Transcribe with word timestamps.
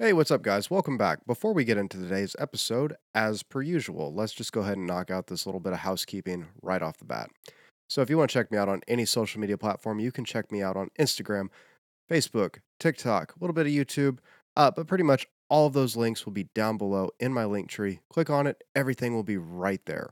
Hey, 0.00 0.12
what's 0.12 0.30
up, 0.30 0.42
guys? 0.42 0.70
Welcome 0.70 0.96
back. 0.96 1.26
Before 1.26 1.52
we 1.52 1.64
get 1.64 1.76
into 1.76 1.98
today's 1.98 2.36
episode, 2.38 2.94
as 3.16 3.42
per 3.42 3.62
usual, 3.62 4.14
let's 4.14 4.32
just 4.32 4.52
go 4.52 4.60
ahead 4.60 4.76
and 4.76 4.86
knock 4.86 5.10
out 5.10 5.26
this 5.26 5.44
little 5.44 5.60
bit 5.60 5.72
of 5.72 5.80
housekeeping 5.80 6.46
right 6.62 6.80
off 6.80 6.98
the 6.98 7.04
bat. 7.04 7.30
So, 7.88 8.00
if 8.00 8.08
you 8.08 8.16
want 8.16 8.30
to 8.30 8.34
check 8.34 8.52
me 8.52 8.58
out 8.58 8.68
on 8.68 8.80
any 8.86 9.04
social 9.04 9.40
media 9.40 9.58
platform, 9.58 9.98
you 9.98 10.12
can 10.12 10.24
check 10.24 10.52
me 10.52 10.62
out 10.62 10.76
on 10.76 10.90
Instagram, 11.00 11.48
Facebook, 12.08 12.58
TikTok, 12.78 13.34
a 13.34 13.38
little 13.40 13.52
bit 13.52 13.66
of 13.66 13.72
YouTube, 13.72 14.18
uh, 14.54 14.70
but 14.70 14.86
pretty 14.86 15.02
much 15.02 15.26
all 15.50 15.66
of 15.66 15.72
those 15.72 15.96
links 15.96 16.24
will 16.24 16.32
be 16.32 16.48
down 16.54 16.78
below 16.78 17.10
in 17.18 17.34
my 17.34 17.44
link 17.44 17.68
tree. 17.68 17.98
Click 18.08 18.30
on 18.30 18.46
it, 18.46 18.62
everything 18.76 19.16
will 19.16 19.24
be 19.24 19.36
right 19.36 19.80
there. 19.86 20.10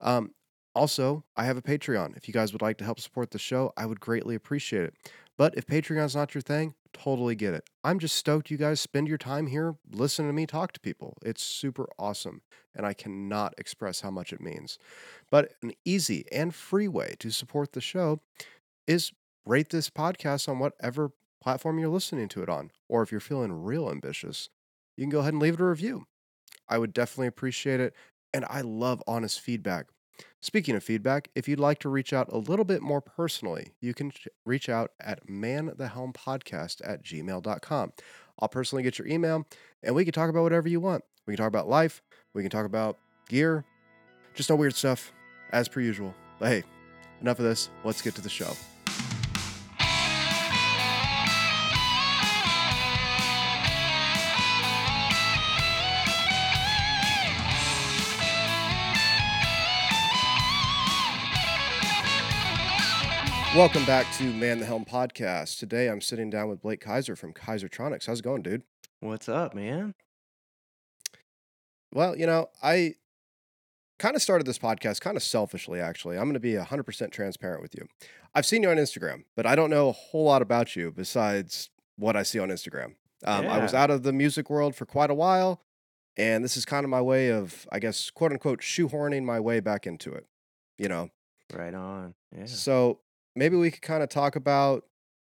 Um, 0.00 0.30
also, 0.76 1.24
I 1.36 1.44
have 1.44 1.56
a 1.56 1.62
Patreon. 1.62 2.16
If 2.16 2.28
you 2.28 2.34
guys 2.34 2.52
would 2.52 2.62
like 2.62 2.78
to 2.78 2.84
help 2.84 3.00
support 3.00 3.32
the 3.32 3.38
show, 3.40 3.72
I 3.76 3.86
would 3.86 3.98
greatly 3.98 4.36
appreciate 4.36 4.84
it. 4.84 4.94
But 5.36 5.54
if 5.56 5.66
Patreon's 5.66 6.14
not 6.14 6.34
your 6.34 6.42
thing, 6.42 6.74
totally 6.92 7.34
get 7.34 7.54
it. 7.54 7.64
I'm 7.82 7.98
just 7.98 8.16
stoked 8.16 8.50
you 8.50 8.56
guys 8.56 8.80
spend 8.80 9.08
your 9.08 9.18
time 9.18 9.48
here 9.48 9.74
listening 9.90 10.28
to 10.28 10.32
me 10.32 10.46
talk 10.46 10.72
to 10.72 10.80
people. 10.80 11.16
It's 11.22 11.42
super 11.42 11.88
awesome, 11.98 12.42
and 12.74 12.86
I 12.86 12.92
cannot 12.92 13.54
express 13.58 14.00
how 14.00 14.10
much 14.10 14.32
it 14.32 14.40
means. 14.40 14.78
But 15.30 15.52
an 15.62 15.72
easy 15.84 16.24
and 16.30 16.54
free 16.54 16.88
way 16.88 17.16
to 17.18 17.30
support 17.30 17.72
the 17.72 17.80
show 17.80 18.20
is 18.86 19.12
rate 19.44 19.70
this 19.70 19.90
podcast 19.90 20.48
on 20.48 20.58
whatever 20.58 21.10
platform 21.40 21.78
you're 21.78 21.88
listening 21.88 22.28
to 22.28 22.42
it 22.42 22.48
on. 22.48 22.70
Or 22.88 23.02
if 23.02 23.10
you're 23.10 23.20
feeling 23.20 23.64
real 23.64 23.90
ambitious, 23.90 24.48
you 24.96 25.02
can 25.02 25.10
go 25.10 25.20
ahead 25.20 25.34
and 25.34 25.42
leave 25.42 25.54
it 25.54 25.60
a 25.60 25.64
review. 25.64 26.06
I 26.68 26.78
would 26.78 26.94
definitely 26.94 27.26
appreciate 27.26 27.80
it. 27.80 27.94
And 28.32 28.44
I 28.48 28.62
love 28.62 29.02
honest 29.06 29.40
feedback. 29.40 29.86
Speaking 30.40 30.76
of 30.76 30.84
feedback, 30.84 31.30
if 31.34 31.48
you'd 31.48 31.60
like 31.60 31.78
to 31.80 31.88
reach 31.88 32.12
out 32.12 32.30
a 32.30 32.38
little 32.38 32.64
bit 32.64 32.82
more 32.82 33.00
personally, 33.00 33.72
you 33.80 33.94
can 33.94 34.12
reach 34.44 34.68
out 34.68 34.92
at 35.00 35.26
manthehelmpodcast 35.26 36.80
at 36.84 37.02
gmail.com. 37.02 37.92
I'll 38.38 38.48
personally 38.48 38.82
get 38.82 38.98
your 38.98 39.08
email 39.08 39.46
and 39.82 39.94
we 39.94 40.04
can 40.04 40.12
talk 40.12 40.28
about 40.28 40.42
whatever 40.42 40.68
you 40.68 40.80
want. 40.80 41.04
We 41.26 41.34
can 41.34 41.38
talk 41.38 41.48
about 41.48 41.68
life, 41.68 42.02
we 42.34 42.42
can 42.42 42.50
talk 42.50 42.66
about 42.66 42.98
gear, 43.28 43.64
just 44.34 44.50
no 44.50 44.56
weird 44.56 44.74
stuff, 44.74 45.12
as 45.52 45.68
per 45.68 45.80
usual. 45.80 46.14
But 46.38 46.48
hey, 46.48 46.62
enough 47.20 47.38
of 47.38 47.44
this. 47.44 47.70
Let's 47.84 48.02
get 48.02 48.14
to 48.16 48.20
the 48.20 48.28
show. 48.28 48.52
Welcome 63.54 63.84
back 63.84 64.12
to 64.14 64.24
Man 64.24 64.58
the 64.58 64.66
Helm 64.66 64.84
podcast. 64.84 65.60
Today 65.60 65.86
I'm 65.86 66.00
sitting 66.00 66.28
down 66.28 66.48
with 66.48 66.60
Blake 66.60 66.80
Kaiser 66.80 67.14
from 67.14 67.32
Kaisertronics. 67.32 68.08
How's 68.08 68.18
it 68.18 68.24
going, 68.24 68.42
dude? 68.42 68.64
What's 68.98 69.28
up, 69.28 69.54
man? 69.54 69.94
Well, 71.92 72.18
you 72.18 72.26
know, 72.26 72.48
I 72.64 72.96
kind 74.00 74.16
of 74.16 74.22
started 74.22 74.44
this 74.44 74.58
podcast 74.58 75.00
kind 75.00 75.16
of 75.16 75.22
selfishly, 75.22 75.78
actually. 75.78 76.16
I'm 76.16 76.24
going 76.24 76.34
to 76.34 76.40
be 76.40 76.54
100% 76.54 77.12
transparent 77.12 77.62
with 77.62 77.76
you. 77.76 77.86
I've 78.34 78.44
seen 78.44 78.64
you 78.64 78.70
on 78.70 78.76
Instagram, 78.76 79.22
but 79.36 79.46
I 79.46 79.54
don't 79.54 79.70
know 79.70 79.88
a 79.88 79.92
whole 79.92 80.24
lot 80.24 80.42
about 80.42 80.74
you 80.74 80.90
besides 80.90 81.70
what 81.96 82.16
I 82.16 82.24
see 82.24 82.40
on 82.40 82.48
Instagram. 82.48 82.96
Um, 83.24 83.46
I 83.46 83.58
was 83.58 83.72
out 83.72 83.88
of 83.88 84.02
the 84.02 84.12
music 84.12 84.50
world 84.50 84.74
for 84.74 84.84
quite 84.84 85.10
a 85.10 85.14
while, 85.14 85.60
and 86.16 86.42
this 86.42 86.56
is 86.56 86.64
kind 86.64 86.82
of 86.82 86.90
my 86.90 87.00
way 87.00 87.30
of, 87.30 87.68
I 87.70 87.78
guess, 87.78 88.10
quote 88.10 88.32
unquote, 88.32 88.62
shoehorning 88.62 89.22
my 89.22 89.38
way 89.38 89.60
back 89.60 89.86
into 89.86 90.12
it, 90.12 90.26
you 90.76 90.88
know? 90.88 91.10
right 91.52 91.74
on. 91.74 92.14
Yeah. 92.36 92.46
So 92.46 93.00
maybe 93.36 93.56
we 93.56 93.70
could 93.70 93.82
kind 93.82 94.02
of 94.02 94.08
talk 94.08 94.36
about. 94.36 94.84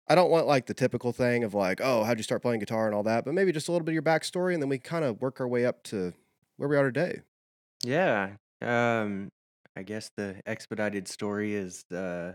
I 0.08 0.16
don't 0.16 0.30
want 0.30 0.46
like 0.46 0.66
the 0.66 0.74
typical 0.74 1.12
thing 1.12 1.44
of 1.44 1.54
like, 1.54 1.80
oh, 1.80 2.02
how'd 2.02 2.18
you 2.18 2.24
start 2.24 2.42
playing 2.42 2.58
guitar 2.60 2.86
and 2.86 2.94
all 2.94 3.04
that, 3.04 3.24
but 3.24 3.32
maybe 3.32 3.52
just 3.52 3.68
a 3.68 3.72
little 3.72 3.84
bit 3.84 3.92
of 3.92 3.94
your 3.94 4.02
backstory, 4.02 4.54
and 4.54 4.62
then 4.62 4.68
we 4.68 4.78
kind 4.78 5.04
of 5.04 5.20
work 5.20 5.40
our 5.40 5.46
way 5.48 5.64
up 5.64 5.82
to 5.84 6.12
where 6.56 6.68
we 6.68 6.76
are 6.76 6.84
today. 6.84 7.20
Yeah. 7.82 8.36
Um, 8.60 9.30
I 9.76 9.82
guess 9.82 10.10
the 10.16 10.40
expedited 10.46 11.08
story 11.08 11.54
is 11.54 11.84
uh 11.90 12.34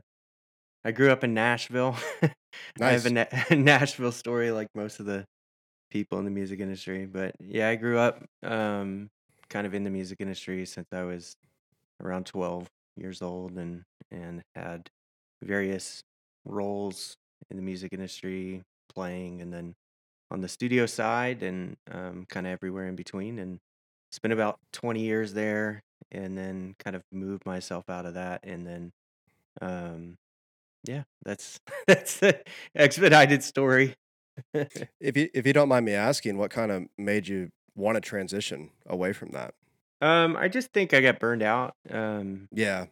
I 0.85 0.91
grew 0.91 1.11
up 1.11 1.23
in 1.23 1.33
Nashville. 1.33 1.97
nice. 2.21 2.31
I 2.81 2.91
have 2.91 3.05
a 3.05 3.09
Na- 3.09 3.25
Nashville 3.55 4.11
story 4.11 4.51
like 4.51 4.67
most 4.75 4.99
of 4.99 5.05
the 5.05 5.25
people 5.91 6.19
in 6.19 6.25
the 6.25 6.31
music 6.31 6.59
industry, 6.59 7.05
but 7.05 7.35
yeah, 7.39 7.69
I 7.69 7.75
grew 7.75 7.99
up 7.99 8.25
um 8.43 9.09
kind 9.49 9.67
of 9.67 9.73
in 9.73 9.83
the 9.83 9.89
music 9.91 10.17
industry 10.21 10.65
since 10.65 10.87
I 10.93 11.03
was 11.03 11.35
around 12.01 12.25
12 12.25 12.67
years 12.97 13.21
old 13.21 13.53
and 13.53 13.83
and 14.11 14.41
had 14.55 14.89
various 15.45 16.03
roles 16.45 17.15
in 17.49 17.57
the 17.57 17.63
music 17.63 17.93
industry 17.93 18.63
playing 18.93 19.41
and 19.41 19.53
then 19.53 19.75
on 20.31 20.41
the 20.41 20.47
studio 20.47 20.85
side 20.85 21.43
and 21.43 21.77
um, 21.91 22.25
kind 22.29 22.47
of 22.47 22.51
everywhere 22.53 22.87
in 22.87 22.95
between 22.95 23.39
and 23.39 23.59
spent 24.11 24.33
about 24.33 24.59
20 24.73 25.01
years 25.01 25.33
there 25.33 25.81
and 26.11 26.37
then 26.37 26.75
kind 26.79 26.95
of 26.95 27.03
moved 27.11 27.45
myself 27.45 27.89
out 27.89 28.05
of 28.05 28.15
that 28.15 28.41
and 28.43 28.65
then 28.67 28.91
um 29.61 30.15
yeah 30.85 31.03
that's 31.23 31.59
that's 31.87 32.19
the 32.19 32.41
expedited 32.75 33.43
story 33.43 33.95
If 34.99 35.17
you 35.17 35.29
if 35.33 35.45
you 35.45 35.53
don't 35.53 35.69
mind 35.69 35.85
me 35.85 35.93
asking, 35.93 36.37
what 36.37 36.51
kind 36.51 36.71
of 36.71 36.83
made 36.97 37.27
you 37.27 37.49
want 37.75 37.95
to 37.95 38.01
transition 38.01 38.71
away 38.85 39.13
from 39.13 39.31
that? 39.31 39.53
um 40.01 40.35
i 40.37 40.47
just 40.47 40.71
think 40.73 40.93
i 40.93 41.01
got 41.01 41.19
burned 41.19 41.43
out 41.43 41.73
um 41.89 42.47
Yeah, 42.51 42.87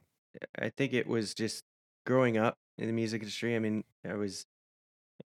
i 0.57 0.69
think 0.69 0.93
it 0.93 1.07
was 1.07 1.33
just 1.33 1.63
growing 2.05 2.37
up 2.37 2.55
in 2.77 2.87
the 2.87 2.93
music 2.93 3.21
industry 3.21 3.55
i 3.55 3.59
mean 3.59 3.83
i 4.05 4.13
was 4.15 4.45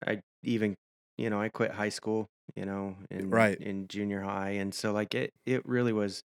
i 0.07 0.21
even 0.43 0.75
you 1.17 1.31
know 1.31 1.41
i 1.41 1.49
quit 1.49 1.71
high 1.73 1.89
school 1.89 2.27
you 2.57 2.65
know 2.65 2.97
in 3.11 3.31
right, 3.31 3.59
in 3.61 3.89
junior 3.89 4.23
high 4.23 4.51
and 4.51 4.75
so 4.75 4.93
like 4.93 5.15
it 5.15 5.33
it 5.47 5.65
really 5.67 5.93
was 5.93 6.23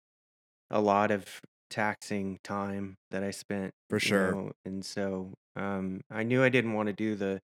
a 0.71 0.81
lot 0.81 1.11
of 1.11 1.41
taxing 1.69 2.39
time 2.43 2.95
that 3.11 3.23
I 3.23 3.31
spent, 3.31 3.73
for 3.89 3.99
you 4.03 4.11
sure. 4.11 4.39
know, 4.39 4.51
and 4.65 4.85
so 4.85 5.33
um, 5.55 6.01
I 6.09 6.23
knew 6.23 6.43
I 6.43 6.49
didn't 6.49 6.73
want 6.73 6.87
to 6.87 6.93
do 6.93 7.15
the 7.15 7.39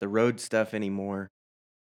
the 0.00 0.08
road 0.08 0.40
stuff 0.40 0.74
anymore. 0.74 1.28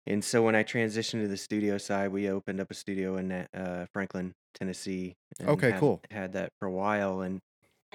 And 0.06 0.24
so 0.24 0.44
when 0.44 0.56
I 0.56 0.64
transitioned 0.64 1.22
to 1.22 1.28
the 1.28 1.38
studio 1.38 1.78
side, 1.78 2.12
we 2.12 2.30
opened 2.30 2.60
up 2.60 2.70
a 2.72 2.74
studio 2.74 3.18
in 3.18 3.32
uh, 3.32 3.86
Franklin, 3.94 4.34
Tennessee, 4.54 5.14
and 5.40 5.64
Okay, 5.64 5.72
had 5.72 5.86
cool. 5.86 6.04
had 6.12 6.34
that 6.34 6.50
for 6.60 6.68
a 6.68 6.72
while. 6.72 7.22
And 7.22 7.40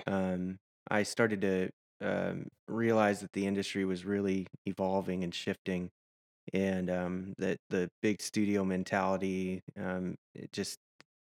um, 0.06 0.58
I 0.90 1.04
started 1.04 1.42
to 1.42 1.70
um, 2.00 2.48
realize 2.68 3.20
that 3.20 3.32
the 3.32 3.46
industry 3.46 3.84
was 3.84 4.04
really 4.04 4.46
evolving 4.66 5.24
and 5.24 5.34
shifting, 5.34 5.90
and 6.54 6.90
um, 6.90 7.34
that 7.38 7.58
the 7.70 7.90
big 8.02 8.22
studio 8.22 8.64
mentality, 8.64 9.62
um, 9.76 10.16
it 10.34 10.52
just 10.52 10.78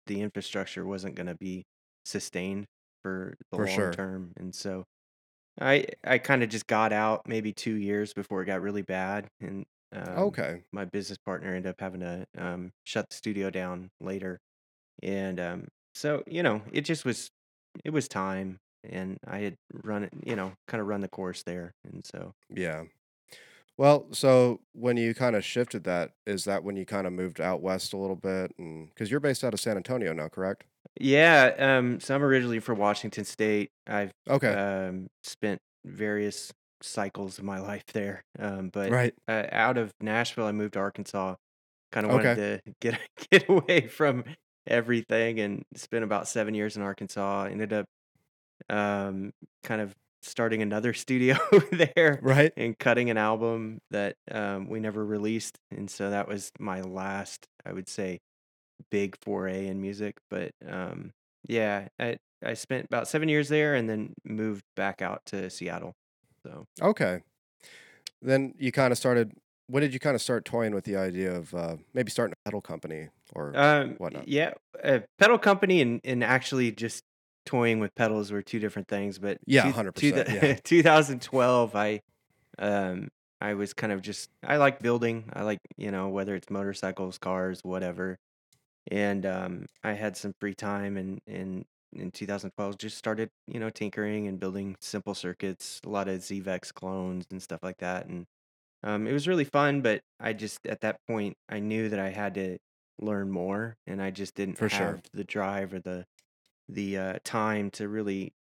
the 0.08 0.22
infrastructure 0.22 0.86
wasn't 0.86 1.16
going 1.16 1.28
to 1.28 1.36
be 1.36 1.66
sustained 2.06 2.66
for 3.04 3.36
the 3.52 3.58
For 3.58 3.68
long 3.68 3.88
sure. 3.88 3.98
term. 3.98 4.34
And 4.38 4.56
so 4.56 4.86
I 5.60 5.88
I 6.04 6.18
kind 6.20 6.44
of 6.44 6.50
just 6.50 6.68
got 6.68 6.94
out 6.94 7.28
maybe 7.28 7.54
two 7.54 7.76
years 7.76 8.14
before 8.14 8.42
it 8.42 8.46
got 8.46 8.62
really 8.62 8.82
bad, 8.84 9.28
and 9.40 9.66
um, 9.92 10.38
Okay. 10.38 10.66
my 10.72 10.86
business 10.86 11.18
partner 11.26 11.56
ended 11.56 11.70
up 11.72 11.80
having 11.80 12.02
to 12.02 12.26
um, 12.38 12.72
shut 12.84 13.10
the 13.10 13.16
studio 13.16 13.50
down 13.50 13.90
later. 14.00 14.40
And 15.04 15.40
um, 15.40 15.68
so 15.96 16.24
you 16.28 16.44
know, 16.44 16.64
it 16.74 16.82
just 16.82 17.06
was 17.06 17.30
it 17.86 17.92
was 17.92 18.08
time, 18.08 18.60
and 18.90 19.18
I 19.28 19.40
had 19.40 19.56
run 19.74 20.04
it, 20.06 20.14
you 20.26 20.36
know, 20.36 20.54
kind 20.68 20.82
of 20.82 20.88
run 20.88 21.02
the 21.02 21.10
course 21.10 21.44
there, 21.44 21.74
and 21.86 22.06
so. 22.06 22.34
Yeah. 22.50 22.86
Well, 23.78 24.08
so 24.14 24.62
when 24.74 24.98
you 24.98 25.16
kind 25.16 25.36
of 25.36 25.46
shifted 25.46 25.84
that, 25.86 26.14
is 26.26 26.46
that 26.46 26.64
when 26.64 26.78
you 26.78 26.86
kind 26.86 27.08
of 27.08 27.14
moved 27.14 27.42
out 27.42 27.62
west 27.62 27.94
a 27.94 27.98
little 27.98 28.16
bit? 28.16 28.54
And 28.58 28.90
because 28.90 29.12
you're 29.12 29.20
based 29.20 29.44
out 29.44 29.54
of 29.54 29.60
San 29.60 29.78
Antonio 29.78 30.14
now, 30.14 30.30
correct? 30.30 30.66
Yeah, 31.00 31.54
um, 31.60 32.00
so 32.00 32.16
I'm 32.16 32.24
originally 32.24 32.60
from 32.60 32.80
Washington 32.80 33.24
State. 33.26 33.70
I've 33.86 34.12
Okay. 34.28 34.58
um, 34.58 35.08
spent 35.24 35.60
various 35.86 36.52
cycles 36.82 37.38
of 37.38 37.44
my 37.46 37.60
life 37.72 37.86
there, 37.94 38.24
um, 38.40 38.70
but 38.70 38.94
Right. 38.94 39.14
uh, 39.28 39.46
out 39.52 39.78
of 39.78 39.92
Nashville, 40.02 40.46
I 40.46 40.52
moved 40.52 40.74
to 40.74 40.80
Arkansas. 40.80 41.36
Kind 41.92 42.06
of 42.06 42.12
wanted 42.12 42.34
Okay. 42.34 42.36
to 42.36 42.62
get 42.82 43.00
get 43.32 43.50
away 43.50 43.88
from 43.88 44.26
everything, 44.68 45.40
and 45.40 45.64
spent 45.76 46.04
about 46.04 46.28
seven 46.28 46.54
years 46.56 46.78
in 46.78 46.84
Arkansas. 46.84 47.46
Ended 47.46 47.74
up 47.74 47.86
um, 48.70 49.32
kind 49.64 49.82
of 49.82 49.94
starting 50.22 50.62
another 50.62 50.94
studio 51.06 51.38
there 51.72 52.20
Right. 52.22 52.52
and 52.58 52.78
cutting 52.78 53.10
an 53.10 53.18
album 53.18 53.80
that 53.92 54.16
um, 54.32 54.68
we 54.68 54.80
never 54.80 55.06
released, 55.06 55.58
and 55.72 55.90
so 55.90 56.10
that 56.10 56.28
was 56.28 56.52
my 56.60 56.82
last, 56.82 57.46
I 57.66 57.74
would 57.74 57.88
say, 57.88 58.20
big 58.92 59.16
foray 59.22 59.68
in 59.68 59.82
music. 59.82 60.16
But 60.30 60.52
um, 60.68 61.12
yeah, 61.48 61.88
I 62.00 62.18
I 62.44 62.54
spent 62.54 62.86
about 62.86 63.08
seven 63.08 63.30
years 63.30 63.50
there, 63.50 63.76
and 63.76 63.90
then 63.90 64.14
moved 64.26 64.64
back 64.76 65.02
out 65.02 65.22
to 65.28 65.50
Seattle. 65.50 65.94
So 66.44 66.66
Okay. 66.82 67.22
Then 68.22 68.54
you 68.58 68.72
kind 68.72 68.92
of 68.92 68.98
started. 68.98 69.32
When 69.70 69.82
did 69.82 69.94
you 69.94 70.00
kind 70.00 70.16
of 70.16 70.22
start 70.22 70.46
toying 70.46 70.74
with 70.74 70.86
the 70.86 70.96
idea 70.96 71.36
of 71.36 71.54
uh, 71.54 71.76
maybe 71.94 72.10
starting 72.10 72.34
a 72.34 72.50
pedal 72.50 72.62
company 72.62 73.10
or 73.36 73.56
um, 73.58 73.96
whatnot? 73.98 74.28
yeah, 74.28 74.54
a 74.84 75.04
pedal 75.20 75.38
company 75.38 75.82
and 75.82 76.00
and 76.04 76.24
actually 76.24 76.72
just 76.72 77.04
toying 77.48 77.80
with 77.80 77.96
pedals 77.96 78.32
were 78.32 78.42
two 78.44 78.60
different 78.60 78.88
things. 78.88 79.18
But 79.20 79.40
Yeah, 79.48 79.64
two, 79.64 79.72
hundred 79.72 79.94
percent. 79.94 80.30
Yeah. 80.30 80.54
2012, 80.64 81.76
I 81.76 82.02
um 82.60 83.10
I 83.42 83.54
was 83.56 83.74
kind 83.74 83.94
of 83.94 84.02
just 84.02 84.30
I 84.44 84.58
like 84.58 84.80
building. 84.80 85.30
I 85.34 85.44
like, 85.44 85.60
you 85.78 85.92
know, 85.92 86.10
whether 86.10 86.36
it's 86.36 86.50
motorcycles, 86.50 87.18
cars, 87.18 87.62
whatever. 87.64 88.18
And 88.90 89.26
um, 89.26 89.66
I 89.84 89.94
had 89.94 90.16
some 90.18 90.34
free 90.40 90.54
time 90.56 90.98
and 90.98 91.20
in 91.28 91.66
in 91.94 92.12
2012 92.12 92.78
just 92.78 92.98
started, 92.98 93.30
you 93.48 93.60
know, 93.60 93.70
tinkering 93.70 94.28
and 94.28 94.40
building 94.40 94.76
simple 94.82 95.14
circuits, 95.16 95.80
a 95.86 95.90
lot 95.90 96.08
of 96.08 96.20
ZVEX 96.20 96.74
clones 96.74 97.26
and 97.32 97.42
stuff 97.42 97.60
like 97.64 97.78
that. 97.80 98.08
And 98.08 98.26
um, 98.84 99.08
it 99.08 99.14
was 99.14 99.28
really 99.28 99.46
fun, 99.46 99.82
but 99.82 100.02
I 100.20 100.34
just 100.34 100.66
at 100.68 100.82
that 100.82 100.98
point 101.08 101.36
I 101.50 101.60
knew 101.60 101.90
that 101.90 102.00
I 102.00 102.10
had 102.10 102.36
to 102.36 102.58
learn 103.00 103.32
more, 103.32 103.76
and 103.88 104.02
I 104.02 104.12
just 104.12 104.36
didn't 104.36 104.58
For 104.58 104.70
sure. 104.70 105.00
the 105.14 105.24
drive 105.24 105.74
or 105.74 105.80
the 105.80 106.06
the 106.70 106.98
uh, 106.98 107.20
time 107.24 107.72
to 107.72 107.88
really 107.90 108.34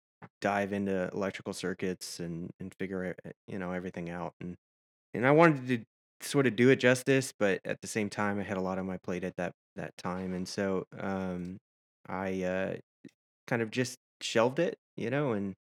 dive 0.40 0.72
into 0.72 1.08
electrical 1.12 1.52
circuits 1.52 2.20
and 2.20 2.50
and 2.60 2.74
figure 2.74 3.04
it, 3.04 3.20
you 3.46 3.58
know 3.58 3.72
everything 3.72 4.10
out. 4.10 4.34
And 4.40 4.56
and 5.14 5.26
I 5.26 5.32
wanted 5.32 5.68
to 5.68 6.26
sort 6.26 6.46
of 6.46 6.56
do 6.56 6.70
it 6.70 6.76
justice, 6.76 7.32
but 7.38 7.60
at 7.64 7.80
the 7.82 7.88
same 7.88 8.10
time, 8.10 8.40
I 8.40 8.44
had 8.44 8.58
a 8.58 8.62
lot 8.62 8.78
on 8.78 8.86
my 8.86 8.98
plate 8.98 9.24
at 9.24 9.36
that 9.36 9.52
that 9.76 9.96
time, 9.98 10.34
and 10.34 10.48
so 10.48 10.86
um, 10.98 11.58
I 12.08 12.42
uh, 12.44 12.76
kind 13.46 13.62
of 13.62 13.70
just 13.70 13.98
shelved 14.20 14.58
it, 14.58 14.78
you 14.96 15.10
know, 15.10 15.32
and 15.32 15.54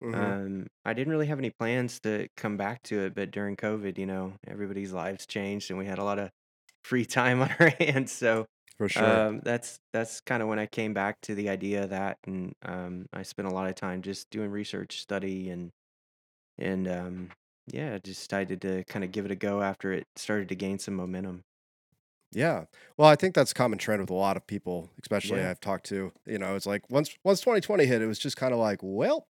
hmm 0.00 0.32
um, 0.38 0.66
I 0.84 0.94
didn't 0.94 1.12
really 1.12 1.26
have 1.28 1.38
any 1.38 1.50
plans 1.50 2.00
to 2.00 2.28
come 2.36 2.56
back 2.56 2.82
to 2.84 3.00
it, 3.00 3.14
but 3.14 3.30
during 3.30 3.56
COVID, 3.56 3.98
you 3.98 4.06
know, 4.06 4.34
everybody's 4.46 4.92
lives 4.92 5.26
changed 5.26 5.70
and 5.70 5.78
we 5.78 5.86
had 5.86 5.98
a 5.98 6.04
lot 6.04 6.18
of 6.18 6.30
free 6.84 7.04
time 7.06 7.42
on 7.42 7.50
our 7.60 7.70
hands. 7.70 8.12
So 8.12 8.46
For 8.80 8.88
sure. 8.88 9.26
um, 9.26 9.40
that's 9.44 9.78
that's 9.92 10.22
kind 10.22 10.42
of 10.42 10.48
when 10.48 10.58
I 10.58 10.64
came 10.64 10.94
back 10.94 11.20
to 11.24 11.34
the 11.34 11.50
idea 11.50 11.84
of 11.84 11.90
that, 11.90 12.16
and 12.24 12.54
um, 12.64 13.10
I 13.12 13.24
spent 13.24 13.46
a 13.46 13.50
lot 13.50 13.68
of 13.68 13.74
time 13.74 14.00
just 14.00 14.30
doing 14.30 14.50
research, 14.50 15.02
study, 15.02 15.50
and 15.50 15.70
and 16.58 16.88
um, 16.88 17.28
yeah, 17.66 17.98
just 17.98 18.30
decided 18.30 18.62
to 18.62 18.82
kind 18.84 19.04
of 19.04 19.12
give 19.12 19.26
it 19.26 19.30
a 19.30 19.34
go 19.34 19.60
after 19.60 19.92
it 19.92 20.06
started 20.16 20.48
to 20.48 20.54
gain 20.54 20.78
some 20.78 20.94
momentum. 20.94 21.44
Yeah. 22.32 22.64
Well, 22.96 23.06
I 23.06 23.16
think 23.16 23.34
that's 23.34 23.50
a 23.50 23.54
common 23.54 23.76
trend 23.76 24.00
with 24.00 24.08
a 24.08 24.14
lot 24.14 24.38
of 24.38 24.46
people, 24.46 24.88
especially 25.02 25.40
Yeah, 25.40 25.50
I've 25.50 25.60
talked 25.60 25.84
to. 25.88 26.10
You 26.24 26.38
know, 26.38 26.56
it's 26.56 26.64
like 26.64 26.88
once 26.88 27.18
once 27.22 27.40
2020 27.40 27.84
hit, 27.84 28.00
it 28.00 28.06
was 28.06 28.18
just 28.18 28.38
kind 28.38 28.54
of 28.54 28.58
like, 28.58 28.78
well, 28.80 29.26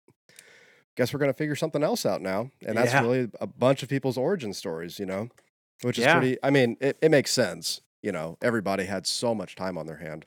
guess 0.97 1.13
we're 1.13 1.19
gonna 1.19 1.33
figure 1.33 1.57
something 1.57 1.83
else 1.83 2.07
out 2.07 2.23
now. 2.23 2.53
And 2.65 2.79
that's 2.79 2.93
yeah, 2.93 3.01
really 3.01 3.29
a 3.41 3.49
bunch 3.49 3.83
of 3.83 3.89
people's 3.89 4.17
origin 4.17 4.53
stories, 4.53 5.01
you 5.01 5.07
know, 5.07 5.29
which 5.83 5.99
is 5.99 6.05
yeah. 6.05 6.21
pretty 6.21 6.39
I 6.41 6.51
mean, 6.51 6.77
it, 6.81 6.99
it 7.03 7.11
makes 7.11 7.33
sense. 7.33 7.81
You 8.03 8.13
know, 8.13 8.39
everybody 8.43 8.85
had 8.85 9.07
so 9.07 9.35
much 9.35 9.55
time 9.57 9.77
on 9.77 9.87
their 9.87 9.97
hand. 9.99 10.27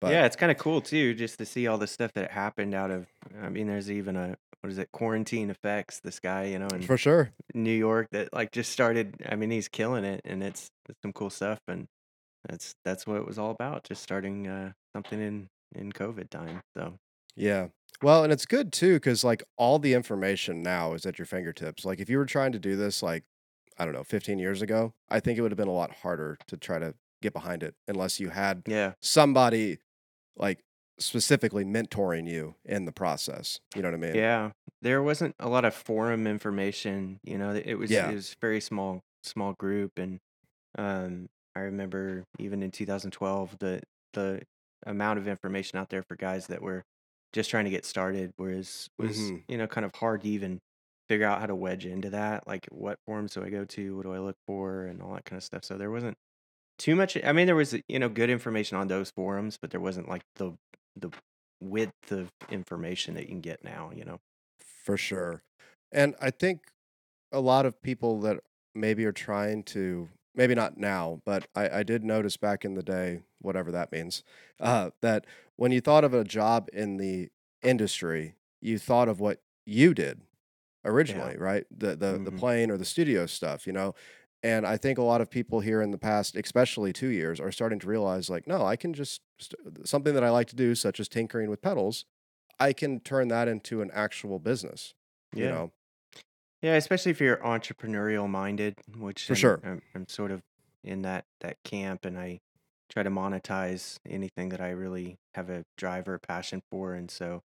But 0.00 0.10
Yeah, 0.10 0.26
it's 0.26 0.36
kinda 0.36 0.54
cool 0.54 0.80
too 0.82 1.14
just 1.14 1.38
to 1.38 1.46
see 1.46 1.66
all 1.66 1.78
the 1.78 1.86
stuff 1.86 2.12
that 2.12 2.30
happened 2.30 2.74
out 2.74 2.90
of 2.90 3.08
I 3.40 3.48
mean, 3.48 3.66
there's 3.66 3.90
even 3.90 4.16
a 4.16 4.36
what 4.60 4.70
is 4.70 4.78
it? 4.78 4.90
Quarantine 4.92 5.50
Effects, 5.50 6.00
this 6.00 6.20
guy, 6.20 6.44
you 6.44 6.58
know, 6.58 6.72
in 6.72 6.90
for 6.90 6.96
sure. 6.96 7.32
New 7.54 7.72
York 7.76 8.08
that, 8.12 8.32
like, 8.34 8.52
just 8.52 8.72
started 8.72 9.16
I 9.26 9.36
mean, 9.36 9.50
he's 9.50 9.68
killing 9.68 10.04
it, 10.04 10.22
and 10.24 10.42
it's 10.42 10.70
it's 10.88 11.00
some 11.02 11.12
cool 11.14 11.30
stuff, 11.30 11.60
and 11.68 11.88
that's 12.48 12.74
that's 12.84 13.06
what 13.06 13.18
it 13.18 13.26
was 13.26 13.38
all 13.38 13.50
about, 13.52 13.84
just 13.84 14.02
starting, 14.02 14.48
uh, 14.48 14.72
something 14.94 15.20
in 15.20 15.48
in 15.74 15.92
COVID 15.92 16.30
time, 16.30 16.62
so 16.76 16.98
Yeah. 17.36 17.68
Well, 18.02 18.24
and 18.24 18.32
it's 18.32 18.46
good 18.46 18.72
too, 18.72 18.94
because 18.94 19.24
like 19.24 19.42
all 19.56 19.78
the 19.78 19.94
information 19.94 20.62
now 20.62 20.94
is 20.94 21.06
at 21.06 21.18
your 21.18 21.26
fingertips. 21.26 21.84
Like 21.84 22.00
if 22.00 22.08
you 22.10 22.18
were 22.18 22.26
trying 22.26 22.52
to 22.52 22.58
do 22.58 22.76
this 22.76 23.02
like, 23.02 23.24
I 23.78 23.84
don't 23.84 23.94
know, 23.94 24.04
15 24.04 24.38
years 24.38 24.62
ago, 24.62 24.94
I 25.08 25.20
think 25.20 25.38
it 25.38 25.42
would 25.42 25.50
have 25.52 25.56
been 25.58 25.68
a 25.68 25.72
lot 25.72 25.92
harder 25.96 26.38
to 26.48 26.56
try 26.56 26.78
to 26.78 26.94
get 27.24 27.32
behind 27.32 27.62
it 27.62 27.74
unless 27.88 28.20
you 28.20 28.28
had 28.28 28.62
yeah. 28.66 28.92
somebody 29.00 29.78
like 30.36 30.60
specifically 30.98 31.64
mentoring 31.64 32.28
you 32.28 32.54
in 32.64 32.84
the 32.84 32.92
process. 32.92 33.58
You 33.74 33.82
know 33.82 33.88
what 33.88 33.94
I 33.94 33.98
mean? 33.98 34.14
Yeah. 34.14 34.52
There 34.82 35.02
wasn't 35.02 35.34
a 35.40 35.48
lot 35.48 35.64
of 35.64 35.74
forum 35.74 36.26
information, 36.26 37.18
you 37.24 37.38
know, 37.38 37.54
it 37.54 37.74
was 37.74 37.90
it 37.90 38.14
was 38.14 38.36
very 38.40 38.60
small 38.60 39.00
small 39.22 39.54
group, 39.54 39.92
and, 39.98 40.20
um, 40.76 41.28
I 41.56 41.60
remember 41.60 42.24
even 42.38 42.62
in 42.62 42.70
2012, 42.70 43.58
the 43.58 43.80
the 44.12 44.42
amount 44.86 45.18
of 45.18 45.26
information 45.26 45.78
out 45.78 45.88
there 45.88 46.02
for 46.02 46.16
guys 46.16 46.48
that 46.48 46.60
were 46.62 46.82
just 47.32 47.50
trying 47.50 47.64
to 47.64 47.70
get 47.70 47.84
started 47.86 48.32
was 48.38 48.88
was, 48.98 49.16
hmm 49.16 49.36
you 49.48 49.56
know, 49.58 49.66
kind 49.66 49.84
of 49.84 49.94
hard 49.94 50.22
to 50.22 50.28
even 50.28 50.60
figure 51.08 51.26
out 51.26 51.40
how 51.40 51.46
to 51.46 51.54
wedge 51.54 51.86
into 51.86 52.10
that, 52.10 52.46
like, 52.46 52.66
what 52.70 52.98
forums 53.06 53.34
do 53.34 53.44
I 53.44 53.50
go 53.50 53.64
to, 53.64 53.96
what 53.96 54.04
do 54.04 54.12
I 54.14 54.18
look 54.18 54.36
for, 54.46 54.84
and 54.86 55.02
all 55.02 55.14
that 55.14 55.24
kinda 55.24 55.40
stuff, 55.42 55.64
so 55.64 55.76
there 55.78 55.90
wasn't 55.90 56.16
too 56.78 56.96
much 56.96 57.16
I 57.22 57.32
mean, 57.32 57.46
there 57.46 57.56
was, 57.56 57.74
you 57.88 57.98
know, 57.98 58.08
good 58.08 58.30
information 58.30 58.76
on 58.76 58.88
those 58.88 59.10
forums, 59.10 59.58
but 59.60 59.70
there 59.70 59.80
wasn't, 59.80 60.08
like, 60.08 60.22
the 60.36 60.56
the 60.96 61.10
width 61.60 62.12
of 62.12 62.30
information 62.50 63.14
that 63.14 63.22
you 63.22 63.28
can 63.28 63.40
get 63.40 63.64
now, 63.64 63.90
you 63.94 64.04
know? 64.04 64.20
For 64.58 64.96
sure. 64.96 65.42
And 65.92 66.14
I 66.20 66.30
think 66.30 66.72
a 67.32 67.40
lot 67.40 67.66
of 67.66 67.82
people 67.82 68.20
that 68.22 68.40
maybe 68.74 69.04
are 69.04 69.12
trying 69.12 69.64
to 69.64 70.10
maybe 70.34 70.54
not 70.54 70.78
now, 70.78 71.22
but 71.26 71.48
I, 71.54 71.80
I 71.80 71.82
did 71.84 72.04
notice 72.04 72.36
back 72.36 72.64
in 72.64 72.74
the 72.74 72.82
day, 72.82 73.22
whatever 73.40 73.72
that 73.72 73.92
means, 73.92 74.24
uh, 74.60 74.90
that 75.02 75.26
when 75.56 75.72
you 75.72 75.80
thought 75.80 76.04
of 76.04 76.14
a 76.14 76.24
job 76.24 76.68
in 76.72 76.98
the 76.98 77.30
industry, 77.62 78.36
you 78.60 78.78
thought 78.78 79.08
of 79.08 79.20
what 79.20 79.42
you 79.66 79.94
did 79.94 80.22
Yeah. 81.06 81.32
originally, 81.32 81.36
right? 81.38 81.66
The 81.70 81.96
the 81.96 82.20
the 82.22 82.32
Mhm. 82.32 82.32
playing 82.32 82.70
or 82.70 82.78
the 82.78 82.84
studio 82.84 83.26
stuff, 83.26 83.66
you 83.66 83.72
know. 83.72 83.94
And 84.44 84.66
I 84.66 84.78
think 84.78 84.98
a 84.98 85.04
lot 85.04 85.22
of 85.22 85.30
people 85.30 85.60
here 85.62 85.82
in 85.82 85.92
the 85.92 85.98
past, 85.98 86.36
especially 86.36 86.94
two 86.94 87.08
years, 87.08 87.40
are 87.40 87.52
starting 87.52 87.80
to 87.80 87.88
realize 87.88 88.30
like, 88.30 88.46
no, 88.46 88.66
I 88.66 88.76
can 88.76 88.94
just 88.94 89.22
st- 89.40 89.88
something 89.88 90.14
that 90.14 90.24
I 90.24 90.30
like 90.30 90.48
to 90.48 90.56
do, 90.56 90.76
such 90.76 91.00
as 91.00 91.08
tinkering 91.08 91.50
with 91.50 91.62
pedals, 91.62 92.06
I 92.60 92.72
can 92.72 93.00
turn 93.00 93.28
that 93.28 93.48
into 93.48 93.82
an 93.82 93.90
actual 93.92 94.38
business, 94.40 94.94
you 95.38 95.46
Yeah. 95.46 95.48
know, 95.48 95.72
Yeah, 96.62 96.76
especially 96.76 97.10
if 97.12 97.20
you're 97.20 97.36
entrepreneurial 97.38 98.28
minded, 98.28 98.74
which 98.96 99.28
for 99.28 99.34
I'm 99.34 99.36
sure. 99.36 99.62
I'm, 99.62 99.82
I'm 99.94 100.08
sort 100.08 100.30
of 100.30 100.42
in 100.82 101.02
that 101.02 101.24
that 101.40 101.56
camp, 101.64 102.04
and 102.04 102.18
I 102.18 102.40
try 102.90 103.02
to 103.02 103.10
monetize 103.10 103.98
anything 104.08 104.50
that 104.50 104.60
I 104.60 104.70
really 104.70 105.16
have 105.34 105.50
a 105.50 105.64
drive 105.76 106.08
or 106.08 106.14
a 106.14 106.20
passion 106.20 106.62
for. 106.70 106.94
And 106.94 107.10
so 107.10 107.42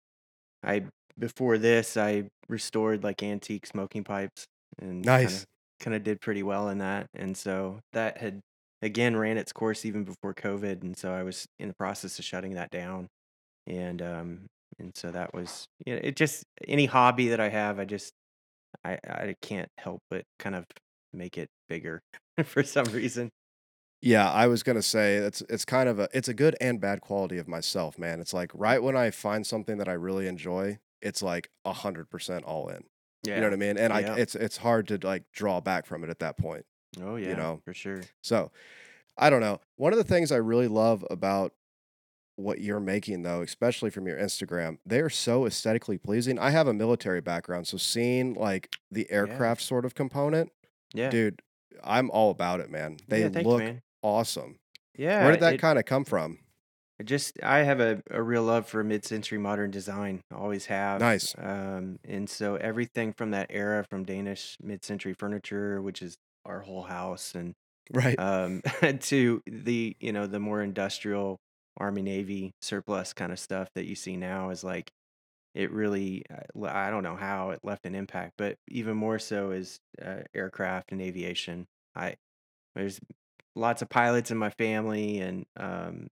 I 0.64 0.88
before 1.20 1.58
this, 1.60 1.98
I 1.98 2.30
restored 2.50 3.04
like 3.04 3.24
antique 3.24 3.68
smoking 3.68 4.04
pipes 4.06 4.48
and 4.80 5.06
Nice. 5.06 5.48
Kind 5.80 5.96
of 5.96 6.04
did 6.04 6.22
pretty 6.22 6.44
well 6.44 6.70
in 6.70 6.80
that. 6.80 7.08
And 7.14 7.36
so 7.38 7.80
that 7.94 8.18
had 8.18 8.42
again 8.82 9.16
ran 9.16 9.38
its 9.38 9.54
course 9.54 9.86
even 9.86 10.04
before 10.04 10.34
COVID, 10.34 10.82
and 10.84 10.98
so 10.98 11.14
I 11.14 11.24
was 11.24 11.48
in 11.60 11.68
the 11.70 11.76
process 11.76 12.20
of 12.20 12.26
shutting 12.26 12.54
that 12.56 12.72
down. 12.72 13.08
And 13.68 14.02
um 14.02 14.48
and 14.80 14.96
so 14.96 15.12
that 15.12 15.34
was 15.34 15.68
you 15.86 15.96
know 15.96 16.02
it 16.04 16.16
just 16.16 16.44
any 16.68 16.86
hobby 16.88 17.30
that 17.30 17.40
I 17.42 17.50
have, 17.50 17.80
I 17.80 17.86
just 17.86 18.14
I 18.86 19.00
I 19.08 19.36
can't 19.42 19.70
help 19.78 20.02
but 20.10 20.24
kind 20.40 20.56
of 20.56 20.66
make 21.14 21.38
it 21.38 21.50
bigger 21.70 22.02
for 22.46 22.64
some 22.64 22.86
reason. 22.88 23.30
Yeah, 24.02 24.30
I 24.32 24.48
was 24.48 24.62
gonna 24.64 24.82
say 24.84 25.16
it's 25.16 25.42
it's 25.50 25.66
kind 25.66 25.90
of 25.90 26.00
a 26.00 26.08
it's 26.14 26.28
a 26.28 26.34
good 26.34 26.56
and 26.62 26.80
bad 26.80 27.02
quality 27.02 27.38
of 27.40 27.48
myself, 27.48 27.98
man. 27.98 28.20
It's 28.20 28.34
like 28.34 28.52
right 28.54 28.82
when 28.82 28.96
I 28.96 29.10
find 29.12 29.46
something 29.46 29.78
that 29.78 29.88
I 29.90 29.94
really 29.94 30.28
enjoy, 30.28 30.80
it's 31.02 31.22
like 31.24 31.50
a 31.66 31.74
100% 31.74 32.44
all 32.46 32.70
in. 32.70 32.84
You 33.36 33.42
know 33.42 33.48
what 33.48 33.54
I 33.54 33.58
mean? 33.58 33.78
And 33.78 33.92
I 33.94 34.02
it's 34.18 34.36
it's 34.36 34.58
hard 34.58 34.88
to 34.90 35.00
like 35.04 35.24
draw 35.32 35.60
back 35.62 35.86
from 35.86 36.04
it 36.04 36.10
at 36.10 36.20
that 36.20 36.38
point, 36.38 36.66
Oh 37.02 37.16
yeah. 37.16 37.30
you 37.30 37.36
know? 37.36 37.62
for 37.66 37.74
sure. 37.74 38.02
So, 38.22 38.52
I 39.18 39.30
don't 39.30 39.42
know. 39.42 39.60
One 39.76 39.94
of 39.94 39.98
the 39.98 40.04
things 40.06 40.32
I 40.32 40.38
really 40.38 40.68
love 40.68 41.06
about 41.10 41.54
what 42.36 42.62
you're 42.62 42.80
making 42.80 43.24
though, 43.24 43.42
especially 43.42 43.90
from 43.90 44.06
your 44.08 44.18
Instagram, 44.18 44.78
they're 44.86 45.10
so 45.10 45.46
aesthetically 45.48 45.98
pleasing. 45.98 46.38
I 46.38 46.52
have 46.52 46.68
a 46.68 46.74
military 46.74 47.20
background, 47.22 47.68
so 47.68 47.78
seeing 47.78 48.36
like 48.36 48.70
the 48.92 49.08
Yeah. 49.10 49.16
aircraft 49.18 49.62
sort 49.62 49.86
of 49.86 49.96
component, 49.96 50.52
Yeah. 50.94 51.10
dude, 51.10 51.42
I'm 51.84 52.12
all 52.12 52.30
about 52.32 52.60
it, 52.60 52.70
man. 52.70 52.98
They 53.08 53.22
Yeah, 53.28 53.42
look 53.44 53.60
man. 53.64 53.82
awesome. 54.04 54.60
Where 54.96 55.32
did 55.32 55.40
that 55.42 55.60
kinda 55.60 55.82
come 55.84 56.06
from? 56.06 56.40
Just 57.04 57.42
I 57.44 57.60
have 57.60 57.80
a, 57.80 58.02
a 58.10 58.22
real 58.22 58.44
love 58.44 58.68
for 58.68 58.84
mid-century 58.84 59.38
modern 59.38 59.72
design. 59.72 60.22
Always 60.34 60.66
have. 60.66 61.00
Nice. 61.00 61.36
Um, 61.38 62.00
and 62.04 62.30
so 62.30 62.56
everything 62.56 63.14
from 63.14 63.32
that 63.32 63.48
era, 63.50 63.86
from 63.90 64.04
Danish 64.04 64.58
mid-century 64.62 65.14
furniture, 65.14 65.82
which 65.82 66.02
is 66.02 66.16
our 66.46 66.62
whole 66.62 66.84
house, 66.84 67.36
and 67.36 67.54
Right. 67.94 68.20
um, 68.20 68.62
to 69.02 69.42
the 69.46 69.96
you 70.00 70.12
know 70.12 70.28
the 70.28 70.40
more 70.40 70.62
industrial 70.62 71.38
Army 71.78 72.02
Navy 72.02 72.52
surplus 72.62 73.14
kind 73.14 73.32
of 73.32 73.40
stuff 73.40 73.70
that 73.76 73.86
you 73.86 73.96
see 73.96 74.18
now 74.18 74.50
is 74.50 74.64
like 74.64 74.90
it 75.56 75.72
really 75.72 76.24
I 76.64 76.90
don't 76.90 77.04
know 77.04 77.16
how 77.16 77.52
it 77.52 77.60
left 77.64 77.86
an 77.86 77.96
impact, 77.96 78.34
but 78.38 78.56
even 78.70 78.98
more 78.98 79.20
so 79.20 79.52
is 79.52 79.80
uh, 80.04 80.22
aircraft 80.36 80.92
and 80.92 81.02
aviation. 81.02 81.66
I 81.96 82.16
there's 82.76 83.00
lots 83.56 83.82
of 83.82 83.90
pilots 83.90 84.32
in 84.32 84.38
my 84.38 84.50
family, 84.52 85.20
and 85.20 85.46
um, 85.58 86.08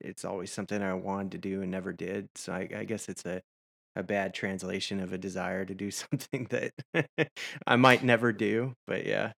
it's 0.00 0.24
always 0.24 0.52
something 0.52 0.82
I 0.82 0.94
wanted 0.94 1.32
to 1.32 1.38
do 1.38 1.62
and 1.62 1.70
never 1.70 1.92
did. 1.92 2.28
So 2.36 2.52
I, 2.52 2.68
I 2.74 2.84
guess 2.84 3.08
it's 3.08 3.24
a 3.26 3.42
a 3.96 4.02
bad 4.02 4.34
translation 4.34 5.00
of 5.00 5.12
a 5.12 5.18
desire 5.18 5.64
to 5.66 5.74
do 5.74 5.90
something 5.92 6.46
that 6.50 6.72
I 7.66 7.76
might 7.76 8.02
never 8.04 8.32
do. 8.32 8.74
But 8.86 9.06
yeah, 9.06 9.32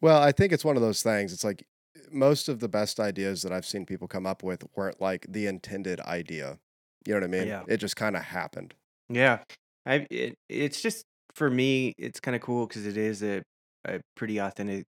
Well, 0.00 0.20
I 0.20 0.32
think 0.32 0.52
it's 0.52 0.64
one 0.64 0.76
of 0.76 0.82
those 0.82 1.02
things, 1.02 1.32
it's 1.32 1.44
like, 1.44 1.66
most 2.10 2.48
of 2.48 2.60
the 2.60 2.68
best 2.68 2.98
ideas 2.98 3.42
that 3.42 3.52
I've 3.52 3.66
seen 3.66 3.86
people 3.86 4.08
come 4.08 4.26
up 4.26 4.42
with 4.42 4.64
weren't, 4.74 5.00
like, 5.00 5.26
the 5.28 5.46
intended 5.46 6.00
idea. 6.00 6.58
You 7.06 7.14
know 7.14 7.20
what 7.20 7.24
I 7.24 7.28
mean? 7.28 7.54
yeah. 7.54 7.64
It 7.66 7.76
just 7.78 7.96
kinda 7.96 8.20
happened. 8.20 8.74
Yeah, 9.08 9.44
I 9.86 10.06
it 10.10 10.34
it's 10.48 10.80
just 10.80 11.04
for 11.34 11.50
me, 11.50 11.92
it's 11.98 12.20
kind 12.20 12.34
of 12.36 12.42
cool 12.42 12.66
because 12.66 12.86
it 12.86 12.96
is 12.96 13.22
a 13.22 13.42
a 13.84 14.00
pretty 14.16 14.38
authentic, 14.38 14.84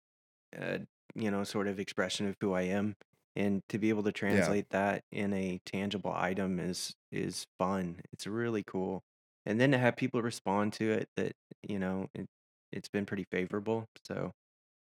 uh, 0.59 0.81
you 1.15 1.31
know, 1.31 1.45
sort 1.45 1.69
of 1.69 1.81
expression 1.81 2.29
of 2.29 2.37
who 2.41 2.53
I 2.55 2.63
am. 2.63 2.95
And 3.39 3.63
to 3.71 3.79
be 3.79 3.91
able 3.91 4.05
to 4.05 4.13
translate 4.13 4.71
that 4.71 5.05
in 5.13 5.33
a 5.35 5.61
tangible 5.67 6.13
item 6.15 6.61
is 6.61 6.95
is 7.13 7.47
fun. 7.59 8.03
It's 8.13 8.27
really 8.29 8.65
cool. 8.65 9.03
And 9.47 9.61
then 9.61 9.73
to 9.73 9.79
have 9.79 9.97
people 9.97 10.23
respond 10.23 10.75
to 10.75 10.91
it 10.93 11.09
that, 11.17 11.35
you 11.63 11.79
know, 11.81 12.09
it, 12.15 12.29
it's 12.73 12.89
been 12.91 13.07
pretty 13.07 13.27
favorable. 13.33 13.87
So 14.05 14.33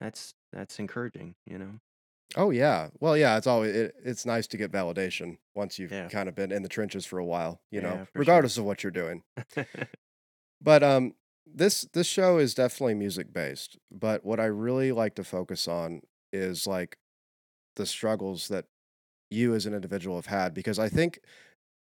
that's 0.01 0.35
that's 0.53 0.79
encouraging, 0.81 1.37
you 1.47 1.59
know. 1.59 1.81
Oh 2.35 2.51
yeah. 2.51 2.89
Well, 3.01 3.17
yeah, 3.17 3.37
it's 3.37 3.47
always 3.47 3.75
it, 3.77 3.95
it's 4.03 4.25
nice 4.25 4.47
to 4.49 4.57
get 4.57 4.73
validation 4.73 5.39
once 5.55 5.79
you've 5.79 6.01
Yeah. 6.01 6.11
kind 6.11 6.29
of 6.29 6.35
been 6.35 6.51
in 6.51 6.63
the 6.63 6.69
trenches 6.69 7.05
for 7.05 7.19
a 7.19 7.25
while, 7.25 7.63
you 7.71 7.81
know, 7.81 8.01
Yeah, 8.01 8.07
sure. 8.15 8.17
regardless 8.17 8.57
of 8.57 8.65
what 8.65 8.83
you're 8.83 8.91
doing. 8.91 9.23
But 10.61 10.83
um 10.83 11.15
this 11.47 11.83
this 11.93 12.07
show 12.07 12.39
is 12.39 12.55
definitely 12.55 12.95
music 12.95 13.33
based, 13.33 13.79
but 13.91 14.25
what 14.25 14.41
I 14.41 14.47
really 14.47 14.93
like 14.93 15.15
to 15.17 15.25
focus 15.25 15.67
on 15.69 16.03
is 16.33 16.67
like 16.67 16.97
the 17.77 17.87
struggles 17.87 18.49
that 18.49 18.67
you 19.31 19.55
as 19.55 19.67
an 19.67 19.75
individual 19.75 20.17
have 20.17 20.27
had 20.27 20.55
because 20.55 20.79
I 20.79 20.89
think 20.89 21.21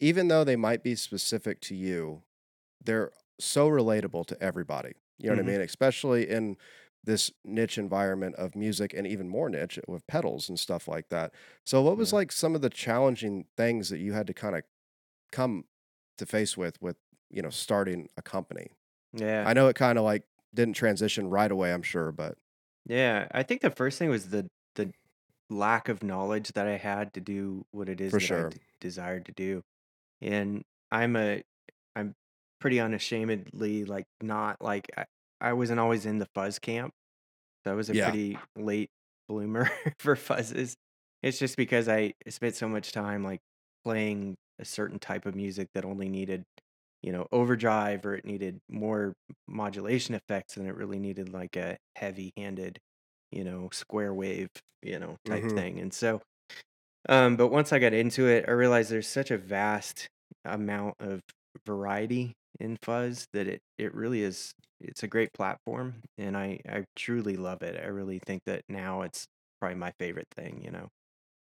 even 0.00 0.28
though 0.28 0.44
they 0.44 0.56
might 0.56 0.82
be 0.82 0.96
specific 0.96 1.60
to 1.62 1.74
you, 1.74 2.24
they're 2.84 3.12
so 3.40 3.68
relatable 3.68 4.26
to 4.26 4.42
everybody. 4.42 4.94
You 5.18 5.30
know 5.30 5.36
what 5.36 5.40
I 5.40 5.44
hmm 5.44 5.52
mean? 5.52 5.60
Especially 5.60 6.28
in 6.28 6.56
this 7.04 7.30
niche 7.44 7.78
environment 7.78 8.36
of 8.36 8.56
music 8.56 8.94
and 8.94 9.06
even 9.06 9.28
more 9.28 9.48
niche 9.50 9.78
with 9.88 10.06
pedals 10.06 10.48
and 10.48 10.58
stuff 10.58 10.88
like 10.88 11.08
that. 11.10 11.34
So 11.66 11.82
what 11.82 11.96
was 11.98 12.12
Yeah. 12.12 12.14
like 12.14 12.32
some 12.32 12.54
of 12.54 12.62
the 12.62 12.70
challenging 12.70 13.46
things 13.56 13.90
that 13.90 13.98
you 13.98 14.12
had 14.12 14.26
to 14.28 14.34
kind 14.34 14.56
of 14.56 14.64
come 15.32 15.64
to 16.18 16.26
face 16.26 16.56
with 16.56 16.80
with, 16.82 16.96
you 17.30 17.42
know, 17.42 17.50
starting 17.50 18.08
a 18.16 18.22
company? 18.22 18.68
Yeah. 19.12 19.46
I 19.46 19.54
know 19.54 19.68
it 19.68 19.76
kind 19.76 19.98
of 19.98 20.04
like 20.04 20.24
didn't 20.54 20.74
transition 20.74 21.28
right 21.30 21.50
away, 21.50 21.72
I'm 21.72 21.82
sure, 21.82 22.12
but 22.12 22.38
Yeah. 22.86 23.28
I 23.32 23.42
think 23.42 23.60
the 23.60 23.70
first 23.70 23.98
thing 23.98 24.10
was 24.10 24.30
the 24.30 24.48
lack 25.50 25.88
of 25.88 26.02
knowledge 26.02 26.50
that 26.52 26.66
I 26.68 26.76
had 26.78 27.14
to 27.14 27.20
do 27.20 27.64
what 27.72 27.88
it 27.88 28.00
is 28.00 28.16
for 28.16 28.20
that 28.20 28.32
I 28.32 28.42
sure. 28.42 28.50
d- 28.50 28.58
desired 28.80 29.26
to 29.26 29.32
do. 29.32 29.62
And 30.22 30.64
I'm 30.92 31.16
a 31.16 31.42
I'm 31.96 32.14
pretty 32.60 32.80
unashamedly 32.80 33.84
like 33.86 34.06
not 34.22 34.58
like 34.62 34.88
I, 34.98 35.06
I 35.40 35.52
wasn't 35.54 35.80
always 35.80 36.06
in 36.06 36.18
the 36.18 36.28
fuzz 36.34 36.58
camp. 36.60 36.94
So 37.64 37.72
I 37.72 37.74
was 37.74 37.90
a 37.90 37.94
Yeah. 37.94 38.04
pretty 38.04 38.40
late 38.56 38.90
bloomer 39.28 39.70
for 39.98 40.16
fuzzes. 40.16 40.74
It's 41.22 41.38
just 41.38 41.56
because 41.56 41.88
I 41.88 42.14
spent 42.28 42.54
so 42.54 42.68
much 42.68 42.92
time 42.92 43.22
like 43.24 43.40
playing 43.84 44.36
a 44.58 44.64
certain 44.64 44.98
type 44.98 45.26
of 45.26 45.34
music 45.34 45.68
that 45.74 45.84
only 45.84 46.08
needed, 46.08 46.44
you 47.02 47.12
know, 47.12 47.26
overdrive 47.32 48.06
or 48.06 48.14
it 48.16 48.24
needed 48.24 48.60
more 48.68 49.14
modulation 49.46 50.14
effects 50.14 50.54
than 50.54 50.66
it 50.66 50.74
really 50.76 50.98
needed 50.98 51.30
like 51.32 51.56
a 51.56 51.78
heavy-handed, 51.96 52.78
you 53.32 53.44
know, 53.44 53.68
square 53.72 54.14
wave, 54.14 54.48
you 54.82 54.98
know, 54.98 55.16
type 55.26 55.44
Mhm. 55.44 55.56
thing. 55.56 55.80
And 55.80 55.92
so 55.94 56.22
um, 57.08 57.36
but 57.36 57.48
once 57.48 57.72
I 57.72 57.78
got 57.78 57.92
into 57.94 58.28
it, 58.28 58.44
I 58.48 58.52
realized 58.52 58.90
there's 58.90 59.08
such 59.08 59.30
a 59.30 59.38
vast 59.38 60.08
amount 60.44 60.94
of 61.00 61.20
variety 61.66 62.34
in 62.60 62.76
fuzz 62.82 63.26
that 63.32 63.46
it 63.46 63.60
it 63.78 63.94
really 63.94 64.22
is 64.22 64.52
it's 64.80 65.02
a 65.02 65.08
great 65.08 65.32
platform 65.32 66.02
and 66.18 66.36
I 66.36 66.60
I 66.68 66.84
truly 66.96 67.36
love 67.36 67.62
it. 67.62 67.76
I 67.82 67.86
really 67.88 68.18
think 68.26 68.42
that 68.46 68.62
now 68.68 69.02
it's 69.02 69.26
probably 69.60 69.76
my 69.76 69.92
favorite 69.98 70.28
thing, 70.34 70.62
you 70.62 70.70
know. 70.70 70.88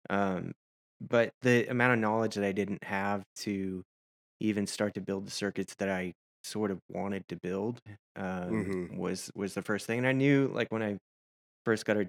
Um, 0.10 0.54
but 1.02 1.32
the 1.42 1.68
amount 1.68 1.94
of 1.94 2.00
knowledge 2.00 2.36
that 2.36 2.44
I 2.46 2.52
didn't 2.52 2.84
have 2.84 3.24
to 3.38 3.84
even 4.40 4.68
start 4.68 4.94
to 4.96 5.02
build 5.02 5.28
the 5.28 5.32
circuits 5.32 5.76
that 5.80 5.90
I 5.90 6.14
sort 6.44 6.72
of 6.72 6.80
wanted 6.90 7.24
to 7.30 7.38
build 7.38 7.82
um, 8.16 8.72
Mhm. 8.74 8.90
was 8.90 9.32
was 9.36 9.54
the 9.56 9.62
first 9.64 9.88
thing. 9.88 10.00
And 10.00 10.08
I 10.08 10.14
knew 10.14 10.48
like 10.50 10.70
when 10.72 10.84
I 10.84 10.98
first 11.66 11.86
got 11.86 11.98
a, 11.98 12.08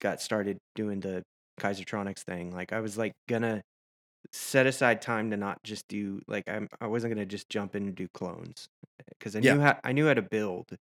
got 0.00 0.20
started 0.20 0.58
doing 0.74 1.00
the 1.00 1.22
Kaisertronics 1.60 2.22
thing, 2.22 2.52
like 2.52 2.72
I 2.72 2.80
was 2.80 2.98
like 2.98 3.12
gonna 3.28 3.62
set 4.32 4.66
aside 4.66 5.00
time 5.02 5.30
to 5.30 5.36
not 5.36 5.58
just 5.64 5.84
do 5.88 6.20
like 6.28 6.44
I'm 6.48 6.68
I 6.80 6.86
wasn't 6.86 7.14
gonna 7.14 7.26
just 7.26 7.48
jump 7.48 7.74
in 7.76 7.84
and 7.88 7.94
do 7.96 8.08
clones 8.14 8.68
because 9.18 9.36
I 9.36 9.40
Yeah. 9.40 9.56
knew 9.56 9.60
how 9.60 9.78
I 9.84 9.92
knew 9.92 10.06
how 10.06 10.14
to 10.14 10.22
build. 10.22 10.76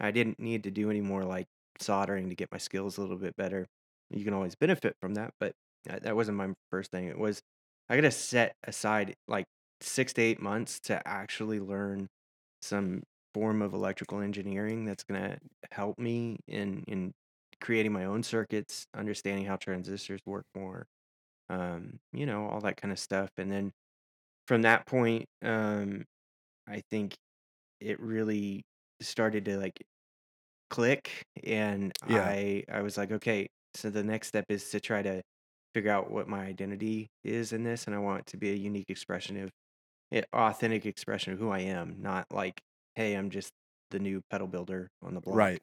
I 0.00 0.10
didn't 0.10 0.38
need 0.40 0.64
to 0.64 0.70
do 0.70 0.90
any 0.90 1.00
more 1.00 1.24
like 1.24 1.46
soldering 1.80 2.28
to 2.28 2.34
get 2.34 2.50
my 2.52 2.58
skills 2.58 2.98
a 2.98 3.00
little 3.02 3.16
bit 3.16 3.36
better. 3.36 3.66
You 4.10 4.24
can 4.24 4.34
always 4.34 4.54
benefit 4.56 4.96
from 5.00 5.14
that, 5.14 5.32
but 5.40 5.54
that 5.84 6.02
that 6.04 6.16
wasn't 6.16 6.38
my 6.38 6.52
first 6.70 6.90
thing. 6.90 7.06
It 7.06 7.18
was 7.18 7.40
I 7.88 7.96
gotta 7.96 8.10
set 8.10 8.54
aside 8.64 9.14
like 9.28 9.46
six 9.80 10.12
to 10.14 10.22
eight 10.22 10.40
months 10.40 10.80
to 10.80 11.06
actually 11.06 11.60
learn 11.60 12.08
some 12.62 13.02
form 13.34 13.62
of 13.62 13.74
electrical 13.74 14.20
engineering 14.20 14.84
that's 14.84 15.04
gonna 15.04 15.38
help 15.72 15.98
me 15.98 16.38
in 16.46 16.84
in 16.86 17.12
creating 17.62 17.92
my 17.92 18.06
own 18.06 18.24
circuits, 18.24 18.86
understanding 18.94 19.46
how 19.46 19.56
transistors 19.56 20.20
work 20.26 20.46
more, 20.56 20.86
um, 21.50 22.00
you 22.12 22.26
know, 22.26 22.48
all 22.48 22.60
that 22.62 22.76
kind 22.78 22.92
of 22.92 22.98
stuff. 23.00 23.30
And 23.38 23.50
then 23.52 23.72
from 24.48 24.62
that 24.62 24.86
point, 24.86 25.26
um, 25.42 26.04
I 26.68 26.82
think 26.90 27.16
it 27.80 28.00
really 28.00 28.64
started 29.02 29.44
to 29.46 29.58
like 29.58 29.82
click, 30.70 31.22
and 31.44 31.92
Yeah. 32.06 32.32
I 32.32 32.64
I 32.70 32.82
was 32.82 32.96
like, 32.96 33.12
okay, 33.12 33.48
so 33.74 33.90
the 33.90 34.02
next 34.04 34.28
step 34.28 34.46
is 34.48 34.70
to 34.70 34.80
try 34.80 35.02
to 35.02 35.22
figure 35.74 35.90
out 35.90 36.10
what 36.10 36.28
my 36.28 36.44
identity 36.46 37.08
is 37.24 37.52
in 37.52 37.64
this, 37.64 37.86
and 37.86 37.94
I 37.96 37.98
want 37.98 38.20
it 38.20 38.26
to 38.28 38.36
be 38.38 38.50
a 38.52 38.54
unique 38.56 38.90
expression 38.90 39.36
of 39.38 39.50
it, 40.12 40.26
authentic 40.34 40.86
expression 40.86 41.32
of 41.34 41.38
who 41.40 41.50
I 41.50 41.60
am, 41.60 42.02
not 42.02 42.26
like, 42.32 42.60
hey, 42.96 43.14
I'm 43.16 43.30
just 43.30 43.52
the 43.90 43.98
new 44.00 44.22
pedal 44.30 44.48
builder 44.48 44.90
on 45.02 45.14
the 45.14 45.20
block. 45.22 45.46
Right. 45.46 45.62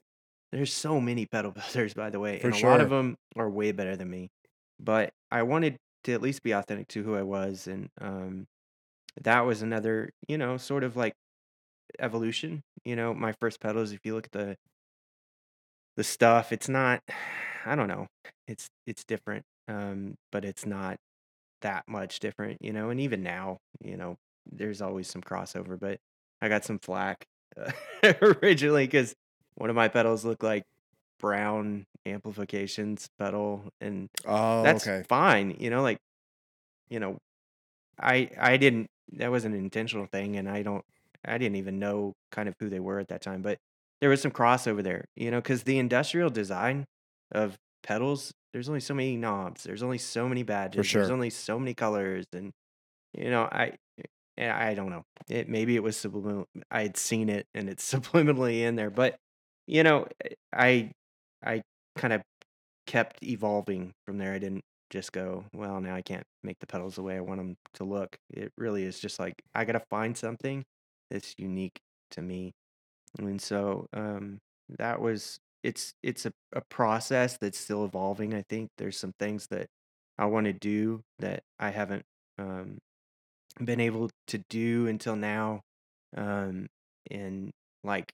There's 0.52 0.74
so 0.74 1.00
many 1.00 1.26
pedal 1.26 1.52
builders, 1.74 1.94
by 1.94 2.10
the 2.10 2.20
way, 2.20 2.40
For 2.40 2.48
and 2.48 2.56
a 2.56 2.66
lot 2.66 2.82
of 2.82 2.90
them 2.90 3.18
are 3.36 3.50
way 3.50 3.72
better 3.72 3.96
than 3.96 4.10
me. 4.10 4.30
But 4.80 5.12
I 5.32 5.44
wanted 5.44 5.78
to 6.06 6.14
at 6.14 6.22
least 6.22 6.44
be 6.44 6.52
authentic 6.52 6.88
to 6.90 7.04
who 7.04 7.16
I 7.16 7.24
was, 7.24 7.68
and 7.68 7.90
um, 8.00 8.48
that 9.22 9.42
was 9.42 9.62
another, 9.62 10.12
you 10.28 10.38
know, 10.38 10.58
sort 10.58 10.84
of 10.84 10.96
like 10.96 11.14
evolution. 12.00 12.62
You 12.86 12.96
know, 12.96 13.14
my 13.14 13.34
first 13.40 13.60
pedals, 13.60 13.92
if 13.92 14.00
you 14.04 14.16
look 14.16 14.26
at 14.28 14.32
the 14.32 14.58
the 15.98 16.04
stuff, 16.04 16.52
it's 16.52 16.70
not, 16.70 17.02
I 17.66 17.76
don't 17.76 17.88
know, 17.88 18.08
it's 18.48 18.70
it's 18.88 19.04
different, 19.04 19.44
um, 19.68 20.16
but 20.32 20.46
it's 20.46 20.66
not 20.66 20.98
that 21.62 21.84
much 21.88 22.20
different, 22.20 22.60
you 22.62 22.74
know. 22.74 22.90
And 22.90 23.00
even 23.00 23.22
now, 23.24 23.58
you 23.84 23.98
know, 23.98 24.16
there's 24.50 24.82
always 24.82 25.08
some 25.10 25.22
crossover, 25.22 25.80
but 25.80 26.00
I 26.42 26.50
got 26.50 26.66
some 26.66 26.80
flack 26.80 27.26
uh, 27.58 27.72
originally 28.22 28.86
because 28.88 29.14
one 29.56 29.70
of 29.70 29.76
my 29.76 29.88
pedals 29.88 30.26
looked 30.26 30.44
like 30.44 30.64
Browne 31.20 31.86
Amplification's 32.06 33.10
pedal, 33.20 33.70
and 33.82 34.10
Oh, 34.26 34.64
that's 34.64 34.78
okay. 34.78 35.06
fine, 35.10 35.52
you 35.60 35.70
know. 35.70 35.82
Like, 35.82 36.00
you 36.90 37.00
know, 37.00 37.18
I 38.00 38.30
I 38.40 38.58
didn't 38.58 38.88
that 39.14 39.32
was 39.32 39.46
an 39.46 39.54
intentional 39.54 40.08
thing, 40.08 40.36
and 40.38 40.50
I 40.50 40.64
don't 40.64 40.86
I 41.26 41.38
didn't 41.38 41.58
even 41.58 41.80
know 41.80 42.14
kind 42.32 42.50
of 42.50 42.56
who 42.60 42.70
they 42.70 42.80
were 42.80 43.00
at 43.00 43.10
that 43.10 43.22
time, 43.22 43.42
but 43.42 43.60
there 44.02 44.10
was 44.10 44.22
some 44.22 44.32
crossover 44.32 44.84
there, 44.84 45.06
you 45.16 45.32
know, 45.32 45.40
because 45.42 45.64
the 45.64 45.80
industrial 45.80 46.30
design 46.30 46.86
of 47.32 47.58
pedals, 47.84 48.34
there's 48.54 48.70
only 48.70 48.82
so 48.82 48.94
many 48.94 49.18
knobs, 49.18 49.64
there's 49.64 49.84
only 49.84 49.98
so 49.98 50.28
many 50.30 50.44
badges, 50.44 50.92
there's 50.92 51.10
only 51.10 51.30
so 51.30 51.60
many 51.60 51.74
colors, 51.74 52.26
and 52.34 52.52
you 53.14 53.30
know, 53.32 53.44
I 53.44 53.78
eh, 54.38 54.52
I 54.52 54.74
don't 54.76 54.90
know. 54.92 55.04
It 55.30 55.50
maybe 55.50 55.76
it 55.76 55.84
was 55.84 55.98
subliminal. 55.98 56.48
I 56.72 56.84
had 56.84 56.98
seen 56.98 57.30
it 57.30 57.48
and 57.54 57.70
it's 57.70 57.92
subliminally 57.94 58.62
in 58.62 58.76
there, 58.76 58.90
but 58.90 59.18
you 59.70 59.84
know, 59.84 60.08
eh, 60.26 60.36
I 60.54 60.92
I 61.46 61.64
kind 61.98 62.14
of 62.14 62.24
kept 62.88 63.24
evolving 63.24 63.94
from 64.06 64.18
there. 64.18 64.34
I 64.34 64.40
didn't 64.40 64.64
just 64.92 65.12
go, 65.14 65.46
well, 65.54 65.82
now 65.82 65.96
I 65.96 66.02
can't 66.04 66.26
make 66.44 66.60
the 66.60 66.68
pedals 66.68 66.96
the 66.96 67.04
way 67.04 67.18
I 67.18 67.22
want 67.22 67.40
them 67.40 67.56
to 67.76 67.84
look. 67.86 68.18
It 68.32 68.52
really 68.58 68.84
is 68.86 69.00
just 69.00 69.20
like 69.20 69.36
I 69.56 69.66
got 69.66 69.74
to 69.74 69.82
find 69.90 70.18
something 70.18 70.66
that's 71.12 71.36
unique 71.40 71.80
to 72.12 72.22
me. 72.22 72.54
And 73.20 73.42
so 73.42 73.88
um 73.94 74.40
that 74.80 75.02
was 75.02 75.40
it's 75.64 75.94
it's 76.04 76.26
a, 76.26 76.34
a 76.54 76.62
process 76.70 77.38
that's 77.40 77.60
still 77.60 77.86
evolving. 77.86 78.34
I 78.34 78.44
think 78.50 78.70
there's 78.78 78.98
some 78.98 79.14
things 79.20 79.48
that 79.52 79.68
I 80.18 80.26
want 80.26 80.46
to 80.48 80.54
do 80.54 81.02
that 81.20 81.44
I 81.60 81.72
haven't 81.72 82.04
um 82.38 82.80
been 83.64 83.80
able 83.80 84.10
to 84.28 84.40
do 84.50 84.88
until 84.88 85.16
now. 85.16 85.62
Um 86.16 86.68
and 87.12 87.52
like 87.84 88.12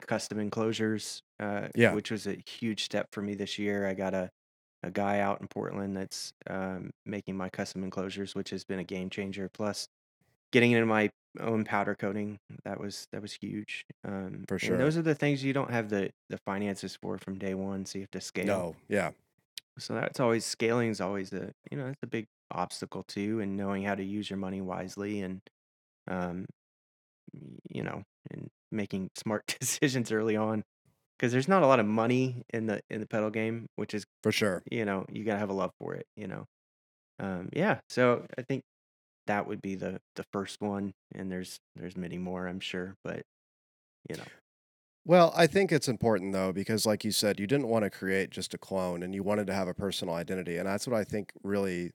custom 0.00 0.38
enclosures, 0.38 1.22
uh, 1.40 1.68
Yeah. 1.74 1.94
which 1.94 2.10
was 2.10 2.26
a 2.26 2.36
huge 2.46 2.84
step 2.84 3.08
for 3.12 3.22
me 3.22 3.34
this 3.34 3.58
year. 3.58 3.86
I 3.86 3.94
got 3.94 4.14
a 4.14 4.30
a 4.82 4.90
guy 4.90 5.20
out 5.20 5.40
in 5.40 5.48
Portland 5.48 5.96
that's 5.96 6.32
um, 6.48 6.90
making 7.06 7.36
my 7.36 7.48
custom 7.50 7.82
enclosures, 7.84 8.34
which 8.36 8.50
has 8.50 8.64
been 8.64 8.78
a 8.78 8.84
game 8.84 9.10
changer. 9.10 9.48
Plus, 9.52 9.88
getting 10.52 10.72
into 10.72 10.86
my 10.86 11.10
own 11.40 11.64
powder 11.64 11.94
coating 11.94 12.38
that 12.64 12.80
was 12.80 13.06
that 13.12 13.22
was 13.22 13.34
huge. 13.40 13.84
Um, 14.04 14.44
For 14.48 14.58
sure. 14.58 14.76
those 14.78 14.96
are 14.96 15.02
the 15.02 15.14
things 15.14 15.44
you 15.44 15.52
don't 15.52 15.70
have 15.70 15.90
the 15.90 16.10
the 16.30 16.38
finances 16.46 16.96
for 17.02 17.18
from 17.18 17.38
day 17.38 17.54
one, 17.54 17.86
so 17.86 17.98
you 17.98 18.02
have 18.04 18.10
to 18.12 18.20
scale. 18.20 18.46
No. 18.46 18.76
Yeah. 18.88 19.12
So 19.78 19.94
that's 19.94 20.20
always 20.20 20.44
scaling 20.44 20.90
is 20.90 21.00
always 21.00 21.32
a 21.32 21.52
you 21.70 21.76
know 21.76 21.86
that's 21.88 22.02
a 22.02 22.06
big 22.06 22.26
obstacle 22.50 23.04
too, 23.04 23.40
and 23.40 23.56
knowing 23.56 23.82
how 23.84 23.94
to 23.94 24.04
use 24.04 24.30
your 24.30 24.38
money 24.38 24.60
wisely 24.60 25.20
and 25.20 25.40
um, 26.08 26.46
you 27.68 27.82
know 27.82 28.02
and 28.30 28.48
making 28.72 29.10
smart 29.16 29.46
decisions 29.60 30.12
early 30.12 30.36
on 30.36 30.64
because 31.18 31.32
there's 31.32 31.48
not 31.48 31.62
a 31.62 31.66
lot 31.66 31.80
of 31.80 31.86
money 31.86 32.42
in 32.52 32.66
the 32.66 32.82
in 32.90 33.00
the 33.00 33.06
pedal 33.06 33.30
game, 33.30 33.68
which 33.76 33.94
is 33.94 34.04
For 34.22 34.32
sure. 34.32 34.66
you 34.70 34.84
know 34.84 35.06
you 35.10 35.24
gotta 35.24 35.38
have 35.40 35.50
a 35.50 35.54
love 35.54 35.72
for 35.80 35.94
it. 35.94 36.06
You 36.16 36.28
know, 36.28 36.46
um, 37.20 37.50
yeah. 37.54 37.80
So 37.90 38.26
I 38.38 38.42
think 38.42 38.64
that 39.28 39.46
would 39.48 39.62
be 39.62 39.74
the 39.76 40.00
the 40.16 40.24
first 40.32 40.60
one, 40.62 40.94
and 41.14 41.30
there's 41.32 41.58
there's 41.76 41.96
many 41.96 42.18
more, 42.18 42.46
I'm 42.48 42.60
sure, 42.60 42.96
but 43.04 43.22
you 44.10 44.16
know, 44.16 44.26
Well, 45.04 45.32
I 45.36 45.46
think 45.46 45.70
it's 45.70 45.88
important 45.88 46.32
though, 46.32 46.52
because 46.52 46.84
like 46.84 47.04
you 47.04 47.12
said, 47.12 47.38
you 47.38 47.46
didn't 47.46 47.68
want 47.68 47.84
to 47.84 47.90
create 47.90 48.30
just 48.30 48.54
a 48.54 48.58
clone 48.58 49.02
and 49.02 49.14
you 49.14 49.22
wanted 49.22 49.46
to 49.46 49.54
have 49.54 49.68
a 49.68 49.74
personal 49.74 50.14
identity. 50.14 50.56
And 50.56 50.66
that's 50.66 50.86
what 50.86 50.96
I 50.98 51.04
think 51.04 51.32
really 51.42 51.92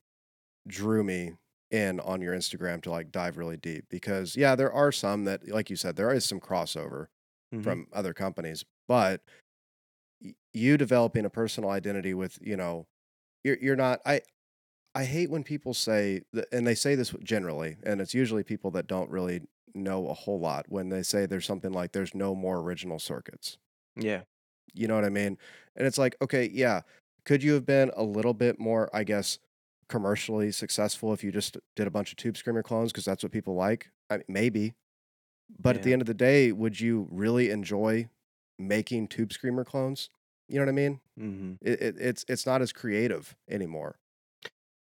drew 0.68 1.04
me 1.04 1.34
in 1.72 2.00
on 2.02 2.22
your 2.22 2.36
Instagram 2.36 2.82
to 2.84 2.92
like 2.92 3.12
dive 3.12 3.38
really 3.38 3.58
deep. 3.58 3.86
Because 3.90 4.36
yeah, 4.36 4.56
there 4.56 4.72
are 4.72 4.92
some 4.92 5.26
that, 5.26 5.48
like 5.48 5.70
you 5.70 5.76
said, 5.76 5.96
there 5.96 6.14
is 6.14 6.26
some 6.26 6.40
crossover 6.40 7.08
hmm 7.52 7.74
from 7.74 7.88
other 7.94 8.14
companies, 8.14 8.66
but 8.88 9.24
you 10.54 10.78
developing 10.78 11.26
a 11.26 11.30
personal 11.30 11.70
identity 11.70 12.14
with, 12.14 12.38
you 12.42 12.56
know, 12.58 12.88
you're 13.44 13.58
you're 13.62 13.78
not 13.78 14.02
I 14.06 14.22
I 14.96 15.06
hate 15.06 15.32
when 15.32 15.44
people 15.46 15.74
say 15.74 16.24
and 16.52 16.68
they 16.68 16.76
say 16.76 16.96
this 16.96 17.12
generally, 17.24 17.78
and 17.84 18.02
it's 18.02 18.16
usually 18.16 18.44
people 18.44 18.72
that 18.74 18.88
don't 18.88 19.12
really 19.12 19.44
know 19.76 20.10
a 20.10 20.16
whole 20.16 20.40
lot 20.40 20.68
when 20.70 20.90
they 20.90 21.04
say 21.04 21.26
there's 21.26 21.46
something 21.48 21.74
like 21.74 21.94
there's 21.94 22.16
no 22.16 22.36
more 22.36 22.60
original 22.60 23.00
circuits. 23.00 23.58
yeah, 23.96 24.24
You 24.74 24.88
know 24.88 24.96
what 24.96 25.06
I 25.06 25.10
mean? 25.10 25.38
And 25.76 25.86
it's 25.88 25.98
like, 25.98 26.16
okay, 26.22 26.50
yeah, 26.50 26.82
could 27.26 27.44
you 27.44 27.54
have 27.54 27.66
been 27.66 27.92
a 27.96 28.04
little 28.04 28.34
bit 28.34 28.60
more, 28.60 28.90
I 28.96 29.04
guess, 29.04 29.40
commercially 29.92 30.52
successful 30.54 31.14
if 31.14 31.24
you 31.24 31.32
just 31.34 31.58
did 31.76 31.88
a 31.88 31.92
bunch 31.92 32.12
of 32.12 32.18
Tube 32.18 32.38
Screamer 32.38 32.64
clones 32.64 32.94
because 32.94 33.06
that's 33.06 33.24
what 33.24 33.34
people 33.34 33.56
like? 33.56 33.92
I 34.10 34.18
mean, 34.20 34.26
maybe. 34.30 34.76
But 35.60 35.76
at 35.76 35.84
the 35.84 35.94
end 35.94 36.02
of 36.02 36.08
the 36.08 36.14
day, 36.16 36.52
would 36.52 36.80
you 36.82 37.08
really 37.12 37.50
enjoy 37.52 38.10
making 38.60 39.10
Tube 39.10 39.34
Screamer 39.34 39.66
clones? 39.66 40.10
You 40.48 40.56
know 40.58 40.64
what 40.64 40.70
I 40.70 40.74
mean? 40.74 41.02
hmm 41.18 41.54
It, 41.62 41.82
it, 41.82 41.96
it's 42.00 42.26
it's 42.30 42.46
not 42.48 42.62
as 42.62 42.74
creative 42.74 43.36
anymore. 43.50 44.00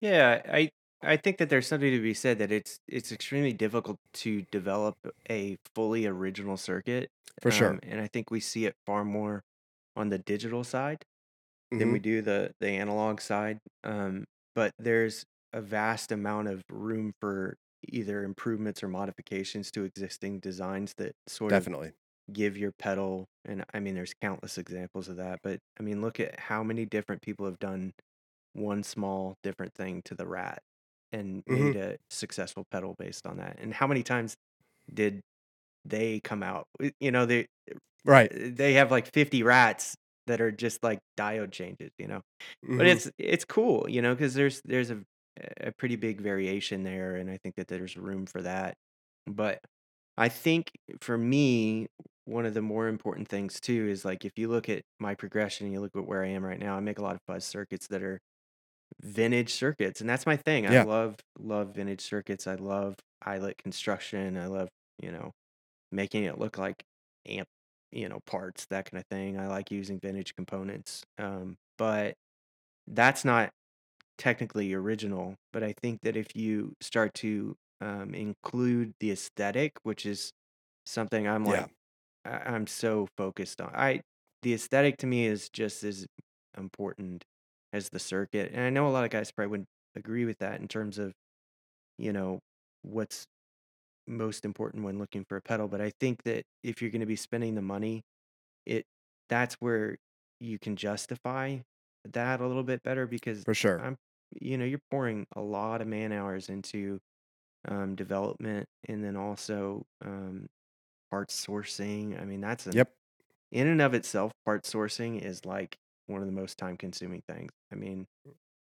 yeah. 0.01 0.41
I 0.47 0.69
I 1.01 1.17
think 1.17 1.37
that 1.37 1.49
there's 1.49 1.67
something 1.67 1.91
to 1.91 2.01
be 2.01 2.13
said 2.13 2.39
that 2.39 2.51
it's 2.51 2.79
it's 2.87 3.11
extremely 3.11 3.53
difficult 3.53 3.97
to 4.15 4.43
develop 4.51 4.95
a 5.29 5.57
fully 5.75 6.05
original 6.05 6.57
circuit, 6.57 7.09
For 7.41 7.49
um, 7.49 7.79
sure. 7.79 7.81
and 7.83 8.01
I 8.01 8.07
think 8.07 8.31
we 8.31 8.39
see 8.39 8.65
it 8.65 8.75
far 8.85 9.05
more 9.05 9.43
on 9.95 10.09
the 10.09 10.19
digital 10.19 10.63
side 10.63 11.03
than 11.77 11.91
hmm 11.91 11.93
we 11.93 11.99
do 11.99 12.21
the 12.23 12.53
the 12.61 12.69
analog 12.71 13.21
side. 13.21 13.59
Um, 13.83 14.25
but 14.55 14.73
there's 14.79 15.25
a 15.53 15.61
vast 15.61 16.11
amount 16.11 16.47
of 16.47 16.63
room 16.69 17.13
for 17.21 17.55
either 17.87 18.23
improvements 18.23 18.83
or 18.83 18.87
modifications 18.87 19.71
to 19.71 19.83
existing 19.85 20.39
designs 20.39 20.93
that 20.97 21.13
sort 21.27 21.55
of 21.55 21.67
Definitely. 21.67 21.93
give 22.31 22.57
your 22.57 22.71
pedal 22.79 23.25
and 23.45 23.65
I 23.73 23.79
mean 23.79 23.95
there's 23.95 24.13
countless 24.21 24.57
examples 24.57 25.09
of 25.09 25.17
that, 25.17 25.39
but 25.43 25.59
I 25.79 25.83
mean 25.83 26.01
look 26.01 26.19
at 26.19 26.39
how 26.39 26.63
many 26.63 26.85
different 26.85 27.21
people 27.21 27.45
have 27.45 27.59
done 27.59 27.93
one 28.53 28.83
small 28.83 29.35
different 29.43 29.73
thing 29.75 30.01
to 30.05 30.15
the 30.15 30.27
rat 30.27 30.61
and 31.11 31.43
hmm 31.47 31.71
made 31.71 31.75
a 31.75 31.97
successful 32.09 32.65
pedal 32.71 32.95
based 32.99 33.27
on 33.27 33.37
that. 33.37 33.57
And 33.59 33.73
how 33.73 33.87
many 33.87 34.03
times 34.03 34.35
did 34.93 35.21
they 35.85 36.19
come 36.21 36.43
out? 36.43 36.65
You 36.99 37.11
know, 37.11 37.25
they 37.25 37.47
Right. 38.05 38.31
they 38.33 38.73
have 38.73 38.91
like 38.91 39.07
50 39.13 39.43
rats 39.43 39.95
that 40.29 40.41
are 40.41 40.51
just 40.51 40.83
like 40.83 41.00
diode 41.19 41.51
changes, 41.53 41.91
you 42.00 42.07
know. 42.07 42.21
But 42.77 42.88
hmm 42.88 43.00
it's 43.00 43.12
it's 43.19 43.45
cool, 43.45 43.89
you 43.89 44.01
know, 44.01 44.15
because 44.15 44.33
there's 44.36 44.62
there's 44.65 44.91
a 44.91 45.03
a 45.62 45.71
pretty 45.74 45.95
big 45.98 46.21
variation 46.21 46.83
there, 46.83 47.15
and 47.15 47.29
I 47.31 47.38
think 47.43 47.55
that 47.55 47.67
there's 47.67 47.98
room 47.98 48.25
for 48.25 48.41
that. 48.41 48.75
But 49.27 49.62
I 50.17 50.29
think 50.29 50.71
for 51.01 51.17
me, 51.17 51.88
one 52.25 52.45
of 52.45 52.53
the 52.53 52.62
more 52.62 52.88
important 52.89 53.27
things 53.29 53.59
too 53.62 53.88
is 53.89 54.05
like 54.05 54.25
if 54.25 54.33
you 54.38 54.50
look 54.50 54.69
at 54.69 54.83
my 55.00 55.15
progression 55.15 55.65
and 55.67 55.74
you 55.74 55.81
look 55.81 55.95
at 55.95 56.05
where 56.07 56.24
I 56.24 56.29
am 56.29 56.43
right 56.45 56.59
now, 56.59 56.75
I 56.77 56.81
make 56.81 57.00
a 57.00 57.03
lot 57.03 57.15
of 57.15 57.21
fuzz 57.27 57.45
circuits 57.45 57.88
that 57.89 58.03
are 58.03 58.19
vintage 59.01 59.53
circuits, 59.53 60.01
and 60.01 60.09
that's 60.09 60.25
my 60.25 60.38
thing. 60.38 60.67
I 60.67 60.77
love 60.77 61.15
love 61.39 61.75
vintage 61.75 62.01
circuits. 62.01 62.48
I 62.48 62.55
love 62.55 62.95
eyelet 63.21 63.57
construction. 63.57 64.38
I 64.38 64.47
love, 64.47 64.69
you 65.01 65.12
know, 65.12 65.32
making 65.91 66.25
it 66.25 66.39
look 66.39 66.58
like 66.60 66.84
amp, 67.27 67.47
you 67.91 68.10
know, 68.10 68.19
parts, 68.25 68.65
that 68.69 68.89
kind 68.91 69.02
of 69.02 69.08
thing. 69.10 69.39
I 69.39 69.47
like 69.47 69.71
using 69.71 69.99
vintage 69.99 70.36
components. 70.36 71.04
Um, 71.17 71.56
but 71.78 72.15
that's 72.88 73.25
not 73.25 73.52
technically 74.17 74.73
original. 74.73 75.36
But 75.54 75.63
I 75.63 75.73
think 75.82 76.02
that 76.04 76.17
if 76.17 76.36
you 76.36 76.73
start 76.82 77.13
to 77.15 77.56
um, 77.82 78.13
include 78.15 78.93
the 78.99 79.12
aesthetic, 79.12 79.73
which 79.84 80.06
is 80.06 80.32
something 80.86 81.28
I'm 81.28 81.45
Yeah. 81.45 81.65
like, 81.65 81.69
I- 82.25 82.54
I'm 82.54 82.67
so 82.67 83.08
focused 83.17 83.62
on. 83.62 83.71
I 83.75 84.02
the 84.43 84.54
aesthetic 84.54 84.97
to 84.99 85.08
me 85.08 85.25
is 85.28 85.49
just 85.52 85.84
as 85.84 86.08
important 86.58 87.23
as 87.73 87.89
the 87.89 87.99
circuit, 87.99 88.52
and 88.54 88.62
I 88.62 88.69
know 88.71 88.88
a 88.88 88.91
lot 88.91 89.06
of 89.06 89.12
guys 89.12 89.32
probably 89.32 89.52
wouldn't 89.52 89.69
agree 89.95 90.25
with 90.25 90.38
that 90.39 90.62
in 90.62 90.67
terms 90.67 90.99
of 90.99 91.13
you 91.97 92.13
know 92.13 92.39
what's 92.82 93.25
most 94.10 94.45
important 94.45 94.84
when 94.86 95.00
looking 95.00 95.26
for 95.26 95.38
a 95.38 95.41
pedal. 95.43 95.69
But 95.69 95.82
I 95.82 95.91
think 96.00 96.24
that 96.26 96.45
if 96.63 96.82
you're 96.82 96.91
going 96.91 97.02
to 97.02 97.08
be 97.08 97.17
spending 97.17 97.56
the 97.56 97.63
money, 97.63 98.04
it 98.65 98.86
that's 99.30 99.56
where 99.56 99.98
you 100.39 100.60
can 100.60 100.76
justify 100.76 101.60
that 102.06 102.41
a 102.41 102.48
little 102.48 102.63
bit 102.63 102.84
better 102.84 103.08
because 103.08 103.45
For 103.45 103.54
sure. 103.54 103.84
I'm 103.84 103.98
you 104.41 104.58
know 104.58 104.65
you're 104.65 104.82
pouring 104.91 105.28
a 105.36 105.41
lot 105.41 105.82
of 105.82 105.88
man 105.88 106.12
hours 106.12 106.50
into 106.50 107.00
um, 107.67 107.95
development 107.95 108.67
and 108.88 109.04
then 109.04 109.17
also 109.17 109.86
um, 110.06 110.48
parts 111.12 111.45
sourcing. 111.45 112.19
I 112.22 112.26
mean 112.26 112.41
that's 112.41 112.67
an 112.67 112.74
Yep. 112.74 112.95
in 113.52 113.67
and 113.67 113.82
of 113.82 113.93
itself, 113.93 114.32
part 114.45 114.63
sourcing 114.63 115.22
is 115.22 115.45
like 115.45 115.78
one 116.08 116.22
of 116.22 116.28
the 116.28 116.34
most 116.34 116.58
time 116.58 116.78
consuming 116.78 117.22
things. 117.28 117.52
I 117.72 117.76
mean, 117.76 118.06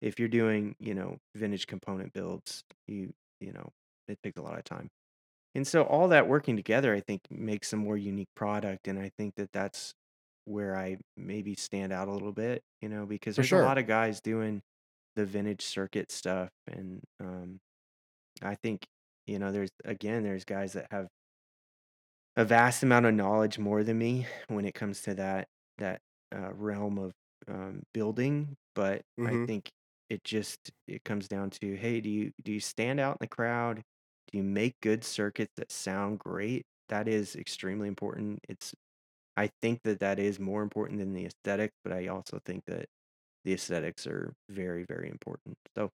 if 0.03 0.19
you're 0.19 0.29
doing, 0.29 0.77
you 0.81 0.95
know, 0.95 1.19
vintage 1.37 1.67
component 1.67 2.13
builds, 2.15 2.63
you, 2.89 3.13
you 3.41 3.53
know, 3.53 3.71
it 4.09 4.19
takes 4.23 4.39
a 4.39 4.43
lot 4.43 4.59
of 4.59 4.65
time. 4.65 4.89
And 5.55 5.67
so 5.67 5.83
all 5.85 6.09
that 6.09 6.29
working 6.29 6.57
together, 6.57 6.95
I 6.95 7.01
think 7.01 7.23
makes 7.31 7.73
a 7.73 7.77
more 7.77 7.97
unique 7.97 8.29
product. 8.35 8.89
And 8.89 8.99
I 8.99 9.11
think 9.19 9.35
that 9.37 9.53
that's 9.53 9.95
where 10.45 10.77
I 10.77 10.99
maybe 11.17 11.55
stand 11.55 11.93
out 11.93 12.09
a 12.09 12.13
little 12.13 12.33
bit, 12.33 12.63
you 12.81 12.89
know, 12.89 13.07
because 13.07 13.37
For 13.37 13.43
there's 13.43 13.53
a 13.53 13.57
sure. 13.57 13.59
lot 13.59 13.79
of 13.79 13.87
guys 13.87 14.21
doing 14.21 14.63
the 15.17 15.27
vintage 15.27 15.63
circuit 15.63 16.11
stuff. 16.13 16.51
And 16.69 17.03
um, 17.21 17.59
I 18.43 18.57
think, 18.57 18.87
you 19.27 19.39
know, 19.39 19.53
there's, 19.53 19.71
again, 19.85 20.25
there's 20.25 20.45
guys 20.45 20.75
that 20.75 20.89
have 20.93 21.09
a 22.37 22.45
vast 22.45 22.83
amount 22.83 23.07
of 23.07 23.15
knowledge 23.15 23.59
more 23.59 23.83
than 23.85 23.99
me 23.99 24.27
when 24.49 24.65
it 24.65 24.75
comes 24.75 25.03
to 25.03 25.15
that 25.15 25.49
that 25.79 26.01
uh, 26.35 26.53
realm 26.53 26.99
of 26.99 27.13
um, 27.47 27.83
building. 27.95 28.57
But 28.75 29.03
I 29.25 29.37
hmm 29.37 29.47
think 29.47 29.71
it 30.09 30.25
just 30.25 30.71
it 30.87 31.05
comes 31.05 31.29
down 31.29 31.51
to 31.51 31.77
hey, 31.77 32.01
do 32.01 32.09
you 32.11 32.33
do 32.43 32.53
you 32.53 32.61
stand 32.61 33.01
out 33.01 33.13
in 33.15 33.19
the 33.21 33.29
crowd? 33.29 33.83
Do 34.31 34.39
you 34.39 34.45
make 34.45 34.81
good 34.83 35.05
circuits 35.05 35.53
that 35.57 35.73
sound 35.73 36.19
great? 36.21 36.67
That 36.89 37.09
is 37.09 37.37
extremely 37.37 37.89
important. 37.89 38.41
It's 38.49 38.75
I 39.37 39.51
think 39.63 39.83
that 39.85 40.01
that 40.01 40.19
is 40.21 40.41
more 40.41 40.63
important 40.63 41.01
than 41.01 41.15
the 41.15 41.27
aesthetic, 41.27 41.73
but 41.85 41.93
I 41.93 42.09
also 42.09 42.41
think 42.47 42.65
that 42.67 42.87
the 43.45 43.55
aesthetics 43.55 44.07
are 44.07 44.35
very 44.51 44.85
very 44.85 45.11
important. 45.11 45.57
So 45.77 45.91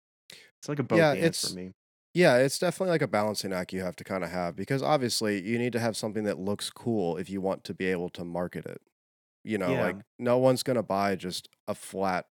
it's 0.59 0.69
like 0.69 0.81
a 0.81 0.85
both 0.85 1.09
Yeah. 1.09 1.13
and 1.13 1.35
for 1.41 1.49
It's 1.49 1.57
me. 1.57 1.73
Yeah, 2.15 2.39
it's 2.39 2.59
definitely 2.59 2.91
like 2.93 3.03
a 3.03 3.09
balancing 3.09 3.53
act 3.55 3.73
you 3.75 3.83
have 3.83 3.97
to 3.97 4.05
kind 4.05 4.25
of 4.25 4.31
have 4.31 4.57
because 4.57 4.83
obviously 4.83 5.43
you 5.43 5.59
need 5.59 5.73
to 5.75 5.81
have 5.81 5.97
something 5.97 6.25
that 6.25 6.39
looks 6.41 6.71
cool 6.71 7.19
if 7.19 7.31
you 7.31 7.41
want 7.43 7.65
to 7.67 7.75
be 7.75 7.87
able 7.87 8.11
to 8.11 8.25
market 8.25 8.67
it. 8.67 8.83
You 9.45 9.59
know, 9.59 9.77
like 9.77 9.99
no 10.19 10.39
one's 10.39 10.63
going 10.65 10.77
to 10.79 10.83
buy 10.85 11.17
just 11.17 11.49
a 11.69 11.75
flat 11.77 12.29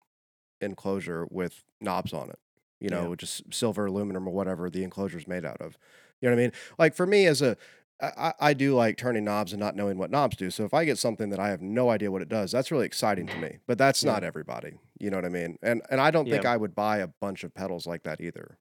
enclosure 0.61 1.27
with 1.31 1.63
knobs 1.81 2.13
on 2.13 2.29
it, 2.31 2.39
you 2.85 2.91
know, 2.91 3.03
yeah, 3.03 3.15
just 3.15 3.51
silver 3.53 3.87
aluminum 3.87 4.27
or 4.27 4.31
whatever 4.31 4.69
the 4.69 4.83
enclosure 4.83 5.17
is 5.17 5.27
made 5.27 5.45
out 5.45 5.59
of. 5.61 5.77
You 6.21 6.29
know 6.29 6.35
what 6.35 6.41
I 6.41 6.43
mean? 6.45 6.53
Like 6.79 6.95
for 6.95 7.07
me 7.07 7.25
as 7.27 7.41
a 7.41 7.57
I, 8.01 8.33
I 8.39 8.53
do 8.53 8.75
like 8.75 8.97
turning 8.97 9.23
knobs 9.23 9.53
and 9.53 9.59
not 9.59 9.75
knowing 9.75 9.97
what 9.97 10.11
knobs 10.11 10.35
do. 10.35 10.51
So 10.51 10.65
if 10.65 10.73
I 10.73 10.85
get 10.85 10.97
something 10.99 11.29
that 11.29 11.39
I 11.39 11.49
have 11.49 11.61
no 11.61 11.89
idea 11.89 12.11
what 12.11 12.21
it 12.21 12.29
does, 12.29 12.51
that's 12.51 12.71
really 12.71 12.85
exciting 12.85 13.27
to 13.29 13.37
me. 13.37 13.59
But 13.67 13.77
that's 13.79 14.03
yeah, 14.03 14.19
not 14.19 14.23
everybody. 14.23 14.79
You 14.99 15.09
know 15.09 15.17
what 15.17 15.25
I 15.25 15.29
mean? 15.29 15.57
And 15.63 15.81
and 15.89 16.01
I 16.01 16.11
don't 16.11 16.29
think 16.29 16.43
yeah. 16.43 16.45
I 16.45 16.57
would 16.57 16.75
buy 16.75 16.99
a 16.99 17.07
bunch 17.07 17.43
of 17.43 17.53
pedals 17.53 17.87
like 17.87 18.03
that 18.03 18.21
either, 18.21 18.59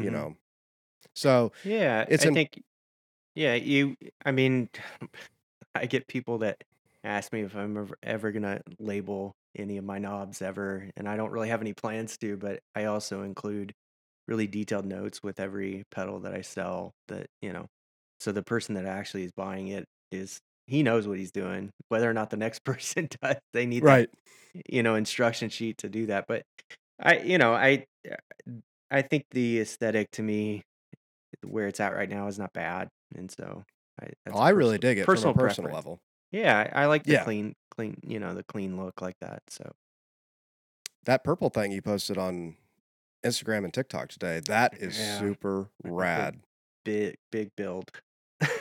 you 0.00 0.10
hmm 0.10 0.12
know. 0.12 0.36
So 1.14 1.52
Yeah, 1.62 2.04
it's 2.08 2.24
I 2.24 2.26
im 2.26 2.36
think 2.36 2.60
Yeah, 3.34 3.54
you 3.54 3.96
I 4.24 4.32
mean, 4.32 4.70
I 5.76 5.86
get 5.86 6.08
people 6.08 6.38
that 6.40 6.64
ask 7.04 7.32
me 7.32 7.42
if 7.42 7.56
I'm 7.56 7.76
ever, 7.78 7.96
ever 8.02 8.32
gonna 8.32 8.62
label 8.80 9.36
any 9.56 9.76
of 9.76 9.84
my 9.84 9.98
knobs 9.98 10.42
ever, 10.42 10.90
and 10.96 11.08
I 11.08 11.16
don't 11.16 11.30
really 11.30 11.48
have 11.48 11.60
any 11.60 11.74
plans 11.74 12.16
to, 12.18 12.36
but 12.36 12.60
I 12.74 12.84
also 12.86 13.22
include 13.22 13.72
really 14.28 14.46
detailed 14.46 14.86
notes 14.86 15.22
with 15.22 15.40
every 15.40 15.84
pedal 15.90 16.20
that 16.20 16.34
I 16.34 16.40
sell 16.42 16.92
that, 17.08 17.26
you 17.42 17.52
know, 17.52 17.66
so 18.20 18.32
the 18.32 18.42
person 18.42 18.74
that 18.76 18.86
actually 18.86 19.24
is 19.24 19.32
buying 19.36 19.68
it 19.68 19.84
is 20.10 20.38
he 20.66 20.82
knows 20.82 21.06
what 21.08 21.18
he's 21.18 21.32
doing. 21.32 21.70
Whether 21.88 22.08
or 22.10 22.14
not 22.14 22.30
the 22.30 22.36
next 22.38 22.60
person 22.64 23.08
does, 23.22 23.36
they 23.52 23.66
need 23.66 23.84
that, 23.86 24.06
you 24.68 24.82
know, 24.82 24.94
instruction 24.96 25.48
sheet 25.50 25.78
to 25.78 25.88
do 25.88 26.06
that. 26.06 26.26
But 26.28 26.42
I, 27.00 27.18
you 27.18 27.38
know, 27.38 27.54
I 27.54 27.86
uh, 28.10 28.16
I 28.90 29.02
think 29.02 29.24
the 29.30 29.60
aesthetic 29.60 30.10
to 30.12 30.22
me 30.22 30.62
where 31.44 31.68
it's 31.68 31.80
at 31.80 31.94
right 31.94 32.08
now 32.10 32.26
is 32.28 32.38
not 32.38 32.52
bad, 32.54 32.88
and 33.14 33.30
so 33.30 33.64
I 34.02 34.10
Oh, 34.30 34.38
I 34.38 34.50
really 34.50 34.76
dig 34.78 34.98
it 34.98 35.10
personal 35.10 35.34
personal 35.34 35.34
preference. 35.34 35.72
level. 35.72 35.98
Yeah, 36.32 36.70
I 36.74 36.84
I 36.84 36.86
like 36.86 37.06
the 37.06 37.14
Yeah. 37.14 37.24
clean 37.24 37.54
clean, 37.76 37.96
you 38.06 38.18
know, 38.18 38.34
the 38.34 38.44
clean 38.44 38.76
look 38.76 39.00
like 39.02 39.16
that. 39.20 39.42
So 39.48 39.70
That 41.04 41.22
purple 41.24 41.50
thing 41.50 41.72
you 41.72 41.82
posted 41.82 42.16
on 42.18 42.56
Instagram 43.24 43.64
and 43.64 43.74
TikTok 43.74 44.08
today, 44.08 44.40
that 44.40 44.74
is 44.80 44.96
yeah, 44.96 45.18
super 45.18 45.70
rad. 45.82 46.40
big 46.84 47.16
big 47.30 47.50
build. 47.56 47.90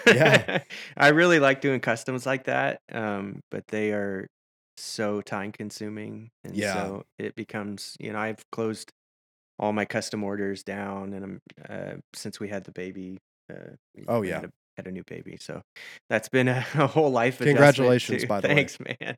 Yeah. 0.07 0.63
I 0.97 1.09
really 1.09 1.39
like 1.39 1.61
doing 1.61 1.79
customs 1.79 2.25
like 2.25 2.45
that, 2.45 2.81
um, 2.91 3.41
but 3.51 3.67
they 3.67 3.91
are 3.93 4.27
so 4.77 5.21
time 5.21 5.51
consuming, 5.51 6.31
and 6.43 6.55
Yeah. 6.55 6.73
so 6.73 7.03
it 7.19 7.35
becomes, 7.35 7.95
you 7.99 8.11
know, 8.13 8.19
I've 8.19 8.43
closed 8.51 8.91
all 9.59 9.73
my 9.73 9.85
custom 9.85 10.23
orders 10.23 10.63
down, 10.63 11.13
and 11.13 11.23
I'm 11.25 11.41
uh, 11.69 11.95
since 12.15 12.39
we 12.39 12.49
had 12.49 12.65
the 12.65 12.71
baby, 12.73 13.19
uh, 13.51 13.75
Oh 14.07 14.21
yeah. 14.21 14.41
Had 14.77 14.87
a 14.87 14.91
new 14.91 15.03
baby, 15.05 15.37
so 15.39 15.61
that's 16.09 16.29
been 16.29 16.47
a, 16.47 16.65
a 16.75 16.87
whole 16.87 17.11
life 17.11 17.39
Congratulations, 17.39 18.25
by 18.25 18.41
the 18.41 18.47
way. 18.49 18.55
Thanks, 18.55 18.77
man. 18.79 19.15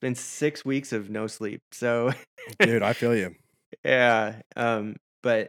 Been 0.00 0.14
six 0.14 0.64
weeks 0.64 0.92
of 0.92 1.10
no 1.10 1.26
sleep, 1.26 1.60
so 1.72 2.12
Dude, 2.60 2.82
I 2.82 2.92
feel 2.92 3.14
you. 3.14 3.34
yeah. 3.84 4.40
Um, 4.56 4.96
but 5.22 5.48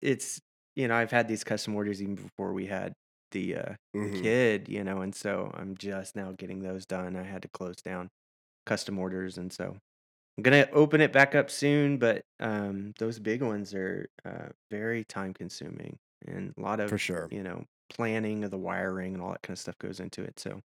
it's 0.00 0.40
you 0.76 0.88
know 0.88 0.94
I've 0.94 1.10
had 1.10 1.28
these 1.28 1.44
custom 1.44 1.74
orders 1.74 2.02
even 2.02 2.14
before 2.16 2.52
we 2.52 2.66
had 2.66 2.92
the 3.32 3.56
uh 3.56 3.74
the 4.02 4.10
hmm 4.10 4.22
kid, 4.22 4.68
you 4.68 4.82
know, 4.84 5.00
and 5.02 5.14
so 5.14 5.50
I'm 5.54 5.76
just 5.76 6.16
now 6.16 6.32
getting 6.32 6.60
those 6.62 6.86
done. 6.86 7.16
I 7.16 7.22
had 7.22 7.42
to 7.42 7.48
close 7.48 7.76
down 7.76 8.08
custom 8.66 8.98
orders, 8.98 9.38
and 9.38 9.52
so 9.52 9.76
I'm 10.38 10.42
gonna 10.42 10.68
open 10.72 11.00
it 11.00 11.12
back 11.12 11.34
up 11.34 11.50
soon. 11.50 11.98
But 11.98 12.22
um, 12.40 12.92
those 12.98 13.18
big 13.20 13.42
ones 13.42 13.74
are 13.74 14.06
uh, 14.24 14.48
very 14.70 15.04
time 15.04 15.34
consuming, 15.34 15.98
and 16.26 16.54
a 16.58 16.62
lot 16.62 16.80
of, 16.80 16.90
For 16.90 16.98
sure. 16.98 17.28
you 17.30 17.42
know 17.42 17.64
planning 17.94 18.44
of 18.44 18.50
the 18.50 18.58
wiring 18.58 19.14
and 19.14 19.22
all 19.22 19.30
that 19.30 19.42
kind 19.42 19.54
of 19.54 19.60
stuff 19.60 19.78
goes 19.78 20.00
into 20.00 20.22
it. 20.22 20.38
So 20.40 20.60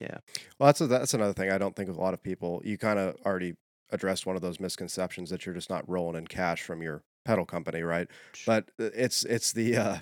yeah, 0.00 0.18
Well, 0.58 0.66
that's 0.66 0.80
a, 0.80 0.86
that's 0.86 1.14
another 1.14 1.32
thing 1.32 1.50
I 1.50 1.58
don't 1.58 1.76
think 1.76 1.88
a 1.88 1.92
lot 1.92 2.14
of 2.14 2.22
people. 2.22 2.60
You 2.64 2.78
kind 2.78 2.98
of 2.98 3.16
already 3.24 3.54
addressed 3.90 4.26
one 4.26 4.36
of 4.36 4.42
those 4.42 4.58
misconceptions 4.60 5.30
that 5.30 5.46
you're 5.46 5.54
just 5.54 5.70
not 5.70 5.88
rolling 5.88 6.16
in 6.16 6.26
cash 6.26 6.62
from 6.62 6.82
your 6.82 7.02
pedal 7.24 7.46
company, 7.46 7.82
right? 7.82 8.08
But 8.44 8.70
uh, 8.80 8.90
it's 8.94 9.24
it's 9.24 9.52
the 9.52 9.76
uh, 9.76 9.98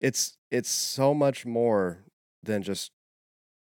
it's 0.00 0.36
it's 0.50 0.70
so 0.70 1.14
much 1.14 1.46
more 1.46 2.04
than 2.42 2.62
just 2.62 2.92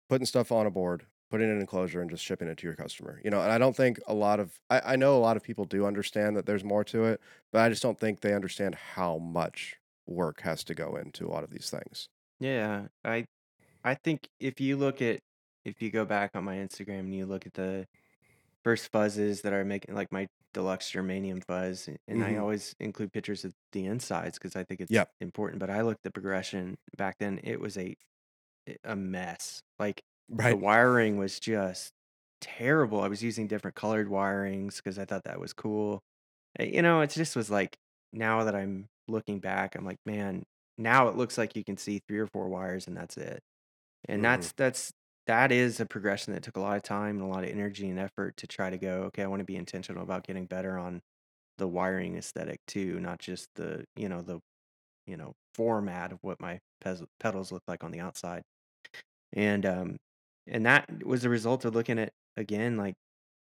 putting 0.09 0.25
stuff 0.25 0.51
on 0.51 0.65
a 0.65 0.71
board, 0.71 1.05
putting 1.29 1.47
it 1.47 1.51
in 1.51 1.55
an 1.55 1.61
enclosure, 1.61 2.01
and 2.01 2.09
just 2.09 2.23
shipping 2.23 2.49
it 2.49 2.57
to 2.57 2.67
your 2.67 2.75
customer. 2.75 3.21
You 3.23 3.31
know, 3.31 3.41
and 3.41 3.51
I 3.51 3.57
don't 3.57 3.75
think 3.75 3.99
a 4.07 4.13
lot 4.13 4.39
of 4.39 4.59
I, 4.69 4.81
I 4.93 4.95
know 4.97 5.15
a 5.17 5.19
lot 5.19 5.37
of 5.37 5.43
people 5.43 5.65
do 5.65 5.85
understand 5.85 6.35
that 6.35 6.45
there's 6.45 6.63
more 6.63 6.83
to 6.85 7.05
it, 7.05 7.21
but 7.51 7.61
I 7.61 7.69
just 7.69 7.83
don't 7.83 7.99
think 7.99 8.21
they 8.21 8.33
understand 8.33 8.75
how 8.75 9.17
much 9.17 9.77
work 10.05 10.41
has 10.41 10.63
to 10.65 10.75
go 10.75 10.97
into 10.97 11.27
a 11.27 11.29
lot 11.29 11.43
of 11.43 11.51
these 11.51 11.69
things. 11.69 12.09
Yeah. 12.41 12.87
I 13.03 13.25
I 13.85 13.95
think 13.95 14.29
if 14.39 14.61
you 14.61 14.77
look 14.77 15.01
at 15.01 15.21
if 15.65 15.81
you 15.81 15.91
go 15.91 16.05
back 16.05 16.31
on 16.35 16.45
my 16.45 16.57
Instagram 16.57 17.01
and 17.01 17.15
you 17.15 17.25
look 17.25 17.47
at 17.47 17.53
the 17.55 17.87
first 18.63 18.91
fuzzes 18.93 19.43
that 19.43 19.53
are 19.53 19.65
making 19.65 19.95
like 19.95 20.11
my 20.11 20.27
deluxe 20.53 20.91
germanium 20.91 21.43
fuzz 21.45 21.89
and 22.07 22.23
i 22.23 22.35
hmm 22.35 22.37
always 22.37 22.75
include 22.81 23.11
pictures 23.13 23.45
of 23.45 23.53
the 23.73 23.85
insides 23.85 24.37
because 24.39 24.55
i 24.55 24.63
think 24.65 24.81
it's 24.81 24.89
Yep. 24.89 25.11
important 25.21 25.59
but 25.59 25.69
i 25.69 25.81
looked 25.81 25.99
at 26.01 26.03
the 26.05 26.11
progression 26.11 26.75
back 26.97 27.15
then 27.19 27.39
it 27.43 27.59
was 27.59 27.77
a 27.77 27.95
a 28.83 28.95
mess 28.95 29.61
like 29.79 30.01
the 30.29 30.55
Right. 30.55 30.57
wiring 30.57 31.17
was 31.17 31.39
just 31.39 31.91
terrible 32.41 33.01
i 33.01 33.07
was 33.07 33.23
using 33.23 33.47
different 33.47 33.75
colored 33.75 34.07
wirings 34.07 34.77
because 34.77 34.97
i 34.99 35.05
thought 35.05 35.23
that 35.23 35.39
was 35.39 35.53
cool 35.53 35.99
Uh, 36.59 36.63
you 36.65 36.81
know 36.81 37.01
it 37.01 37.09
just 37.11 37.35
was 37.35 37.51
like 37.51 37.77
now 38.13 38.43
that 38.45 38.55
i'm 38.55 38.87
looking 39.09 39.39
back 39.39 39.75
i'm 39.75 39.85
like 39.85 39.99
man 40.05 40.43
now 40.83 41.07
it 41.07 41.15
looks 41.17 41.37
like 41.37 41.55
you 41.55 41.63
can 41.63 41.77
see 41.77 41.99
three 42.07 42.19
or 42.19 42.27
four 42.27 42.49
wires 42.49 42.87
and 42.87 42.97
that's 42.97 43.17
it 43.17 43.41
and 44.07 44.23
hmm 44.23 44.23
that's 44.23 44.53
that's 44.53 44.91
that 45.27 45.51
is 45.51 45.79
a 45.79 45.85
progression 45.85 46.33
that 46.33 46.43
took 46.43 46.57
a 46.57 46.59
lot 46.61 46.77
of 46.77 46.83
time 46.83 47.17
and 47.17 47.25
a 47.25 47.27
lot 47.27 47.43
of 47.43 47.49
energy 47.51 47.89
and 47.89 47.99
effort 47.99 48.37
to 48.37 48.47
try 48.47 48.69
to 48.69 48.77
go, 48.77 49.03
okay, 49.03 49.23
I 49.23 49.27
want 49.27 49.41
to 49.41 49.45
be 49.45 49.55
intentional 49.55 50.03
about 50.03 50.23
getting 50.25 50.47
better 50.47 50.77
on 50.77 51.01
the 51.57 51.67
wiring 51.67 52.17
aesthetic 52.17 52.59
too, 52.67 52.99
not 52.99 53.19
just 53.19 53.47
the, 53.55 53.85
you 53.95 54.09
know, 54.09 54.21
the, 54.21 54.39
you 55.07 55.17
know, 55.17 55.33
format 55.55 56.11
of 56.13 56.19
what 56.23 56.41
my 56.41 56.59
pez- 56.83 57.05
pedals 57.19 57.51
look 57.51 57.63
like 57.67 57.83
on 57.83 57.91
the 57.91 58.01
outside. 58.01 58.43
And 59.33 59.65
um 59.65 59.97
and 60.47 60.65
that 60.65 61.03
was 61.05 61.23
a 61.23 61.29
result 61.29 61.65
of 61.65 61.75
looking 61.75 61.99
at 61.99 62.11
again 62.37 62.77
like 62.77 62.95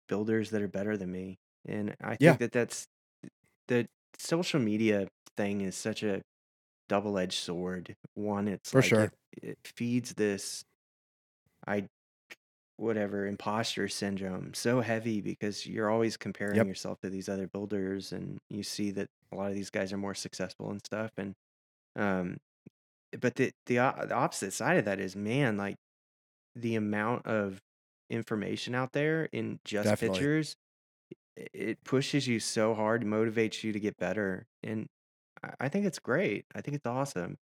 builders 0.08 0.50
that 0.50 0.62
are 0.62 0.68
better 0.68 0.96
than 0.96 1.12
me. 1.12 1.36
And 1.66 1.96
I 2.02 2.16
Yeah, 2.18 2.36
think 2.36 2.40
that 2.40 2.52
that's 2.52 2.86
the 3.68 3.88
social 4.18 4.60
media 4.60 5.08
thing 5.36 5.60
is 5.62 5.76
such 5.76 6.02
a 6.02 6.22
double-edged 6.88 7.38
sword. 7.38 7.96
One, 8.14 8.48
it's 8.48 8.72
for 8.72 8.82
like 8.82 8.82
sure. 8.82 9.10
it 9.12 9.14
it 9.42 9.58
feeds 9.64 10.14
this 10.14 10.64
I 11.66 11.86
whatever 12.76 13.26
imposter 13.26 13.88
syndrome 13.88 14.54
so 14.54 14.80
heavy 14.80 15.20
because 15.20 15.66
you're 15.66 15.90
always 15.90 16.16
comparing 16.16 16.64
Yep. 16.64 16.68
yourself 16.68 17.00
to 17.02 17.10
these 17.10 17.28
other 17.28 17.48
builders 17.48 18.12
and 18.12 18.38
you 18.50 18.62
see 18.62 18.90
that 18.92 19.08
a 19.32 19.36
lot 19.36 19.48
of 19.50 19.54
these 19.54 19.70
guys 19.70 19.92
are 19.92 19.98
more 19.98 20.14
successful 20.14 20.70
and 20.70 20.80
stuff 20.86 21.12
and 21.18 21.34
um 21.96 22.38
but 23.20 23.36
the 23.36 23.52
the, 23.66 23.76
the 23.76 24.14
opposite 24.14 24.52
side 24.52 24.78
of 24.78 24.86
that 24.86 25.00
is 25.00 25.16
man 25.16 25.56
like 25.56 25.76
the 26.56 26.76
amount 26.76 27.26
of 27.26 27.60
information 28.10 28.74
out 28.74 28.92
there 28.92 29.26
in 29.32 29.60
just 29.64 29.90
Definitely. 29.90 29.98
pictures 29.98 30.56
it 31.36 31.82
pushes 31.84 32.26
you 32.26 32.40
so 32.40 32.74
hard 32.74 33.02
motivates 33.02 33.62
you 33.62 33.72
to 33.72 33.80
get 33.80 33.96
better 33.98 34.46
and 34.62 34.86
i 35.42 35.54
I 35.60 35.68
think 35.68 35.86
it's 35.86 35.98
great 35.98 36.46
i 36.54 36.60
think 36.60 36.76
it's 36.76 36.86
awesome 36.86 37.36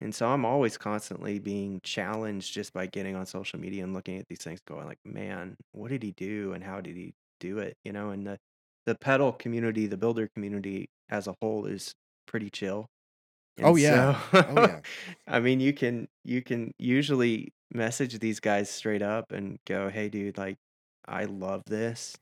and 0.00 0.14
so 0.14 0.28
I'm 0.28 0.44
always 0.44 0.78
constantly 0.78 1.38
being 1.40 1.80
challenged 1.82 2.54
just 2.54 2.72
by 2.72 2.86
getting 2.86 3.16
on 3.16 3.26
social 3.26 3.60
media 3.60 3.84
and 3.84 3.94
looking 3.94 4.18
at 4.18 4.26
these 4.28 4.40
things 4.44 4.60
going 4.66 4.86
like, 4.86 4.98
man, 5.04 5.56
what 5.72 5.90
did 5.90 6.02
he 6.02 6.12
do 6.12 6.52
and 6.54 6.64
how 6.64 6.80
did 6.82 6.96
he 6.96 7.14
do 7.40 7.58
it? 7.58 7.76
You 7.84 7.92
know, 7.92 8.10
and 8.10 8.26
the 8.26 8.38
the 8.86 8.96
pedal 8.96 9.32
community, 9.32 9.86
the 9.88 9.96
builder 9.98 10.28
community 10.34 10.90
as 11.10 11.28
a 11.28 11.36
whole 11.40 11.66
is 11.66 11.94
pretty 12.26 12.50
chill. 12.50 12.88
Oh 13.62 13.76
And 13.76 13.76
yeah. 13.76 14.12
so 14.16 14.16
Oh 14.46 14.58
yeah. 14.58 14.82
I 15.26 15.40
mean, 15.40 15.60
you 15.60 15.72
can 15.72 16.08
you 16.24 16.42
can 16.42 16.72
usually 16.78 17.52
message 17.72 18.18
these 18.18 18.40
guys 18.40 18.70
straight 18.70 19.02
up 19.02 19.32
and 19.32 19.58
go, 19.66 19.88
"Hey 19.90 20.08
dude, 20.08 20.38
like 20.38 20.58
I 21.06 21.24
love 21.26 21.62
this. 21.66 22.16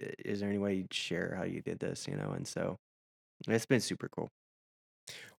I- 0.00 0.14
Is 0.24 0.40
there 0.40 0.48
any 0.48 0.58
way 0.58 0.74
you'd 0.74 0.94
share 0.94 1.34
how 1.36 1.44
you 1.44 1.62
did 1.62 1.78
this, 1.80 2.06
you 2.08 2.16
know?" 2.16 2.30
And 2.32 2.46
so 2.48 2.76
it's 3.48 3.66
been 3.66 3.80
super 3.80 4.08
cool. 4.08 4.30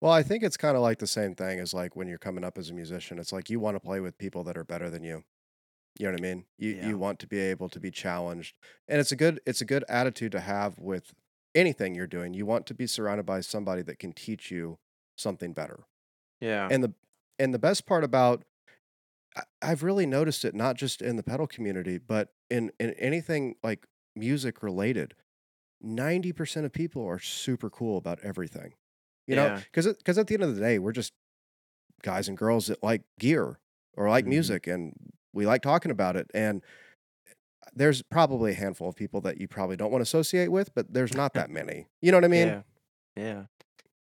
Well, 0.00 0.12
I 0.12 0.22
think 0.22 0.42
it's 0.42 0.56
kind 0.56 0.76
of 0.76 0.82
like 0.82 0.98
the 0.98 1.06
same 1.06 1.34
thing 1.34 1.58
as 1.58 1.72
like 1.74 1.96
when 1.96 2.08
you're 2.08 2.18
coming 2.18 2.44
up 2.44 2.58
as 2.58 2.70
a 2.70 2.74
musician. 2.74 3.18
It's 3.18 3.32
like 3.32 3.50
you 3.50 3.60
want 3.60 3.76
to 3.76 3.80
play 3.80 4.00
with 4.00 4.18
people 4.18 4.44
that 4.44 4.56
are 4.56 4.64
better 4.64 4.90
than 4.90 5.02
you. 5.02 5.24
You 5.98 6.06
know 6.06 6.12
what 6.12 6.20
I 6.20 6.22
mean? 6.22 6.46
You 6.58 6.70
Yeah. 6.70 6.88
you 6.88 6.98
want 6.98 7.18
to 7.20 7.26
be 7.26 7.40
able 7.40 7.68
to 7.70 7.80
be 7.80 7.90
challenged. 7.90 8.56
And 8.88 9.00
it's 9.00 9.12
a 9.12 9.16
good 9.16 9.40
it's 9.46 9.60
a 9.60 9.66
good 9.66 9.84
attitude 9.88 10.32
to 10.32 10.40
have 10.40 10.78
with 10.78 11.14
anything 11.54 11.94
you're 11.94 12.06
doing. 12.06 12.34
You 12.34 12.46
want 12.46 12.66
to 12.68 12.74
be 12.74 12.86
surrounded 12.86 13.26
by 13.26 13.40
somebody 13.40 13.82
that 13.82 13.98
can 13.98 14.12
teach 14.12 14.50
you 14.50 14.78
something 15.16 15.52
better. 15.54 15.86
Yeah. 16.40 16.70
And 16.70 16.84
the 16.84 16.94
and 17.38 17.54
the 17.54 17.58
best 17.58 17.86
part 17.86 18.04
about 18.04 18.44
I, 19.36 19.42
I've 19.62 19.82
really 19.82 20.06
noticed 20.06 20.44
it 20.44 20.54
not 20.54 20.76
just 20.76 21.02
in 21.02 21.16
the 21.16 21.22
pedal 21.22 21.46
community, 21.46 21.98
but 21.98 22.34
in 22.50 22.72
in 22.80 22.92
anything 22.94 23.56
like 23.62 23.86
music 24.14 24.62
related. 24.62 25.14
90% 25.82 26.64
of 26.64 26.72
people 26.72 27.04
are 27.06 27.18
super 27.18 27.70
cool 27.70 27.98
about 27.98 28.20
everything. 28.20 28.74
You 29.26 29.36
know, 29.36 29.52
cuz 29.72 29.86
cuz 30.04 30.18
at 30.18 30.26
the 30.26 30.34
end 30.34 30.42
of 30.44 30.54
the 30.54 30.60
day, 30.60 30.78
we're 30.78 30.92
just 30.92 31.12
guys 32.02 32.28
and 32.28 32.36
girls 32.38 32.66
that 32.68 32.82
like 32.82 33.02
gear 33.18 33.58
or 33.96 34.08
like 34.10 34.26
Mhm. 34.26 34.30
music 34.30 34.66
and 34.66 34.94
we 35.32 35.46
like 35.46 35.62
talking 35.62 35.90
about 35.90 36.16
it 36.16 36.30
and 36.34 36.62
there's 37.74 38.02
probably 38.02 38.52
a 38.52 38.54
handful 38.54 38.88
of 38.88 38.96
people 38.96 39.20
that 39.22 39.40
you 39.40 39.48
probably 39.48 39.76
don't 39.76 39.90
want 39.90 40.00
to 40.00 40.04
associate 40.04 40.48
with, 40.48 40.74
but 40.74 40.92
there's 40.92 41.14
not 41.14 41.34
that 41.34 41.50
many. 41.50 41.86
You 42.00 42.10
know 42.12 42.16
what 42.18 42.24
I 42.24 42.28
mean? 42.28 42.48
Yeah. 42.48 42.62
Yeah. 43.16 43.44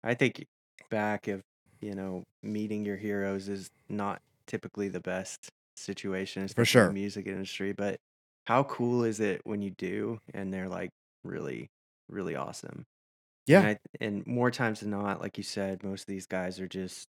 I 0.04 0.14
think 0.14 0.46
back 0.90 1.28
of, 1.28 1.42
you 1.80 1.94
know, 1.94 2.24
meeting 2.42 2.84
your 2.84 2.96
heroes 2.96 3.48
is 3.48 3.70
not 3.88 4.22
typically 4.46 4.88
the 4.88 5.00
best 5.00 5.50
situation, 5.76 6.44
For 6.56 6.64
especially 6.64 6.80
in 6.80 6.86
the 6.86 6.90
sure. 6.90 6.92
music 6.92 7.26
industry, 7.26 7.72
but 7.72 7.98
how 8.46 8.64
cool 8.64 9.04
is 9.04 9.20
it 9.20 9.42
when 9.44 9.62
you 9.62 9.70
do 9.78 10.18
and 10.34 10.52
they're 10.52 10.68
like 10.68 10.90
really, 11.24 11.68
really 12.08 12.36
awesome. 12.36 12.84
And 13.52 13.62
Yeah. 13.62 13.66
I 13.66 13.78
and 14.00 14.26
more 14.26 14.50
times 14.50 14.80
than 14.80 14.90
not, 14.90 15.20
like 15.20 15.38
you 15.38 15.44
said, 15.44 15.82
most 15.82 16.02
of 16.02 16.06
these 16.08 16.26
guys 16.26 16.60
are 16.60 16.68
just 16.68 17.08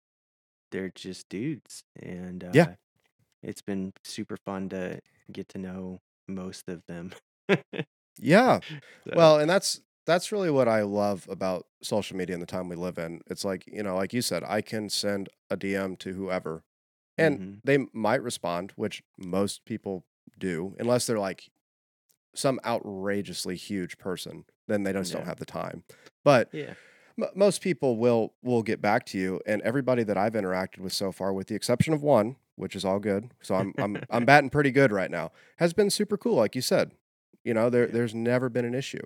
they're 0.73 0.91
just 0.95 1.29
dudes. 1.31 1.85
And 1.97 2.45
Yeah. 2.53 2.67
uh 2.67 2.75
it's 3.43 3.63
been 3.63 3.93
super 4.05 4.37
fun 4.47 4.69
to 4.71 5.01
get 5.33 5.49
to 5.51 5.59
know 5.59 6.01
most 6.29 6.69
of 6.69 6.83
them. 6.89 7.13
Yeah. 8.19 8.61
So 9.07 9.15
Well, 9.15 9.39
and 9.39 9.49
that's 9.51 9.81
that's 10.07 10.33
really 10.33 10.51
what 10.51 10.69
I 10.69 10.83
love 10.83 11.27
about 11.31 11.67
social 11.83 12.17
media 12.17 12.35
and 12.35 12.43
the 12.43 12.47
time 12.47 12.69
we 12.69 12.77
live 12.77 12.99
in. 12.99 13.23
It's 13.29 13.45
like, 13.45 13.65
you 13.67 13.83
know, 13.83 13.97
like 13.97 14.13
you 14.13 14.23
said, 14.23 14.45
I 14.45 14.61
can 14.61 14.89
send 14.91 15.29
a 15.51 15.57
DM 15.57 15.97
to 15.99 16.13
whoever 16.13 16.65
and 17.19 17.43
mhm. 17.43 17.61
they 17.65 17.79
might 17.95 18.23
respond, 18.23 18.73
which 18.77 19.03
most 19.19 19.65
people 19.67 20.07
do, 20.39 20.77
unless 20.79 21.07
they're 21.07 21.19
like 21.21 21.51
some 22.35 22.61
outrageously 22.67 23.57
huge 23.57 23.99
person, 23.99 24.45
then 24.69 24.85
they 24.85 24.93
just 24.93 25.13
don't 25.13 25.25
Yeah. 25.25 25.27
have 25.27 25.39
the 25.39 25.47
time. 25.47 25.85
But 26.25 26.49
Yeah. 26.53 26.75
m- 27.21 27.29
most 27.35 27.61
people 27.61 27.97
will 27.99 28.33
will 28.43 28.63
get 28.63 28.81
back 28.81 29.05
to 29.07 29.19
you 29.19 29.41
and 29.47 29.63
everybody 29.63 30.03
that 30.05 30.17
I've 30.17 30.33
interacted 30.33 30.79
with 30.79 30.93
so 30.93 31.13
far 31.13 31.33
with 31.33 31.47
the 31.49 31.55
exception 31.55 31.93
of 31.95 32.03
one 32.03 32.37
which 32.57 32.77
is 32.77 32.85
all 32.85 33.01
good. 33.01 33.31
So 33.43 33.55
I'm 33.57 33.75
I'm 33.79 33.97
I'm 34.11 34.25
batting 34.25 34.49
pretty 34.51 34.71
good 34.71 34.93
right 34.93 35.11
now. 35.11 35.33
Has 35.59 35.73
been 35.73 35.91
super 35.91 36.17
cool, 36.17 36.37
like 36.37 36.55
you 36.55 36.63
said. 36.63 36.93
You 37.45 37.53
know, 37.53 37.69
there 37.69 37.87
Yeah. 37.87 37.93
there's 37.93 38.15
never 38.15 38.49
been 38.49 38.65
an 38.65 38.75
issue. 38.75 39.03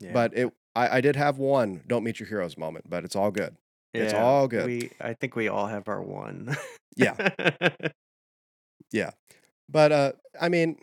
Yeah. 0.00 0.12
But 0.12 0.36
it 0.36 0.52
I, 0.74 0.98
I 0.98 1.00
did 1.00 1.16
have 1.16 1.38
one 1.38 1.82
don't 1.86 2.04
meet 2.04 2.20
your 2.20 2.28
heroes 2.28 2.56
moment, 2.56 2.88
but 2.88 3.04
it's 3.04 3.16
all 3.16 3.30
good. 3.30 3.56
It's 3.92 4.12
all 4.14 4.46
good. 4.46 4.66
We 4.66 4.90
I 5.00 5.14
think 5.14 5.34
we 5.36 5.48
all 5.48 5.66
have 5.66 5.88
our 5.88 6.02
one. 6.02 6.56
Yeah. 6.96 7.14
Yeah. 8.92 9.10
But 9.68 9.92
uh 9.92 10.12
I 10.40 10.48
mean 10.48 10.78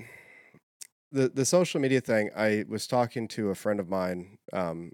the 1.11 1.29
the 1.29 1.45
social 1.45 1.79
media 1.79 2.01
thing, 2.01 2.31
I 2.35 2.65
was 2.67 2.85
talking 2.87 3.27
to 3.29 3.49
a 3.49 3.55
friend 3.55 3.79
of 3.79 3.87
mine. 3.89 4.37
Um 4.51 4.91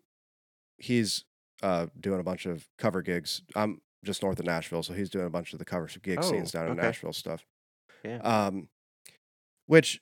he's 0.79 1.25
uh 1.61 1.87
doing 1.99 2.19
a 2.19 2.23
bunch 2.23 2.45
of 2.45 2.67
cover 2.77 3.01
gigs. 3.01 3.41
I'm 3.55 3.81
just 4.03 4.23
north 4.23 4.39
of 4.39 4.45
Nashville, 4.45 4.83
so 4.83 4.93
he's 4.93 5.09
doing 5.09 5.25
a 5.25 5.29
bunch 5.29 5.53
of 5.53 5.59
the 5.59 5.65
cover 5.65 5.87
gig 6.01 6.23
scenes 6.23 6.55
Oh, 6.55 6.59
down 6.59 6.67
in 6.67 6.73
okay. 6.73 6.81
Nashville 6.87 7.13
stuff. 7.13 7.45
Yeah. 8.03 8.17
Um 8.19 8.69
which 9.65 10.01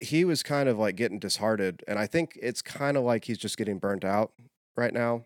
he 0.00 0.24
was 0.24 0.42
kind 0.42 0.68
of 0.68 0.78
like 0.78 0.96
getting 0.96 1.18
disheartened 1.18 1.82
and 1.88 1.98
I 1.98 2.06
think 2.06 2.38
it's 2.40 2.62
kind 2.62 2.96
of 2.96 3.02
like 3.04 3.24
he's 3.24 3.38
just 3.38 3.56
getting 3.58 3.78
burnt 3.78 4.04
out 4.04 4.32
right 4.76 4.92
now. 4.92 5.24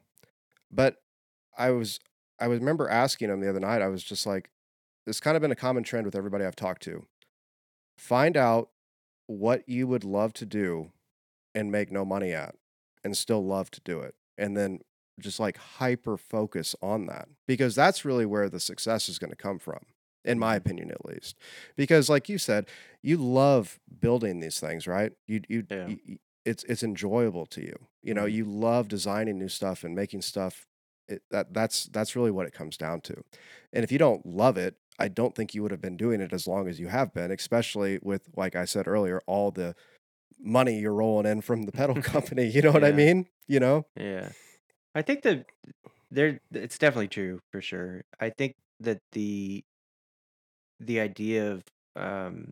But 0.71 0.97
I 1.59 1.71
was 1.71 1.99
I 2.39 2.49
was 2.49 2.61
remember 2.61 2.89
asking 2.89 3.29
him 3.31 3.41
the 3.41 3.51
other 3.51 3.61
night. 3.61 3.83
I 3.83 3.89
was 3.89 4.03
just 4.03 4.27
like 4.27 4.51
it's 5.07 5.21
kind 5.21 5.37
of 5.37 5.41
been 5.43 5.51
a 5.53 5.57
common 5.57 5.83
trend 5.83 6.07
with 6.07 6.15
everybody 6.15 6.45
I've 6.45 6.57
talked 6.57 6.83
to. 6.85 7.05
Find 7.99 8.37
out 8.37 8.71
what 9.27 9.69
you 9.69 9.87
would 9.87 10.05
love 10.05 10.33
to 10.35 10.47
do 10.47 10.91
and 11.55 11.71
make 11.71 11.91
no 11.93 12.05
money 12.05 12.33
at 12.33 12.55
and 13.05 13.17
still 13.17 13.45
love 13.45 13.71
to 13.73 13.81
do 13.85 14.01
it. 14.01 14.15
And 14.41 14.57
then 14.57 14.81
just 15.21 15.39
like 15.41 15.59
hyper 15.59 16.17
focus 16.17 16.75
on 16.83 17.07
that 17.07 17.29
because 17.47 17.75
that's 17.77 18.05
really 18.07 18.27
where 18.27 18.49
the 18.49 18.61
success 18.61 19.09
is 19.09 19.19
going 19.19 19.31
to 19.31 19.37
come 19.37 19.59
from 19.61 19.81
in 20.25 20.39
my 20.39 20.57
Mhm. 20.57 20.59
opinion 20.59 20.91
at 20.91 21.05
least 21.05 21.37
because 21.77 22.09
like 22.09 22.29
you 22.29 22.39
said 22.39 22.67
you 23.03 23.17
love 23.19 23.81
building 24.01 24.41
these 24.41 24.61
things 24.61 24.87
right 24.87 25.13
you 25.29 25.43
you, 25.49 25.67
Yeah. 25.71 25.89
you 25.89 26.19
it's 26.47 26.65
it's 26.65 26.83
enjoyable 26.83 27.47
to 27.47 27.63
you 27.63 27.77
you 28.03 28.15
know 28.15 28.25
Mhm. 28.25 28.33
you 28.33 28.45
love 28.47 28.89
designing 28.89 29.39
new 29.39 29.49
stuff 29.49 29.85
and 29.85 29.95
making 29.95 30.23
stuff 30.23 30.67
it, 31.09 31.23
that 31.31 31.53
that's 31.55 31.85
that's 31.87 32.17
really 32.17 32.31
what 32.31 32.47
it 32.47 32.55
comes 32.55 32.77
down 32.79 33.01
to 33.03 33.15
and 33.73 33.85
if 33.85 33.93
you 33.93 33.99
don't 33.99 34.25
love 34.27 34.57
it 34.57 34.77
i 34.99 35.09
don't 35.09 35.35
think 35.35 35.55
you 35.55 35.63
would 35.63 35.71
have 35.71 35.81
been 35.83 35.97
doing 35.97 36.21
it 36.21 36.33
as 36.33 36.47
long 36.47 36.69
as 36.69 36.81
you 36.81 36.89
have 36.89 37.13
been 37.15 37.31
especially 37.31 37.99
with 38.03 38.29
like 38.37 38.57
i 38.57 38.65
said 38.65 38.87
earlier 38.89 39.21
all 39.27 39.51
the 39.51 39.75
money 40.39 40.79
you're 40.79 40.95
rolling 40.95 41.27
in 41.27 41.41
from 41.41 41.65
the 41.65 41.73
pedal 41.73 42.01
company 42.03 42.47
you 42.47 42.63
know 42.63 42.73
what 42.73 42.85
i 42.85 42.93
mean 42.93 43.27
you 43.47 43.61
know 43.61 43.85
Yeah. 43.97 44.31
I 44.95 45.03
think 45.03 45.23
that 45.23 45.47
there 46.11 46.41
it's 46.53 46.79
definitely 46.79 47.09
true 47.09 47.41
for 47.53 47.61
sure. 47.61 48.03
I 48.19 48.31
think 48.31 48.57
that 48.81 49.01
the 49.13 49.65
the 50.81 51.01
idea 51.01 51.53
of 51.53 51.63
um 51.97 52.51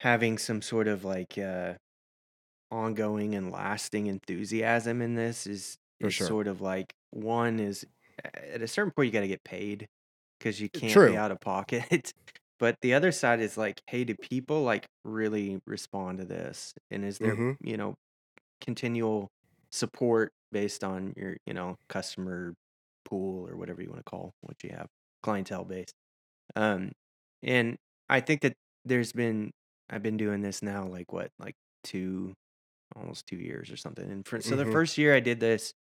having 0.00 0.38
some 0.38 0.62
sort 0.62 0.88
of 0.88 1.04
like 1.04 1.38
uh 1.38 1.74
ongoing 2.70 3.34
and 3.34 3.50
lasting 3.50 4.06
enthusiasm 4.06 5.00
in 5.02 5.14
this 5.14 5.46
is 5.46 5.78
is 6.00 6.14
sure. 6.14 6.26
sort 6.26 6.46
of 6.46 6.60
like 6.60 6.94
one 7.10 7.58
is 7.58 7.84
at 8.52 8.62
a 8.62 8.68
certain 8.68 8.92
point 8.92 9.06
you 9.06 9.12
got 9.12 9.20
to 9.20 9.28
get 9.28 9.44
paid 9.44 9.88
because 10.38 10.60
you 10.60 10.68
can't 10.68 11.10
be 11.10 11.16
out 11.16 11.30
of 11.30 11.40
pocket. 11.40 12.12
But 12.58 12.76
the 12.82 12.94
other 12.94 13.12
side 13.12 13.40
is 13.40 13.56
like, 13.58 13.82
hey, 13.88 14.04
do 14.04 14.14
people 14.16 14.62
like 14.62 14.86
really 15.04 15.60
respond 15.66 16.18
to 16.18 16.24
this? 16.24 16.74
And 16.90 17.04
is 17.04 17.18
there, 17.20 17.36
Mhm. 17.36 17.56
you 17.60 17.76
know, 17.76 17.94
continual 18.60 19.28
support 19.72 20.32
based 20.52 20.84
on 20.84 21.14
your, 21.16 21.36
you 21.46 21.54
know, 21.54 21.76
customer 21.88 22.54
pool 23.04 23.48
or 23.48 23.56
whatever 23.56 23.82
you 23.82 23.90
want 23.90 24.00
to 24.04 24.10
call 24.10 24.32
what 24.42 24.56
you 24.64 24.70
have, 24.70 24.88
clientele 25.22 25.64
base. 25.64 25.90
Um, 26.56 26.92
and 27.42 27.76
I 28.08 28.20
think 28.20 28.42
that 28.42 28.54
there's 28.84 29.12
been 29.12 29.52
I've 29.90 30.02
been 30.02 30.16
doing 30.16 30.42
this 30.42 30.62
now 30.62 30.86
like 30.86 31.12
what, 31.12 31.30
like 31.38 31.54
two, 31.84 32.34
almost 32.96 33.26
two 33.28 33.36
years 33.38 33.70
or 33.70 33.76
something. 33.78 34.10
And 34.10 34.26
for, 34.26 34.40
so 34.42 34.56
the 34.56 34.66
Mhm. 34.66 34.66
first 34.66 34.98
year 34.98 35.14
I 35.14 35.20
did 35.20 35.40
this, 35.40 35.72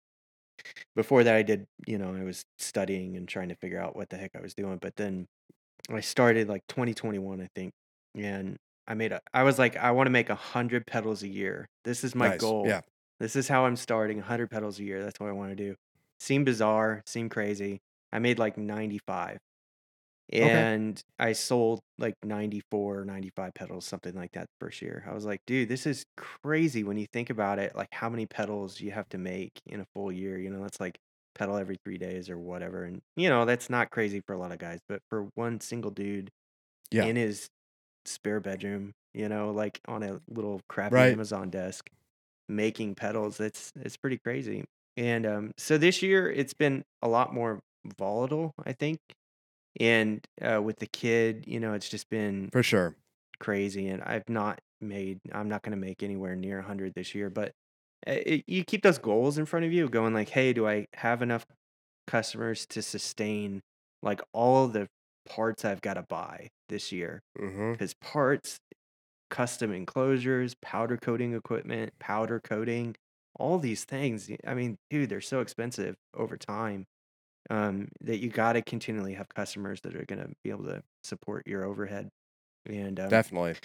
before 0.95 1.23
that 1.23 1.35
I 1.35 1.43
did, 1.43 1.65
you 1.87 1.97
know, 1.97 2.15
I 2.15 2.23
was 2.23 2.43
studying 2.57 3.17
and 3.17 3.27
trying 3.27 3.49
to 3.49 3.55
figure 3.55 3.79
out 3.79 3.95
what 3.95 4.09
the 4.09 4.17
heck 4.17 4.35
I 4.35 4.41
was 4.41 4.53
doing. 4.53 4.77
But 4.77 4.95
then 4.95 5.27
I 5.89 6.01
started 6.01 6.47
like 6.49 6.61
2021, 6.67 7.41
I 7.41 7.47
think, 7.55 7.71
and 8.15 8.57
I 8.87 8.93
made 8.95 9.11
a. 9.11 9.19
I 9.33 9.43
was 9.43 9.59
like, 9.59 9.77
I 9.77 9.91
want 9.91 10.07
to 10.07 10.11
make 10.11 10.29
a 10.29 10.35
hundred 10.35 10.85
pedals 10.87 11.23
a 11.23 11.27
year. 11.27 11.67
This 11.83 12.03
is 12.03 12.15
my 12.15 12.29
Nice. 12.29 12.39
goal. 12.41 12.65
Yeah. 12.67 12.81
This 13.19 13.35
is 13.35 13.47
how 13.47 13.65
I'm 13.65 13.75
starting. 13.77 14.17
100 14.17 14.49
pedals 14.49 14.79
a 14.79 14.83
year. 14.83 15.03
That's 15.03 15.19
what 15.19 15.29
I 15.29 15.31
want 15.33 15.51
to 15.51 15.55
do. 15.55 15.75
Seemed 16.19 16.45
bizarre. 16.45 17.01
Seemed 17.05 17.31
crazy. 17.31 17.79
I 18.11 18.19
made 18.19 18.39
like 18.39 18.57
95, 18.57 19.37
Okay. 20.33 20.41
and 20.49 21.01
I 21.19 21.33
sold 21.33 21.79
like 21.97 22.15
94, 22.23 23.05
95 23.05 23.53
pedals, 23.53 23.85
something 23.85 24.13
like 24.15 24.31
that. 24.33 24.47
First 24.59 24.81
year, 24.81 25.05
I 25.09 25.13
was 25.13 25.25
like, 25.25 25.39
dude, 25.47 25.69
this 25.69 25.85
is 25.85 26.03
crazy 26.17 26.83
when 26.83 26.97
you 26.97 27.05
think 27.13 27.29
about 27.29 27.59
it. 27.59 27.75
Like 27.75 27.89
how 27.91 28.09
many 28.09 28.25
pedals 28.25 28.79
you 28.81 28.91
have 28.91 29.07
to 29.09 29.17
make 29.17 29.51
in 29.65 29.79
a 29.81 29.85
full 29.93 30.11
year. 30.11 30.37
You 30.37 30.49
know, 30.49 30.61
that's 30.61 30.79
like 30.79 30.97
pedal 31.35 31.57
every 31.57 31.77
three 31.85 31.97
days 31.97 32.29
or 32.29 32.37
whatever. 32.37 32.83
And 32.85 33.01
you 33.17 33.29
know, 33.29 33.45
that's 33.45 33.69
not 33.69 33.91
crazy 33.91 34.21
for 34.25 34.33
a 34.33 34.37
lot 34.39 34.51
of 34.51 34.59
guys, 34.59 34.79
but 34.89 35.01
for 35.09 35.29
one 35.35 35.59
single 35.61 35.91
dude 35.91 36.31
Yeah. 36.91 37.05
in 37.07 37.15
his 37.15 37.47
spare 38.05 38.39
bedroom, 38.39 38.93
you 39.13 39.29
know, 39.29 39.51
like 39.51 39.79
on 39.87 40.03
a 40.03 40.21
little 40.29 40.61
crappy 40.69 40.95
Right. 40.95 41.09
Amazon 41.09 41.49
desk 41.49 41.89
making 42.49 42.95
pedals, 42.95 43.39
it's 43.39 43.71
it's 43.77 43.97
pretty 43.97 44.19
crazy. 44.19 44.65
And 44.97 45.25
um 45.25 45.51
so 45.57 45.77
this 45.77 46.01
year 46.03 46.31
it's 46.31 46.53
been 46.53 46.83
a 47.01 47.07
lot 47.09 47.33
more 47.33 47.61
volatile, 47.97 48.53
I 48.65 48.73
think. 48.73 48.99
And 49.79 50.25
uh 50.41 50.61
with 50.63 50.77
the 50.79 50.87
kid, 50.87 51.45
you 51.47 51.59
know, 51.59 51.73
it's 51.73 51.89
just 51.89 52.09
been 52.09 52.51
For 52.51 52.63
sure. 52.63 52.95
crazy 53.39 53.87
and 53.87 54.01
I've 54.03 54.29
not 54.29 54.59
made 54.81 55.19
I'm 55.31 55.49
not 55.49 55.61
going 55.63 55.71
to 55.71 55.77
make 55.77 56.03
anywhere 56.03 56.35
near 56.35 56.57
100 56.57 56.93
this 56.95 57.15
year, 57.15 57.29
but 57.29 57.51
it, 58.05 58.43
you 58.47 58.63
keep 58.63 58.83
those 58.83 58.97
goals 58.97 59.37
in 59.37 59.45
front 59.45 59.65
of 59.65 59.73
you 59.73 59.89
going 59.89 60.13
like, 60.13 60.29
"Hey, 60.29 60.53
do 60.53 60.67
I 60.67 60.87
have 60.95 61.21
enough 61.21 61.45
customers 62.07 62.65
to 62.67 62.81
sustain 62.81 63.61
like 64.03 64.21
all 64.33 64.67
the 64.67 64.87
parts 65.27 65.65
I've 65.65 65.81
got 65.81 65.95
to 65.95 66.03
buy 66.03 66.49
this 66.69 66.91
year?" 66.91 67.21
Because 67.77 67.93
parts, 67.95 68.59
custom 69.29 69.73
enclosures, 69.73 70.55
powder 70.61 70.97
coating 70.97 71.33
equipment, 71.35 71.93
powder 71.99 72.39
coating, 72.39 72.95
all 73.39 73.59
these 73.59 73.85
things 73.85 74.29
i 74.47 74.53
mean, 74.53 74.77
dude, 74.89 75.09
they're 75.09 75.21
so 75.21 75.41
expensive 75.41 75.95
over 76.15 76.37
time 76.37 76.85
um, 77.49 77.89
that 78.01 78.19
you 78.19 78.29
got 78.29 78.53
to 78.53 78.61
continually 78.61 79.13
have 79.15 79.29
customers 79.29 79.81
that 79.81 79.95
are 79.95 80.05
going 80.05 80.19
to 80.21 80.33
be 80.43 80.49
able 80.51 80.65
to 80.65 80.83
support 81.03 81.47
your 81.47 81.63
overhead. 81.63 82.09
And 82.67 82.99
um, 82.99 83.09
Definitely. 83.09 83.55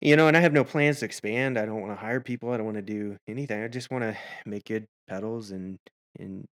You 0.00 0.16
know, 0.16 0.28
and 0.28 0.36
I 0.36 0.40
have 0.40 0.52
no 0.52 0.64
plans 0.64 1.00
to 1.00 1.06
expand. 1.06 1.58
I 1.58 1.66
don't 1.66 1.80
want 1.80 1.92
to 1.92 2.00
hire 2.00 2.20
people. 2.20 2.50
I 2.50 2.56
don't 2.56 2.66
want 2.66 2.76
to 2.76 2.82
do 2.82 3.16
anything. 3.26 3.62
I 3.62 3.68
just 3.68 3.90
want 3.90 4.02
to 4.04 4.16
make 4.46 4.64
good 4.66 4.86
pedals 5.08 5.50
and 5.50 5.78
and 6.18 6.46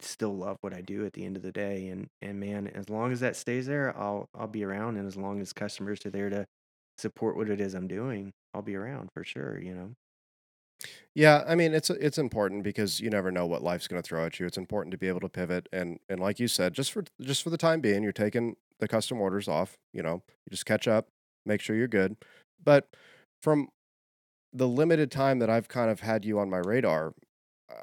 still 0.00 0.36
love 0.36 0.58
what 0.60 0.74
I 0.74 0.82
do 0.82 1.06
at 1.06 1.14
the 1.14 1.24
end 1.24 1.36
of 1.36 1.42
the 1.42 1.52
day. 1.52 1.88
And 1.88 2.08
and 2.22 2.40
man, 2.40 2.68
as 2.68 2.90
long 2.90 3.12
as 3.12 3.20
that 3.20 3.36
stays 3.36 3.66
there, 3.66 3.96
I'll 3.96 4.28
I'll 4.34 4.48
be 4.48 4.64
around. 4.64 4.96
And 4.96 5.06
as 5.06 5.16
long 5.16 5.40
as 5.40 5.52
customers 5.52 6.04
are 6.04 6.10
there 6.10 6.30
to 6.30 6.46
support 6.98 7.36
what 7.36 7.50
it 7.50 7.60
is 7.60 7.74
I'm 7.74 7.88
doing, 7.88 8.32
I'll 8.54 8.62
be 8.62 8.76
around 8.76 9.10
for 9.14 9.24
sure. 9.24 9.60
You 9.60 9.74
know. 9.74 9.90
Yeah, 11.14 11.44
I 11.46 11.54
mean 11.54 11.72
it's 11.72 11.88
it's 11.88 12.18
important 12.18 12.62
because 12.62 13.00
you 13.00 13.08
never 13.08 13.30
know 13.30 13.46
what 13.46 13.62
life's 13.62 13.88
going 13.88 14.02
to 14.02 14.06
throw 14.06 14.26
at 14.26 14.38
you. 14.38 14.46
It's 14.46 14.58
important 14.58 14.90
to 14.92 14.98
be 14.98 15.08
able 15.08 15.20
to 15.20 15.28
pivot 15.28 15.68
and 15.72 15.98
and 16.08 16.20
like 16.20 16.38
you 16.38 16.48
said, 16.48 16.74
just 16.74 16.92
for 16.92 17.04
just 17.20 17.42
for 17.42 17.50
the 17.50 17.56
time 17.56 17.80
being, 17.80 18.02
you're 18.02 18.12
taking 18.12 18.56
the 18.78 18.88
custom 18.88 19.20
orders 19.20 19.48
off, 19.48 19.78
you 19.94 20.02
know. 20.02 20.22
You 20.44 20.50
just 20.50 20.66
catch 20.66 20.86
up, 20.86 21.08
make 21.46 21.62
sure 21.62 21.76
you're 21.76 21.88
good. 21.88 22.16
But 22.62 22.96
from 23.42 23.68
the 24.52 24.68
limited 24.68 25.10
time 25.10 25.38
that 25.40 25.50
I've 25.50 25.68
kind 25.68 25.90
of 25.90 26.00
had 26.00 26.24
you 26.24 26.38
on 26.38 26.50
my 26.50 26.58
radar, 26.58 27.14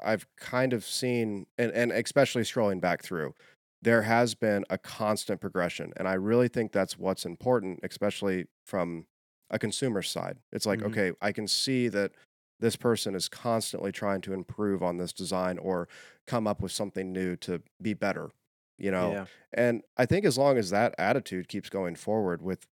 I've 0.02 0.26
kind 0.36 0.72
of 0.72 0.84
seen 0.84 1.46
and 1.58 1.72
and 1.72 1.92
especially 1.92 2.42
scrolling 2.42 2.80
back 2.80 3.02
through, 3.02 3.34
there 3.82 4.02
has 4.02 4.34
been 4.34 4.64
a 4.70 4.78
constant 4.78 5.40
progression 5.40 5.92
and 5.96 6.08
I 6.08 6.14
really 6.14 6.48
think 6.48 6.72
that's 6.72 6.98
what's 6.98 7.26
important, 7.26 7.80
especially 7.82 8.46
from 8.66 9.06
a 9.50 9.58
consumer 9.58 10.02
side. 10.02 10.38
It's 10.52 10.66
like, 10.66 10.80
Mhm. 10.80 10.86
okay, 10.86 11.12
I 11.20 11.32
can 11.32 11.46
see 11.48 11.88
that 11.88 12.12
this 12.60 12.76
person 12.76 13.14
is 13.14 13.28
constantly 13.28 13.92
trying 13.92 14.22
to 14.22 14.32
improve 14.32 14.82
on 14.82 14.96
this 14.96 15.12
design 15.12 15.58
or 15.58 15.88
come 16.26 16.46
up 16.46 16.62
with 16.62 16.72
something 16.72 17.12
new 17.12 17.36
to 17.36 17.62
be 17.82 17.94
better, 17.94 18.30
you 18.78 18.90
know. 18.90 19.10
Yeah. 19.10 19.26
And 19.52 19.82
I 19.96 20.06
think 20.06 20.24
as 20.24 20.38
long 20.38 20.56
as 20.58 20.70
that 20.70 20.94
attitude 20.98 21.48
keeps 21.48 21.68
going 21.68 21.94
forward 21.96 22.42
with 22.42 22.66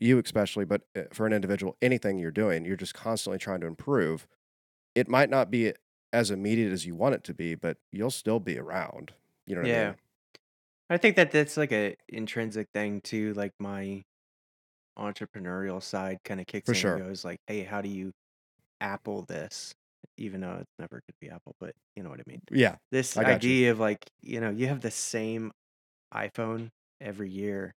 you 0.00 0.18
especially, 0.18 0.64
but 0.64 0.82
uh, 0.96 1.02
for 1.12 1.26
an 1.26 1.32
individual, 1.32 1.76
anything 1.82 2.18
you're 2.18 2.30
doing, 2.30 2.64
you're 2.64 2.76
just 2.76 2.94
constantly 2.94 3.38
trying 3.38 3.60
to 3.60 3.66
improve. 3.66 4.26
It 4.94 5.08
might 5.08 5.30
not 5.30 5.50
be 5.50 5.74
as 6.12 6.30
immediate 6.30 6.72
as 6.72 6.86
you 6.86 6.94
want 6.96 7.16
it 7.16 7.24
to 7.24 7.34
be, 7.34 7.54
but 7.56 7.78
you'll 7.92 8.10
still 8.12 8.40
be 8.40 8.58
around. 8.58 9.14
You 9.46 9.56
know 9.56 9.62
what 9.62 9.72
I 9.72 9.72
Yeah. 9.72 9.86
mean? 9.86 9.98
I 10.90 10.98
think 10.98 11.16
that 11.16 11.32
that's 11.32 11.56
like 11.56 11.72
a 11.72 11.96
intrinsic 12.08 12.68
thing 12.74 13.00
too. 13.02 13.34
Like 13.34 13.52
my 13.60 14.02
entrepreneurial 14.98 15.82
side 15.82 16.18
kind 16.24 16.40
of 16.40 16.46
kicks 16.46 16.72
For 16.72 16.74
in 16.74 16.74
sure. 16.74 16.98
and 16.98 16.98
goes 16.98 17.24
like, 17.24 17.40
"Hey, 17.48 17.62
how 17.64 17.82
do 17.82 17.88
you 17.90 18.12
Apple 18.80 19.24
this?" 19.24 19.74
Even 20.18 20.42
though 20.42 20.56
it 20.58 20.66
never 20.78 21.00
could 21.06 21.16
be 21.20 21.30
Apple, 21.30 21.54
but 21.60 21.74
you 21.96 22.02
know 22.04 22.10
what 22.10 22.20
I 22.20 22.24
mean. 22.28 22.42
Yeah, 22.50 22.78
This 22.92 23.16
I 23.16 23.24
got 23.24 23.48
you. 23.48 23.56
idea 23.56 23.72
of 23.72 23.80
like, 23.80 24.10
you 24.22 24.40
know, 24.40 24.50
you 24.50 24.68
have 24.68 24.82
the 24.82 24.90
same 24.92 25.52
iPhone 26.14 26.70
every 27.00 27.30
year, 27.30 27.72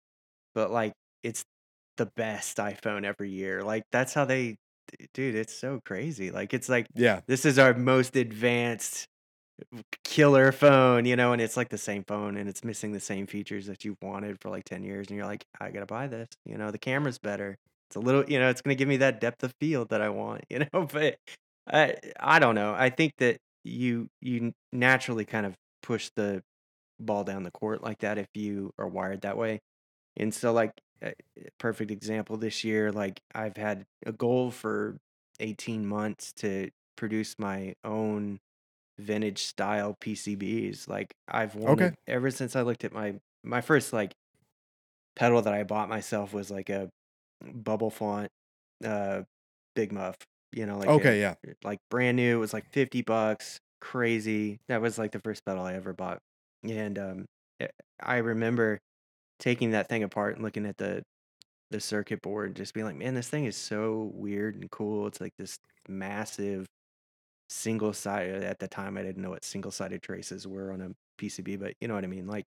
but 0.56 0.72
like 0.72 0.94
it's 1.24 1.44
the 1.98 2.08
best 2.18 2.58
iPhone 2.58 3.06
every 3.06 3.32
year. 3.32 3.64
Like 3.64 3.84
that's 3.92 4.14
how 4.14 4.26
they 4.26 4.58
dude, 5.14 5.36
it's 5.36 5.54
so 5.54 5.80
crazy. 5.86 6.32
Like 6.32 6.54
it's 6.54 6.70
like 6.70 6.88
Yeah. 6.94 7.22
this 7.28 7.46
is 7.46 7.60
our 7.60 7.74
most 7.74 8.16
advanced 8.16 9.08
killer 10.04 10.52
phone, 10.52 11.06
you 11.06 11.16
know, 11.16 11.34
and 11.34 11.42
it's 11.42 11.58
like 11.58 11.70
the 11.70 11.78
same 11.78 12.04
phone 12.08 12.38
and 12.38 12.50
it's 12.50 12.64
missing 12.64 12.92
the 12.92 13.00
same 13.00 13.28
features 13.28 13.66
that 13.68 13.84
you've 13.86 13.98
wanted 14.02 14.38
for 14.42 14.50
like 14.50 14.64
10 14.66 14.84
years 14.84 15.08
and 15.08 15.18
you're 15.18 15.26
like, 15.26 15.46
I 15.60 15.72
got 15.72 15.82
to 15.82 15.86
buy 15.86 16.08
this. 16.08 16.28
You 16.46 16.58
know, 16.58 16.72
the 16.72 16.78
camera's 16.78 17.20
better. 17.20 17.58
It's 17.90 17.96
a 17.96 18.00
little, 18.00 18.24
you 18.30 18.40
know, 18.40 18.50
it's 18.50 18.62
going 18.62 18.76
to 18.76 18.80
give 18.80 18.88
me 18.90 18.98
that 18.98 19.22
depth 19.22 19.44
of 19.44 19.54
field 19.60 19.90
that 19.90 20.02
I 20.02 20.10
want, 20.10 20.46
you 20.50 20.60
know, 20.60 20.88
but 20.92 21.18
I 21.72 21.96
I 22.20 22.40
don't 22.40 22.56
know. 22.56 22.74
I 22.74 22.90
think 22.90 23.14
that 23.20 23.38
you 23.64 24.08
you 24.22 24.54
naturally 24.72 25.26
kind 25.26 25.46
of 25.46 25.56
push 25.84 26.10
the 26.16 26.42
ball 27.00 27.24
down 27.24 27.44
the 27.44 27.52
court 27.52 27.84
like 27.84 28.00
that 28.00 28.18
if 28.18 28.28
you 28.34 28.72
are 28.80 28.88
wired 28.88 29.22
that 29.22 29.38
way. 29.38 29.60
And 30.18 30.34
so 30.34 30.54
like 30.54 30.72
perfect 31.60 31.92
example 31.92 32.38
this 32.38 32.64
year, 32.64 32.92
like 32.92 33.22
I've 33.34 33.58
had 33.58 33.86
a 34.06 34.12
goal 34.12 34.52
for 34.52 34.98
18 35.40 35.86
months 35.86 36.34
to 36.34 36.70
produce 36.96 37.38
my 37.40 37.76
own 37.84 38.40
vintage 39.00 39.44
style 39.44 39.96
PCBs. 40.02 40.88
Like 40.90 41.16
I've 41.28 41.56
Okay. 41.66 41.92
wanted 41.92 41.96
ever 42.08 42.32
since 42.32 42.56
I 42.56 42.64
looked 42.64 42.86
at 42.86 42.94
my 42.94 43.20
my 43.44 43.62
first 43.62 43.94
like 43.94 44.16
pedal 45.16 45.42
that 45.42 45.54
I 45.54 45.64
bought 45.64 45.90
myself 45.90 46.34
was 46.34 46.52
like 46.52 46.70
a 46.70 46.90
bubble 47.54 47.90
font 47.92 48.30
uh 48.86 49.24
big 49.76 49.92
muff, 49.92 50.18
you 50.54 50.66
know, 50.66 50.78
like 50.78 50.98
a 50.98 51.06
Okay, 51.06 51.20
yeah. 51.20 51.36
like 51.64 51.80
brand 51.90 52.18
new. 52.18 52.38
It 52.38 52.40
was 52.40 52.54
like 52.54 52.66
50 52.74 53.02
bucks, 53.04 53.60
crazy. 53.82 54.60
That 54.70 54.82
was 54.82 54.98
like 55.00 55.12
the 55.12 55.22
first 55.22 55.46
pedal 55.46 55.64
I 55.66 55.76
ever 55.76 55.94
bought. 55.94 56.20
And 56.64 57.00
um 57.00 57.26
eh, 57.60 57.70
I 58.02 58.18
remember 58.18 58.80
taking 59.40 59.72
that 59.72 59.90
thing 59.90 60.04
apart 60.04 60.36
and 60.36 60.44
looking 60.44 60.66
at 60.66 60.78
the 60.78 61.04
the 61.70 61.80
circuit 61.80 62.22
board 62.22 62.48
and 62.48 62.56
just 62.56 62.74
being 62.74 62.86
like, 62.86 62.96
man, 62.96 63.14
this 63.14 63.28
thing 63.28 63.46
is 63.46 63.58
so 63.58 64.10
weird 64.14 64.56
and 64.56 64.72
cool. 64.72 65.08
It's 65.08 65.20
like 65.20 65.34
this 65.38 65.58
massive 65.90 66.66
single 67.50 67.94
sided 67.94 68.44
at 68.44 68.60
the 68.60 68.68
time 68.68 68.98
I 68.98 69.04
didn't 69.04 69.22
know 69.22 69.32
what 69.32 69.44
single 69.44 69.72
sided 69.72 70.02
traces 70.02 70.48
were 70.48 70.72
on 70.72 70.82
a 70.82 70.92
PCB, 71.22 71.60
but 71.60 71.74
you 71.82 71.88
know 71.88 71.96
what 71.96 72.04
I 72.04 72.08
mean? 72.08 72.28
Like 72.28 72.46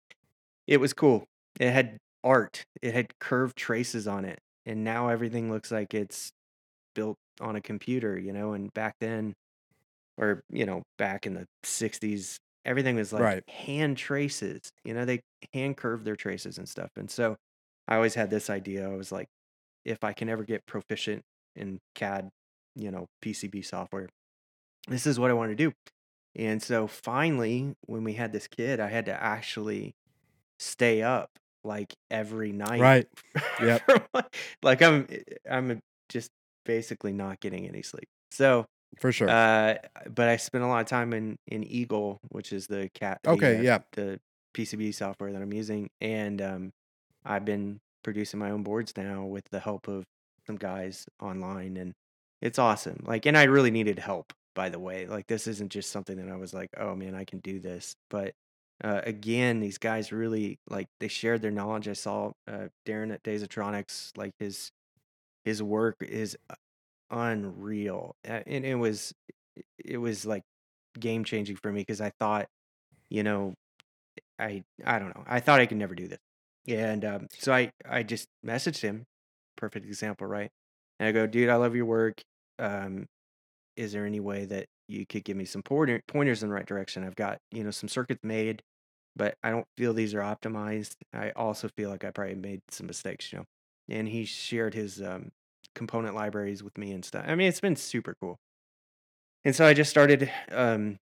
it 0.67 0.77
was 0.79 0.93
cool. 0.93 1.25
It 1.59 1.71
had 1.71 1.97
art. 2.23 2.63
It 2.81 2.93
had 2.93 3.07
curved 3.19 3.57
traces 3.57 4.07
on 4.07 4.25
it. 4.25 4.39
And 4.65 4.83
now 4.83 5.09
everything 5.09 5.51
looks 5.51 5.71
like 5.71 5.93
it's 5.93 6.31
built 6.95 7.17
on 7.41 7.55
a 7.55 7.61
computer, 7.61 8.17
you 8.17 8.33
know, 8.33 8.53
and 8.53 8.73
back 8.73 8.95
then 8.99 9.33
or 10.17 10.41
you 10.49 10.65
know, 10.65 10.83
back 10.97 11.25
in 11.25 11.33
the 11.33 11.45
60s, 11.63 12.37
everything 12.65 12.95
was 12.95 13.11
like 13.13 13.21
Right. 13.23 13.49
hand 13.49 13.97
traces. 13.97 14.61
You 14.83 14.93
know, 14.93 15.05
they 15.05 15.21
hand 15.53 15.77
curved 15.77 16.05
their 16.05 16.15
traces 16.15 16.57
and 16.57 16.67
stuff. 16.67 16.89
And 16.95 17.09
so 17.09 17.35
I 17.87 17.95
always 17.95 18.15
had 18.15 18.29
this 18.29 18.49
idea. 18.49 18.89
I 18.89 18.95
was 18.95 19.11
like 19.11 19.27
if 19.85 20.03
I 20.03 20.13
can 20.13 20.29
ever 20.29 20.43
get 20.43 20.65
proficient 20.65 21.23
in 21.55 21.79
CAD, 21.95 22.29
you 22.75 22.91
know, 22.91 23.07
PCB 23.23 23.65
software, 23.65 24.09
this 24.87 25.07
is 25.07 25.19
what 25.19 25.31
I 25.31 25.33
want 25.33 25.51
to 25.51 25.55
do. 25.55 25.73
And 26.35 26.61
so 26.61 26.85
finally, 26.87 27.73
when 27.87 28.03
we 28.03 28.13
had 28.13 28.31
this 28.33 28.47
kid, 28.47 28.79
I 28.79 28.87
had 28.89 29.05
to 29.05 29.13
actually 29.23 29.93
stay 30.59 31.01
up 31.01 31.29
like 31.63 31.93
every 32.11 32.51
night. 32.51 32.79
Right. 32.81 33.07
Yep. 33.61 34.09
like 34.63 34.81
I'm 34.81 35.05
eh, 35.09 35.17
I'm 35.49 35.79
just 36.09 36.29
basically 36.65 37.11
not 37.13 37.39
getting 37.39 37.67
any 37.67 37.81
sleep. 37.81 38.07
So, 38.31 38.65
For 38.97 39.11
sure. 39.11 39.29
uh, 39.29 39.75
but 40.09 40.27
I 40.27 40.37
spent 40.37 40.63
a 40.63 40.67
lot 40.67 40.81
of 40.81 40.87
time 40.87 41.13
in 41.13 41.37
in 41.47 41.63
Eagle, 41.63 42.19
which 42.29 42.51
is 42.51 42.67
the 42.67 42.89
CAD 42.93 43.19
the 43.23 43.29
Okay, 43.31 43.57
uh, 43.57 43.61
yeah. 43.61 43.79
the 43.93 44.19
PCB 44.53 44.93
software 44.93 45.31
that 45.31 45.41
I'm 45.41 45.53
using, 45.53 45.89
and 46.01 46.41
um, 46.41 46.73
I've 47.25 47.45
been 47.45 47.79
producing 48.03 48.39
my 48.39 48.51
own 48.51 48.63
boards 48.63 48.93
now 48.97 49.25
with 49.25 49.45
the 49.51 49.59
help 49.59 49.87
of 49.87 50.05
some 50.47 50.57
guys 50.57 51.05
online, 51.21 51.77
and 51.77 51.93
it's 52.41 52.59
awesome. 52.59 53.03
Like, 53.05 53.25
and 53.25 53.37
I 53.37 53.43
really 53.43 53.71
needed 53.71 53.99
help, 53.99 54.33
by 54.55 54.69
the 54.69 54.79
way. 54.79 55.05
Like, 55.05 55.27
this 55.27 55.47
isn't 55.47 55.71
just 55.71 55.91
something 55.91 56.17
that 56.17 56.31
I 56.31 56.37
was 56.37 56.53
like, 56.53 56.69
oh 56.77 56.95
man, 56.95 57.15
I 57.15 57.25
can 57.25 57.39
do 57.39 57.59
this. 57.59 57.95
But 58.09 58.33
uh, 58.83 59.01
again, 59.03 59.59
these 59.59 59.77
guys 59.77 60.11
really 60.11 60.57
like 60.69 60.87
they 60.99 61.09
shared 61.09 61.41
their 61.41 61.51
knowledge. 61.51 61.87
I 61.87 61.93
saw 61.93 62.31
uh, 62.47 62.67
Darren 62.87 63.13
at 63.13 63.23
Days 63.23 63.45
like 64.15 64.31
his 64.39 64.71
his 65.43 65.61
work 65.61 65.97
is 66.01 66.37
uh, 66.49 66.55
unreal, 67.11 68.15
and 68.23 68.43
it 68.65 68.75
was 68.75 69.13
it 69.83 69.97
was 69.97 70.25
like 70.25 70.43
game 70.99 71.23
changing 71.23 71.57
for 71.57 71.71
me 71.71 71.81
because 71.81 72.01
I 72.01 72.11
thought, 72.19 72.47
you 73.09 73.23
know, 73.23 73.53
I 74.39 74.63
I 74.85 74.99
don't 74.99 75.15
know. 75.15 75.23
I 75.27 75.39
thought 75.39 75.59
I 75.59 75.65
could 75.65 75.77
never 75.77 75.95
do 75.95 76.07
this. 76.07 76.19
And 76.67 77.05
um, 77.05 77.27
so 77.37 77.53
I 77.53 77.71
I 77.87 78.03
just 78.03 78.27
messaged 78.45 78.81
him. 78.81 79.05
Perfect 79.57 79.85
example, 79.85 80.27
right? 80.27 80.49
And 80.99 81.09
I 81.09 81.11
go, 81.11 81.27
dude, 81.27 81.49
I 81.49 81.55
love 81.55 81.75
your 81.75 81.85
work. 81.85 82.21
Um, 82.59 83.05
is 83.77 83.93
there 83.93 84.05
any 84.05 84.19
way 84.19 84.45
that 84.45 84.65
you 84.87 85.05
could 85.05 85.23
give 85.23 85.37
me 85.37 85.45
some 85.45 85.63
pointer, 85.63 86.01
pointers 86.07 86.43
in 86.43 86.49
the 86.49 86.55
right 86.55 86.65
direction? 86.65 87.03
I've 87.05 87.15
got 87.15 87.39
you 87.51 87.63
know 87.63 87.71
some 87.71 87.89
circuits 87.89 88.21
made, 88.23 88.61
but 89.15 89.35
I 89.43 89.51
don't 89.51 89.67
feel 89.77 89.93
these 89.93 90.13
are 90.13 90.21
optimized. 90.21 90.95
I 91.13 91.31
also 91.31 91.69
feel 91.77 91.89
like 91.89 92.03
I 92.05 92.11
probably 92.11 92.35
made 92.35 92.61
some 92.69 92.87
mistakes, 92.87 93.31
you 93.31 93.39
know. 93.39 93.45
And 93.89 94.07
he 94.07 94.25
shared 94.25 94.73
his 94.75 95.01
um, 95.01 95.29
component 95.75 96.15
libraries 96.15 96.63
with 96.63 96.77
me 96.77 96.91
and 96.91 97.03
stuff. 97.05 97.25
I 97.27 97.35
mean, 97.35 97.47
it's 97.47 97.61
been 97.61 97.75
super 97.75 98.15
cool. 98.21 98.37
And 99.45 99.55
so 99.55 99.65
I 99.65 99.73
just 99.73 99.89
started 99.89 100.31
um, 100.51 100.97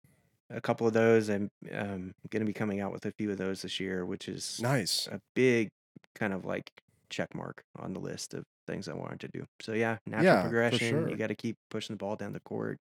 a 0.49 0.61
couple 0.61 0.87
of 0.87 0.93
those. 0.93 1.29
I'm 1.29 1.49
um, 1.71 2.13
going 2.29 2.41
to 2.41 2.45
be 2.45 2.53
coming 2.53 2.79
out 2.81 2.91
with 2.91 3.05
a 3.05 3.11
few 3.17 3.31
of 3.31 3.37
those 3.37 3.61
this 3.61 3.79
year, 3.79 4.05
which 4.05 4.27
is 4.29 4.59
Nice. 4.59 5.07
a 5.07 5.19
big 5.35 5.69
kind 6.15 6.33
of 6.33 6.45
like 6.45 6.69
check 7.09 7.33
mark 7.35 7.63
on 7.77 7.93
the 7.93 7.99
list 7.99 8.33
of 8.33 8.43
things 8.67 8.87
I 8.87 8.93
wanted 8.93 9.19
to 9.21 9.27
do. 9.29 9.45
So 9.61 9.73
yeah, 9.73 9.97
natural 10.05 10.25
Yeah, 10.25 10.41
progression. 10.41 11.07
You 11.09 11.17
got 11.17 11.27
to 11.27 11.35
keep 11.35 11.57
pushing 11.69 11.93
the 11.95 11.97
ball 11.97 12.15
down 12.15 12.33
the 12.33 12.41
court, 12.41 12.77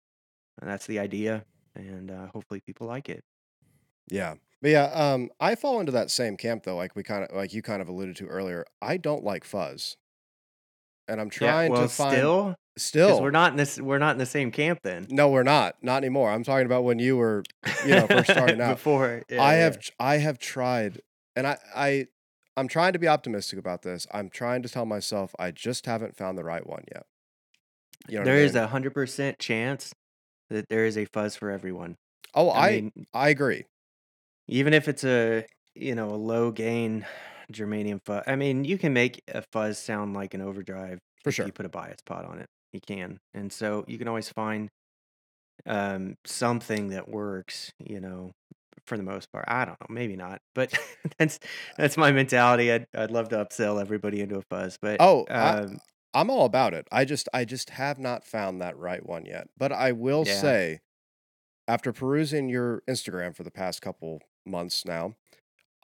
and 0.60 0.70
that's 0.70 0.86
the 0.86 0.98
idea. 1.00 1.44
And 1.76 2.10
uh, 2.10 2.28
hopefully 2.28 2.60
people 2.66 2.86
like 2.88 3.08
it. 3.08 3.22
Yeah. 4.10 4.34
But 4.60 4.70
yeah, 4.70 4.84
um, 4.92 5.30
I 5.40 5.54
fall 5.54 5.80
into 5.80 5.92
that 5.92 6.10
same 6.10 6.36
camp 6.36 6.64
though, 6.64 6.76
like 6.76 6.94
we 6.94 7.02
kind 7.02 7.24
of 7.24 7.34
like 7.34 7.52
you 7.52 7.62
kind 7.62 7.82
of 7.82 7.88
alluded 7.88 8.16
to 8.16 8.26
earlier. 8.26 8.64
I 8.80 8.96
don't 8.96 9.24
like 9.24 9.44
fuzz. 9.44 9.96
And 11.08 11.20
I'm 11.20 11.26
Yeah. 11.28 11.50
trying 11.50 11.72
Well, 11.72 11.82
to 11.82 11.88
find 11.88 12.14
still, 12.16 12.54
still. 12.76 13.22
we're 13.22 13.30
not 13.30 13.52
in 13.52 13.56
this, 13.56 13.80
we're 13.80 13.98
not 13.98 14.12
in 14.12 14.18
the 14.18 14.26
same 14.26 14.50
camp 14.50 14.80
then. 14.82 15.06
No, 15.10 15.28
we're 15.28 15.42
not. 15.42 15.76
Not 15.82 15.96
anymore. 15.98 16.30
I'm 16.30 16.44
talking 16.44 16.66
about 16.66 16.84
when 16.84 16.98
you 16.98 17.16
were, 17.16 17.42
you 17.84 17.90
know, 17.94 18.06
first 18.06 18.30
starting 18.30 18.60
out. 18.60 18.76
Before, 18.76 19.22
yeah, 19.28 19.42
I 19.42 19.54
yeah. 19.56 19.60
have 19.64 19.78
I 19.98 20.16
have 20.18 20.38
tried 20.38 21.00
and 21.36 21.46
I 21.46 21.58
I 21.74 22.06
I'm 22.56 22.68
trying 22.68 22.92
to 22.92 22.98
be 22.98 23.08
optimistic 23.08 23.58
about 23.58 23.82
this. 23.82 24.06
I'm 24.12 24.28
trying 24.30 24.62
to 24.62 24.68
tell 24.68 24.86
myself 24.86 25.34
I 25.38 25.50
just 25.50 25.86
haven't 25.86 26.16
found 26.16 26.38
the 26.38 26.44
right 26.44 26.66
one 26.66 26.84
yet. 26.94 27.06
You 28.08 28.14
know 28.16 28.20
what 28.20 28.28
I 28.28 28.32
There 28.32 28.44
is 28.44 28.54
mean? 28.54 28.62
a 28.64 28.66
hundred 28.68 28.94
percent 28.94 29.38
chance 29.38 29.92
that 30.50 30.68
there 30.68 30.84
is 30.86 30.96
a 30.98 31.04
fuzz 31.06 31.34
for 31.36 31.50
everyone. 31.50 31.96
Oh, 32.34 32.48
I 32.50 32.68
I 32.68 32.70
mean, 32.70 32.92
I 33.12 33.28
agree. 33.30 33.64
even 34.48 34.72
if 34.74 34.88
it's 34.88 35.04
a 35.04 35.46
you 35.74 35.94
know 35.94 36.10
a 36.10 36.16
low 36.16 36.50
gain 36.50 37.06
germanium 37.52 38.00
fuzz, 38.04 38.24
I 38.26 38.36
mean 38.36 38.64
you 38.64 38.78
can 38.78 38.92
make 38.92 39.22
a 39.28 39.42
fuzz 39.52 39.78
sound 39.78 40.14
like 40.14 40.34
an 40.34 40.40
overdrive 40.40 40.98
For 41.24 41.32
if 41.36 41.36
sure. 41.36 41.46
you 41.46 41.52
put 41.52 41.66
a 41.66 41.68
bias 41.68 42.00
pot 42.06 42.24
on 42.24 42.38
it. 42.38 42.46
You 42.72 42.80
can, 42.86 43.18
and 43.34 43.52
so 43.52 43.84
you 43.86 43.98
can 43.98 44.08
always 44.08 44.28
find 44.30 44.70
um 45.66 46.16
something 46.26 46.88
that 46.88 47.08
works. 47.08 47.72
You 47.78 48.00
know, 48.00 48.32
for 48.86 48.96
the 48.96 49.02
most 49.02 49.30
part. 49.32 49.44
I 49.48 49.64
don't 49.64 49.80
know, 49.80 49.94
maybe 49.94 50.16
not, 50.16 50.40
but 50.54 50.74
that's 51.18 51.38
that's 51.78 51.96
my 51.96 52.12
mentality. 52.12 52.72
I'd 52.72 52.86
I'd 52.94 53.10
love 53.10 53.28
to 53.30 53.36
upsell 53.36 53.80
everybody 53.80 54.20
into 54.20 54.38
a 54.38 54.42
fuzz, 54.50 54.78
but 54.80 55.00
Oh, 55.00 55.28
I 55.38 55.54
um 55.54 55.78
I'm 56.14 56.30
all 56.30 56.44
about 56.44 56.74
it. 56.74 56.86
I 56.92 57.04
just 57.04 57.28
I 57.32 57.44
just 57.44 57.70
have 57.70 57.98
not 57.98 58.24
found 58.24 58.60
that 58.60 58.76
right 58.76 59.04
one 59.04 59.24
yet. 59.24 59.48
But 59.56 59.72
I 59.72 59.92
will 59.92 60.24
yeah, 60.24 60.26
say 60.26 60.80
after 61.68 61.92
perusing 61.92 62.48
your 62.48 62.82
Instagram 62.88 63.36
for 63.36 63.44
the 63.44 63.50
past 63.50 63.82
couple 63.82 64.20
months 64.46 64.84
now, 64.84 65.14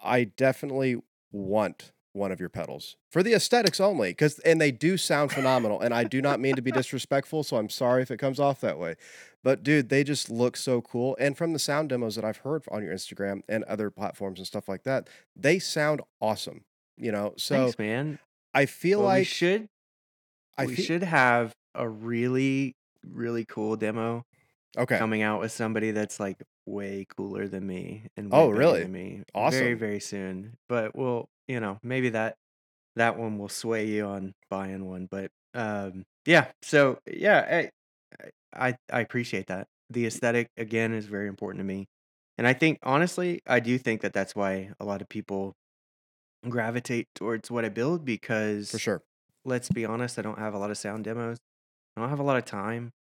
I 0.03 0.25
definitely 0.25 1.03
want 1.33 1.93
one 2.13 2.33
of 2.33 2.41
your 2.41 2.49
pedals 2.49 2.97
for 3.13 3.23
the 3.23 3.35
aesthetics 3.35 3.79
only 3.79 4.13
cuz 4.15 4.39
and 4.41 4.61
they 4.61 4.71
do 4.71 4.97
sound 4.97 5.31
phenomenal 5.31 5.81
and 5.81 5.95
I 5.95 6.05
do 6.05 6.21
not 6.21 6.41
mean 6.41 6.57
to 6.57 6.63
be 6.63 6.73
disrespectful, 6.73 7.45
so 7.45 7.57
I'm 7.59 7.69
sorry 7.69 8.03
if 8.03 8.11
it 8.11 8.17
comes 8.17 8.41
off 8.41 8.61
that 8.63 8.79
way. 8.79 8.97
But 9.45 9.63
dude, 9.63 9.89
they 9.89 10.03
just 10.03 10.31
look 10.31 10.57
so 10.57 10.81
cool 10.81 11.17
and 11.21 11.37
from 11.37 11.53
the 11.53 11.59
sound 11.59 11.91
demos 11.91 12.17
that 12.17 12.25
I've 12.25 12.39
heard 12.39 12.65
on 12.73 12.83
your 12.83 12.93
Instagram 12.93 13.43
and 13.49 13.63
other 13.65 13.91
platforms 13.91 14.41
and 14.41 14.47
stuff 14.47 14.69
like 14.69 14.83
that, 14.85 15.09
they 15.37 15.59
sound 15.59 16.01
awesome, 16.21 16.65
you 16.97 17.13
know. 17.13 17.35
So 17.37 17.57
thanks, 17.57 17.79
man. 17.79 18.19
I 18.55 18.67
feel 18.67 19.01
Well, 19.01 19.09
we 19.09 19.19
like 19.21 19.27
should 19.27 19.69
I 20.57 20.67
we 20.67 20.75
feel 20.75 20.85
should 20.85 21.03
have 21.05 21.55
a 21.75 21.89
really 21.89 22.75
really 23.05 23.45
cool 23.45 23.77
demo 23.77 24.25
okay. 24.77 24.99
coming 24.99 25.23
out 25.23 25.41
with 25.41 25.53
somebody 25.53 25.91
that's 25.93 26.19
like 26.19 26.43
way 26.69 27.07
cooler 27.17 27.49
than 27.49 27.67
me 27.67 28.09
and 28.17 28.33
way 28.33 28.47
Oh, 28.47 28.49
better 28.49 28.75
really? 28.75 28.89
than 28.89 28.93
me 28.93 29.25
very 29.49 29.75
Awesome. 29.75 29.75
very 29.75 30.01
soon. 30.01 30.57
But 30.69 30.97
we'll, 30.97 31.29
you 31.49 31.61
know, 31.61 31.79
maybe 31.83 32.11
that 32.11 32.37
that 32.97 33.19
one 33.19 33.39
will 33.39 33.49
sway 33.51 33.87
you 33.89 34.07
on 34.07 34.35
buying 34.51 34.87
one. 34.87 35.09
But 35.11 35.31
um, 35.55 36.05
yeah. 36.27 36.53
So 36.63 37.01
yeah, 37.07 37.69
I 38.55 38.71
I, 38.71 38.77
I 38.93 39.01
appreciate 39.01 39.47
that. 39.49 39.69
The 39.91 40.07
aesthetic 40.07 40.49
again 40.57 40.93
is 40.93 41.07
very 41.07 41.29
important 41.29 41.61
to 41.61 41.65
me, 41.65 41.87
and 42.39 42.47
I 42.47 42.53
think 42.55 42.79
honestly, 42.83 43.41
I 43.47 43.61
do 43.61 43.79
think 43.79 44.03
that 44.03 44.13
that's 44.13 44.35
why 44.37 44.73
a 44.81 44.85
lot 44.85 45.03
of 45.03 45.09
people 45.09 45.55
gravitate 46.49 47.09
towards 47.15 47.51
what 47.51 47.65
I 47.65 47.69
build 47.69 48.05
because 48.05 48.71
For 48.71 48.79
because 48.79 48.79
sure. 48.79 49.03
let's 49.45 49.71
be 49.71 49.85
honest, 49.85 50.19
I 50.19 50.23
don't 50.23 50.39
have 50.39 50.55
a 50.55 50.59
lot 50.59 50.71
of 50.71 50.79
sound 50.79 51.05
demos. 51.05 51.39
I 51.97 52.01
don't 52.01 52.11
have 52.11 52.21
a 52.21 52.25
lot 52.25 52.39
of 52.39 52.45
time 52.47 52.93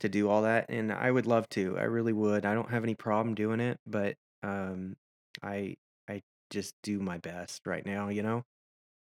to 0.00 0.08
do 0.08 0.28
all 0.28 0.42
that, 0.42 0.66
and 0.68 0.92
I 0.92 1.10
would 1.10 1.26
love 1.26 1.48
to. 1.50 1.78
I 1.78 1.84
really 1.84 2.12
would. 2.12 2.44
I 2.46 2.54
don't 2.54 2.70
have 2.70 2.84
any 2.84 2.94
problem 2.94 3.34
doing 3.34 3.60
it, 3.60 3.78
but 3.86 4.16
um, 4.42 4.96
I 5.42 5.76
I 6.08 6.22
just 6.50 6.74
do 6.82 7.00
my 7.00 7.18
best 7.18 7.66
right 7.66 7.84
now, 7.86 8.08
you 8.08 8.22
know. 8.22 8.44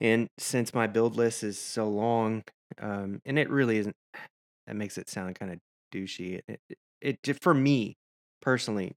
And 0.01 0.28
since 0.38 0.74
my 0.74 0.86
build 0.86 1.16
list 1.16 1.43
is 1.45 1.59
so 1.59 1.88
long, 1.88 2.45
um, 2.80 3.20
and 3.26 3.38
it 3.38 3.51
really 3.51 3.78
isn't, 3.78 3.97
that 4.66 4.76
makes 4.76 4.99
it 4.99 5.09
sound 5.11 5.36
kind 5.38 5.53
of 5.53 5.59
douchey. 5.95 6.41
It, 6.49 6.61
it, 7.01 7.18
it 7.26 7.43
for 7.43 7.55
me 7.55 7.97
personally, 8.43 8.93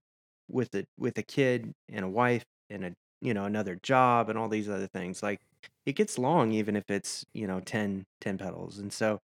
with 0.48 0.74
a 0.74 0.84
with 0.98 1.18
a 1.18 1.22
kid 1.22 1.72
and 1.88 2.04
a 2.04 2.08
wife 2.08 2.44
and 2.70 2.84
a 2.84 2.94
you 3.20 3.34
know 3.34 3.44
another 3.44 3.78
job 3.82 4.28
and 4.30 4.38
all 4.38 4.48
these 4.48 4.68
other 4.68 4.88
things, 4.88 5.22
like 5.22 5.40
it 5.86 5.94
gets 5.96 6.18
long 6.18 6.52
even 6.52 6.76
if 6.76 6.84
it's 6.90 7.24
you 7.34 7.46
know 7.46 7.60
10 7.60 8.04
10 8.20 8.38
pedals, 8.38 8.78
and 8.78 8.92
so 8.92 9.20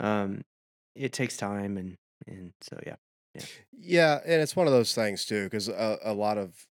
um, 0.00 0.42
it 1.04 1.12
takes 1.12 1.36
time 1.36 1.76
and 1.76 1.96
and 2.26 2.52
so 2.60 2.78
yeah, 2.86 2.96
yeah. 3.34 3.46
Yeah, 3.72 4.20
and 4.24 4.42
it's 4.42 4.56
one 4.56 4.66
of 4.66 4.72
those 4.72 4.94
things 4.94 5.24
too, 5.24 5.44
because 5.44 5.68
a, 5.68 5.98
a 6.02 6.12
lot 6.12 6.38
of 6.38 6.66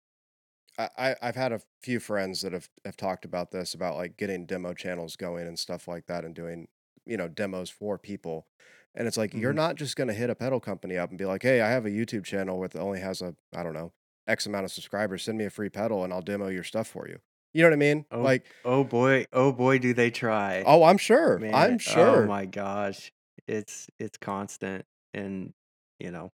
I, 0.78 1.16
I've 1.22 1.36
had 1.36 1.52
a 1.52 1.60
few 1.82 2.00
friends 2.00 2.42
that 2.42 2.52
have 2.52 2.68
have 2.84 2.96
talked 2.96 3.24
about 3.24 3.50
this 3.50 3.74
about 3.74 3.96
like 3.96 4.16
getting 4.16 4.46
demo 4.46 4.74
channels 4.74 5.16
going 5.16 5.46
and 5.48 5.58
stuff 5.58 5.88
like 5.88 6.06
that 6.06 6.24
and 6.24 6.34
doing 6.34 6.68
you 7.06 7.16
know 7.16 7.28
demos 7.28 7.70
for 7.70 7.98
people. 7.98 8.46
And 8.94 9.08
it's 9.08 9.16
like 9.16 9.34
you're 9.34 9.52
hmm 9.52 9.54
not 9.54 9.76
just 9.76 9.96
going 9.96 10.08
to 10.08 10.14
hit 10.14 10.30
a 10.30 10.34
pedal 10.36 10.60
company 10.60 10.96
up 10.98 11.10
and 11.10 11.18
be 11.18 11.26
like, 11.26 11.42
"Hey, 11.42 11.60
I 11.62 11.70
have 11.70 11.86
a 11.86 11.90
YouTube 11.90 12.24
channel 12.24 12.58
with 12.58 12.76
only 12.76 13.00
has 13.00 13.22
a 13.22 13.36
I 13.54 13.62
don't 13.64 13.74
know 13.74 13.92
X 14.28 14.46
amount 14.46 14.66
of 14.66 14.72
subscribers. 14.72 15.24
Send 15.24 15.38
me 15.38 15.44
a 15.46 15.50
free 15.50 15.70
pedal 15.70 16.04
and 16.04 16.12
I'll 16.12 16.22
demo 16.22 16.48
your 16.48 16.64
stuff 16.64 16.88
for 16.88 17.08
you." 17.08 17.18
You 17.54 17.62
know 17.62 17.68
what 17.70 17.74
I 17.74 17.78
mean? 17.78 18.06
Oh 18.10 18.22
Like, 18.24 18.46
oh 18.64 18.84
boy, 18.84 19.26
oh 19.32 19.52
boy, 19.52 19.78
do 19.78 19.94
they 19.94 20.10
try. 20.10 20.64
oh, 20.66 20.84
I'm 20.84 20.98
sure. 20.98 21.38
Man, 21.38 21.54
I'm 21.54 21.78
sure. 21.78 22.04
oh 22.04 22.26
my 22.26 22.46
gosh. 22.46 23.12
It's 23.48 23.88
it's 23.98 24.18
constant 24.18 24.84
and 25.14 25.52
you 25.98 26.10
know, 26.10 26.30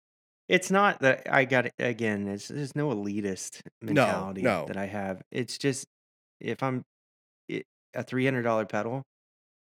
it's 0.48 0.70
not 0.70 1.00
that 1.00 1.32
I 1.32 1.44
got 1.46 1.68
again, 1.78 2.28
it's 2.28 2.48
there's 2.48 2.76
no 2.76 2.90
elitist 2.90 3.62
mentality 3.82 4.50
no, 4.50 4.66
that 4.66 4.76
I 4.76 4.86
have. 4.86 5.22
It's 5.32 5.58
just 5.58 5.86
if 6.40 6.62
I'm 6.62 6.84
it, 7.48 7.66
a 7.94 8.04
$300 8.04 8.68
pedal 8.70 9.04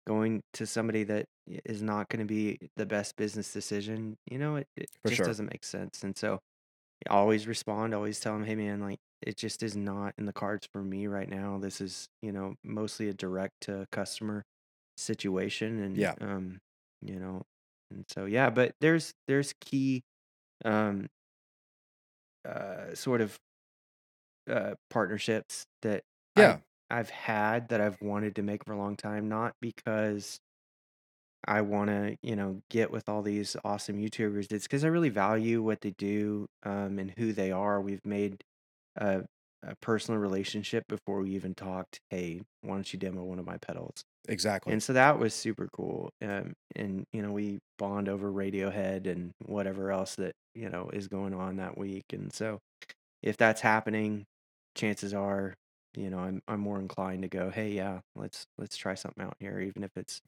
going 0.07 0.41
to 0.53 0.65
somebody 0.67 1.03
that 1.05 1.25
is 1.65 1.81
not 1.83 2.09
going 2.09 2.19
to 2.21 2.25
be 2.25 2.57
the 2.77 2.85
best 2.85 3.15
business 3.17 3.53
decision, 3.53 4.17
you 4.29 4.37
know, 4.37 4.57
it, 4.57 4.67
it 4.77 4.89
just 5.05 5.23
sure. 5.23 5.25
doesn't 5.25 5.47
make 5.51 5.63
sense. 5.63 6.03
And 6.03 6.17
so 6.17 6.39
I 7.09 7.13
always 7.13 7.47
respond, 7.47 7.93
always 7.93 8.19
tell 8.19 8.33
them, 8.33 8.45
hey 8.45 8.55
man, 8.55 8.79
like 8.81 8.99
it 9.21 9.37
just 9.37 9.63
is 9.63 9.75
not 9.75 10.13
in 10.17 10.25
the 10.25 10.33
cards 10.33 10.67
for 10.71 10.83
me 10.83 11.07
right 11.07 11.29
now. 11.29 11.57
This 11.59 11.81
is, 11.81 12.07
you 12.21 12.31
know, 12.31 12.55
mostly 12.63 13.09
a 13.09 13.13
direct 13.13 13.61
to 13.61 13.87
customer 13.91 14.43
situation 14.97 15.79
and 15.81 16.09
Yeah, 16.09 16.15
um 16.21 16.59
you 17.05 17.19
know 17.19 17.43
and 17.91 18.05
so 18.09 18.25
yeah 18.25 18.49
but 18.49 18.73
there's 18.81 19.13
there's 19.27 19.53
key 19.61 20.03
um 20.65 21.07
uh 22.47 22.93
sort 22.93 23.21
of 23.21 23.39
uh 24.49 24.75
partnerships 24.89 25.65
that 25.81 26.03
I've 26.35 26.41
yeah, 26.41 26.57
I've 26.89 27.09
had 27.09 27.69
that 27.69 27.81
I've 27.81 28.01
wanted 28.01 28.35
to 28.35 28.43
make 28.43 28.65
for 28.65 28.73
a 28.73 28.77
long 28.77 28.95
time 28.95 29.29
not 29.29 29.53
because 29.61 30.39
I 31.45 31.61
want 31.61 31.89
to 31.89 32.17
you 32.21 32.35
know 32.35 32.61
get 32.69 32.91
with 32.91 33.09
all 33.09 33.21
these 33.21 33.55
awesome 33.63 33.97
YouTubers 33.97 34.51
it's 34.51 34.65
because 34.65 34.83
I 34.85 34.87
really 34.89 35.09
value 35.09 35.61
what 35.61 35.81
they 35.81 35.91
do 35.91 36.47
um 36.63 36.99
and 36.99 37.11
who 37.17 37.33
they 37.33 37.51
are. 37.51 37.81
We've 37.81 38.05
made 38.05 38.43
a, 38.97 39.23
a 39.63 39.75
personal 39.81 40.19
relationship 40.19 40.85
before 40.87 41.21
we 41.21 41.31
even 41.31 41.55
talked 41.55 41.99
hey 42.09 42.41
why 42.61 42.75
don't 42.75 42.93
you 42.93 42.99
demo 42.99 43.23
one 43.23 43.39
of 43.39 43.45
my 43.45 43.57
pedals 43.57 44.03
exactly. 44.27 44.73
And 44.73 44.81
so 44.81 44.93
that 44.93 45.19
was 45.19 45.33
super 45.33 45.67
cool. 45.73 46.09
Um, 46.21 46.53
and 46.75 47.05
you 47.13 47.21
know, 47.21 47.31
we 47.31 47.59
bond 47.77 48.09
over 48.09 48.31
Radiohead 48.31 49.07
and 49.07 49.31
whatever 49.45 49.91
else 49.91 50.15
that, 50.15 50.33
you 50.55 50.69
know, 50.69 50.89
is 50.93 51.07
going 51.07 51.33
on 51.33 51.57
that 51.57 51.77
week. 51.77 52.05
And 52.13 52.31
so 52.33 52.59
if 53.21 53.37
that's 53.37 53.61
happening, 53.61 54.25
chances 54.75 55.13
are, 55.13 55.53
you 55.95 56.09
know, 56.09 56.19
I'm 56.19 56.41
I'm 56.47 56.59
more 56.59 56.79
inclined 56.79 57.23
to 57.23 57.27
go, 57.27 57.49
hey, 57.49 57.71
yeah, 57.71 57.99
let's 58.15 58.45
let's 58.57 58.77
try 58.77 58.95
something 58.95 59.23
out 59.23 59.35
here, 59.39 59.59
even 59.59 59.83
if 59.83 59.91
it's 59.95 60.21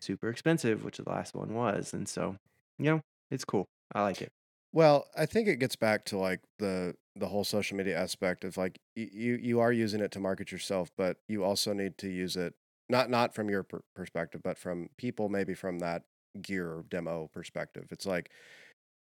super 0.00 0.28
expensive, 0.28 0.84
which 0.84 0.98
the 0.98 1.08
last 1.08 1.34
one 1.34 1.54
was. 1.54 1.92
And 1.92 2.08
so, 2.08 2.36
you 2.78 2.86
know, 2.90 3.00
it's 3.30 3.44
cool. 3.44 3.66
I 3.94 4.02
like 4.02 4.22
it. 4.22 4.30
Well, 4.72 5.06
I 5.16 5.26
think 5.26 5.48
it 5.48 5.56
gets 5.56 5.76
back 5.76 6.04
to 6.06 6.18
like 6.18 6.40
the 6.58 6.96
the 7.16 7.28
whole 7.28 7.44
social 7.44 7.76
media 7.76 7.96
aspect 7.96 8.44
of 8.44 8.56
like 8.56 8.78
you 8.96 9.36
you 9.36 9.60
are 9.60 9.72
using 9.72 10.00
it 10.00 10.10
to 10.12 10.20
market 10.20 10.50
yourself, 10.50 10.90
but 10.96 11.18
you 11.28 11.44
also 11.44 11.72
need 11.72 11.96
to 11.98 12.08
use 12.08 12.36
it 12.36 12.54
not 12.88 13.10
not 13.10 13.34
from 13.34 13.48
your 13.50 13.62
per- 13.62 13.82
perspective, 13.94 14.42
but 14.42 14.58
from 14.58 14.90
people 14.98 15.28
maybe 15.28 15.54
from 15.54 15.78
that 15.80 16.04
gear 16.42 16.84
demo 16.88 17.28
perspective. 17.28 17.88
It's 17.90 18.06
like 18.06 18.30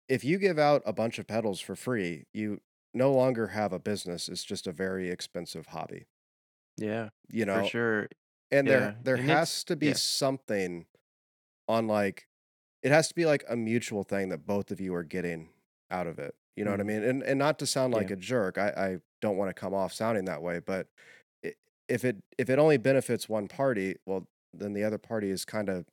if 0.09 0.23
you 0.23 0.37
give 0.39 0.59
out 0.59 0.83
a 0.85 0.93
bunch 0.93 1.19
of 1.19 1.27
pedals 1.27 1.61
for 1.61 1.75
free, 1.75 2.25
you 2.33 2.61
no 2.93 3.13
longer 3.13 3.47
have 3.49 3.73
a 3.73 3.79
business. 3.79 4.29
It's 4.29 4.43
just 4.43 4.67
a 4.67 4.71
very 4.73 5.09
expensive 5.09 5.67
hobby, 5.67 6.07
Yeah, 6.77 7.09
you 7.29 7.45
know. 7.45 7.51
for 7.51 7.63
sure. 7.63 8.09
And 8.51 8.69
there 8.69 8.91
Yeah. 8.91 8.95
there 9.01 9.17
And 9.17 9.27
has 9.27 9.63
to 9.65 9.75
be 9.75 9.93
yeah. 9.93 9.95
something 9.95 10.87
on 11.67 11.87
like 11.87 12.27
it 12.83 12.91
has 12.91 13.09
to 13.09 13.15
be 13.15 13.25
like 13.25 13.43
a 13.49 13.57
mutual 13.57 14.03
thing 14.03 14.29
that 14.29 14.45
both 14.47 14.71
of 14.71 14.81
you 14.81 14.95
are 14.95 15.03
getting 15.03 15.53
out 15.91 16.07
of 16.07 16.19
it. 16.19 16.35
You 16.55 16.65
know 16.65 16.71
what 16.71 16.81
I 16.81 16.83
mhm, 16.83 16.85
mean? 16.85 17.03
And 17.03 17.23
and 17.23 17.39
not 17.39 17.59
to 17.59 17.67
sound 17.67 17.93
like 17.93 18.09
Yeah. 18.09 18.11
a 18.11 18.17
jerk, 18.17 18.57
I 18.57 18.69
I 18.69 18.99
don't 19.21 19.37
want 19.37 19.49
to 19.49 19.55
come 19.55 19.73
off 19.75 19.93
sounding 19.93 20.25
that 20.25 20.43
way, 20.43 20.59
but 20.59 20.89
if 21.87 22.05
it 22.05 22.17
if 22.37 22.49
it 22.49 22.59
only 22.59 22.77
benefits 22.77 23.29
one 23.29 23.47
party, 23.47 23.95
well, 24.05 24.25
then 24.53 24.73
the 24.73 24.83
other 24.83 24.97
party 24.97 25.29
is 25.29 25.45
kind 25.45 25.69
of, 25.69 25.87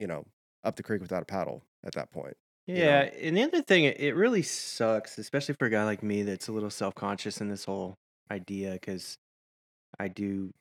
you 0.00 0.06
know, 0.08 0.24
up 0.64 0.76
the 0.76 0.84
creek 0.84 1.02
without 1.02 1.22
a 1.22 1.26
paddle 1.26 1.64
at 1.84 1.94
that 1.94 2.12
point, 2.12 2.36
you 2.72 2.82
Yeah, 2.82 2.84
know? 2.84 3.08
and 3.12 3.36
the 3.36 3.42
other 3.42 3.62
thing, 3.62 3.84
it 3.84 4.00
it 4.00 4.14
really 4.14 4.42
sucks, 4.42 5.18
especially 5.18 5.54
for 5.54 5.66
a 5.66 5.70
guy 5.70 5.84
like 5.84 6.02
me 6.02 6.22
that's 6.22 6.48
a 6.48 6.52
little 6.52 6.70
self-conscious 6.70 7.40
in 7.40 7.48
this 7.48 7.64
whole 7.64 7.94
idea, 8.30 8.72
because 8.72 9.16
I 9.98 10.08
do 10.08 10.52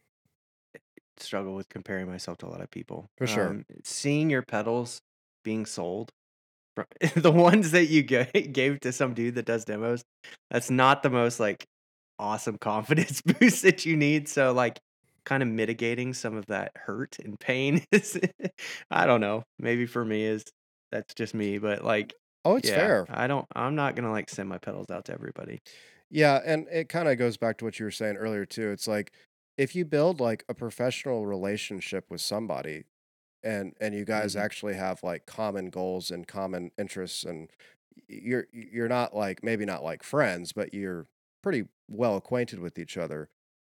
struggle 1.18 1.56
with 1.56 1.70
comparing 1.70 2.08
myself 2.08 2.38
to 2.40 2.48
a 2.48 2.50
lot 2.50 2.62
of 2.62 2.70
people. 2.72 3.08
For 3.18 3.26
sure. 3.28 3.58
Um, 3.58 3.66
seeing 3.84 4.30
your 4.30 4.42
pedals 4.44 5.00
being 5.44 5.66
sold, 5.66 6.12
the 7.16 7.32
ones 7.32 7.72
that 7.72 7.86
you 7.88 8.04
ga- 8.04 8.32
gave 8.54 8.80
to 8.82 8.92
some 8.92 9.14
dude 9.14 9.36
that 9.36 9.46
does 9.46 9.66
demos, 9.66 10.04
that's 10.50 10.70
not 10.70 11.04
the 11.04 11.10
most 11.10 11.40
like 11.40 11.66
awesome 12.24 12.58
confidence 12.58 13.22
boost 13.40 13.64
that 13.64 13.86
you 13.86 13.98
need. 13.98 14.30
So 14.30 14.54
like, 14.54 14.80
kind 15.26 15.44
of 15.44 15.50
mitigating 15.50 16.14
some 16.14 16.36
of 16.36 16.48
that 16.48 16.72
hurt 16.76 17.18
and 17.20 17.40
pain 17.40 17.86
is, 17.92 18.20
I 18.92 19.06
don't 19.06 19.22
know, 19.22 19.44
maybe 19.60 19.86
for 19.86 20.04
me 20.06 20.24
is 20.26 20.44
that's 20.92 21.14
just 21.16 21.34
me, 21.34 21.58
but 21.60 21.84
like 21.84 22.14
Oh, 22.46 22.56
it's 22.56 22.70
yeah, 22.70 22.70
fair. 22.70 23.10
I 23.10 23.28
don't 23.28 23.48
I'm 23.56 23.76
not 23.76 23.96
gonna, 23.96 24.12
like, 24.12 24.30
send 24.30 24.50
my 24.50 24.58
pedals 24.60 24.90
out 24.92 25.06
to 25.06 25.14
everybody. 25.14 25.62
Yeah, 26.10 26.42
and 26.46 26.68
it 26.70 26.90
kind 26.90 27.08
of 27.08 27.18
goes 27.18 27.38
back 27.38 27.58
to 27.60 27.66
what 27.66 27.80
you 27.80 27.86
were 27.86 27.92
saying 27.92 28.18
earlier 28.18 28.46
too. 28.46 28.70
It's 28.72 28.88
like 28.88 29.14
if 29.58 29.76
you 29.76 29.86
build 29.86 30.20
like 30.20 30.44
a 30.50 30.54
professional 30.54 31.26
relationship 31.26 32.10
with 32.10 32.22
somebody 32.22 32.86
and 33.44 33.76
and 33.82 33.96
you 33.96 34.06
guys 34.06 34.36
Mhm. 34.36 34.38
actually 34.38 34.76
have 34.76 35.04
like 35.04 35.26
common 35.28 35.70
goals 35.72 36.12
and 36.12 36.28
common 36.28 36.72
interests 36.78 37.24
and 37.26 37.52
you're 38.10 38.48
you're 38.54 38.90
not 38.90 39.16
like 39.16 39.44
maybe 39.44 39.66
not 39.66 39.84
like 39.84 40.04
friends, 40.04 40.54
but 40.54 40.74
you're 40.74 41.08
pretty 41.44 41.66
well 41.88 42.18
acquainted 42.18 42.60
with 42.60 42.80
each 42.80 42.98
other. 42.98 43.30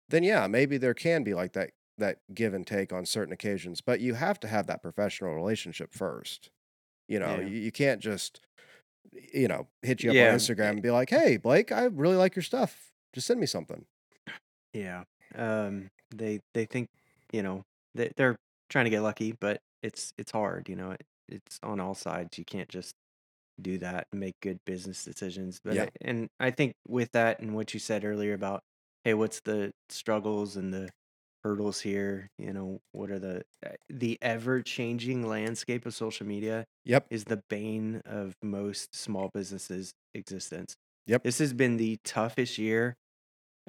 Then 0.10 0.24
yeah, 0.24 0.48
maybe 0.48 0.78
there 0.78 0.96
can 0.96 1.24
be 1.24 1.36
like 1.36 1.54
that 1.54 1.72
that 2.00 2.20
give 2.34 2.54
and 2.56 2.66
take 2.66 2.94
on 2.94 3.06
certain 3.06 3.34
occasions, 3.34 3.82
but 3.82 4.00
you 4.00 4.16
have 4.16 4.40
to 4.40 4.48
have 4.48 4.68
that 4.68 4.82
professional 4.82 5.36
relationship 5.36 5.94
first. 5.94 6.50
You 7.08 7.20
know, 7.20 7.40
Yeah. 7.40 7.48
you, 7.48 7.58
you 7.60 7.72
can't 7.72 8.02
just 8.02 8.42
you 9.34 9.48
know, 9.48 9.68
hit 9.82 10.04
you 10.04 10.12
up 10.12 10.16
on 10.16 10.38
Instagram 10.38 10.60
eh 10.66 10.70
and 10.70 10.82
be 10.82 10.92
like, 10.92 11.10
"Hey, 11.10 11.38
Blake, 11.38 11.72
I 11.72 11.86
really 11.86 12.16
like 12.16 12.36
your 12.36 12.44
stuff. 12.44 12.92
Just 13.14 13.28
send 13.28 13.40
me 13.40 13.46
something." 13.46 13.86
yeah. 14.74 15.04
Um, 15.36 15.90
they 16.16 16.40
they 16.54 16.66
think, 16.66 16.90
you 17.32 17.44
know, 17.44 17.64
they 17.96 18.12
they're 18.16 18.36
trying 18.70 18.86
to 18.86 18.92
get 18.92 19.02
lucky, 19.02 19.34
but 19.34 19.62
it's 19.84 20.14
it's 20.18 20.32
hard, 20.32 20.70
you 20.70 20.76
know, 20.76 20.92
it 20.92 21.06
it's 21.30 21.60
on 21.64 21.80
all 21.80 21.96
sides. 21.96 22.38
You 22.38 22.46
can't 22.46 22.70
just 22.70 22.94
do 23.62 23.78
that 23.80 24.08
and 24.12 24.20
make 24.20 24.36
good 24.42 24.60
business 24.66 25.04
decisions. 25.04 25.60
But 25.64 25.78
Yeah. 25.78 25.84
I 25.84 25.90
and 26.02 26.30
I 26.40 26.52
think 26.52 26.74
with 26.88 27.12
that 27.14 27.40
and 27.40 27.56
what 27.56 27.74
you 27.74 27.80
said 27.80 28.06
earlier 28.06 28.34
about, 28.34 28.62
hey, 29.04 29.14
what's 29.14 29.42
the 29.42 29.72
struggles 29.90 30.56
and 30.58 30.74
the 30.74 30.90
hurdles 31.44 31.82
here? 31.82 32.30
You 32.38 32.54
know, 32.54 32.80
what 32.92 33.12
are 33.12 33.20
the 33.20 33.44
uh, 33.66 33.72
the 33.90 34.18
ever 34.22 34.62
changing 34.62 35.28
landscape 35.28 35.86
of 35.86 35.94
social 35.96 36.26
media 36.28 36.66
Yep. 36.86 37.08
is 37.10 37.26
the 37.26 37.42
bane 37.50 38.02
of 38.06 38.36
most 38.44 38.96
small 38.96 39.30
businesses' 39.34 39.94
existence. 40.14 40.76
Yep. 41.08 41.24
This 41.24 41.40
has 41.40 41.54
been 41.54 41.78
the 41.78 41.98
toughest 42.04 42.58
year 42.58 42.96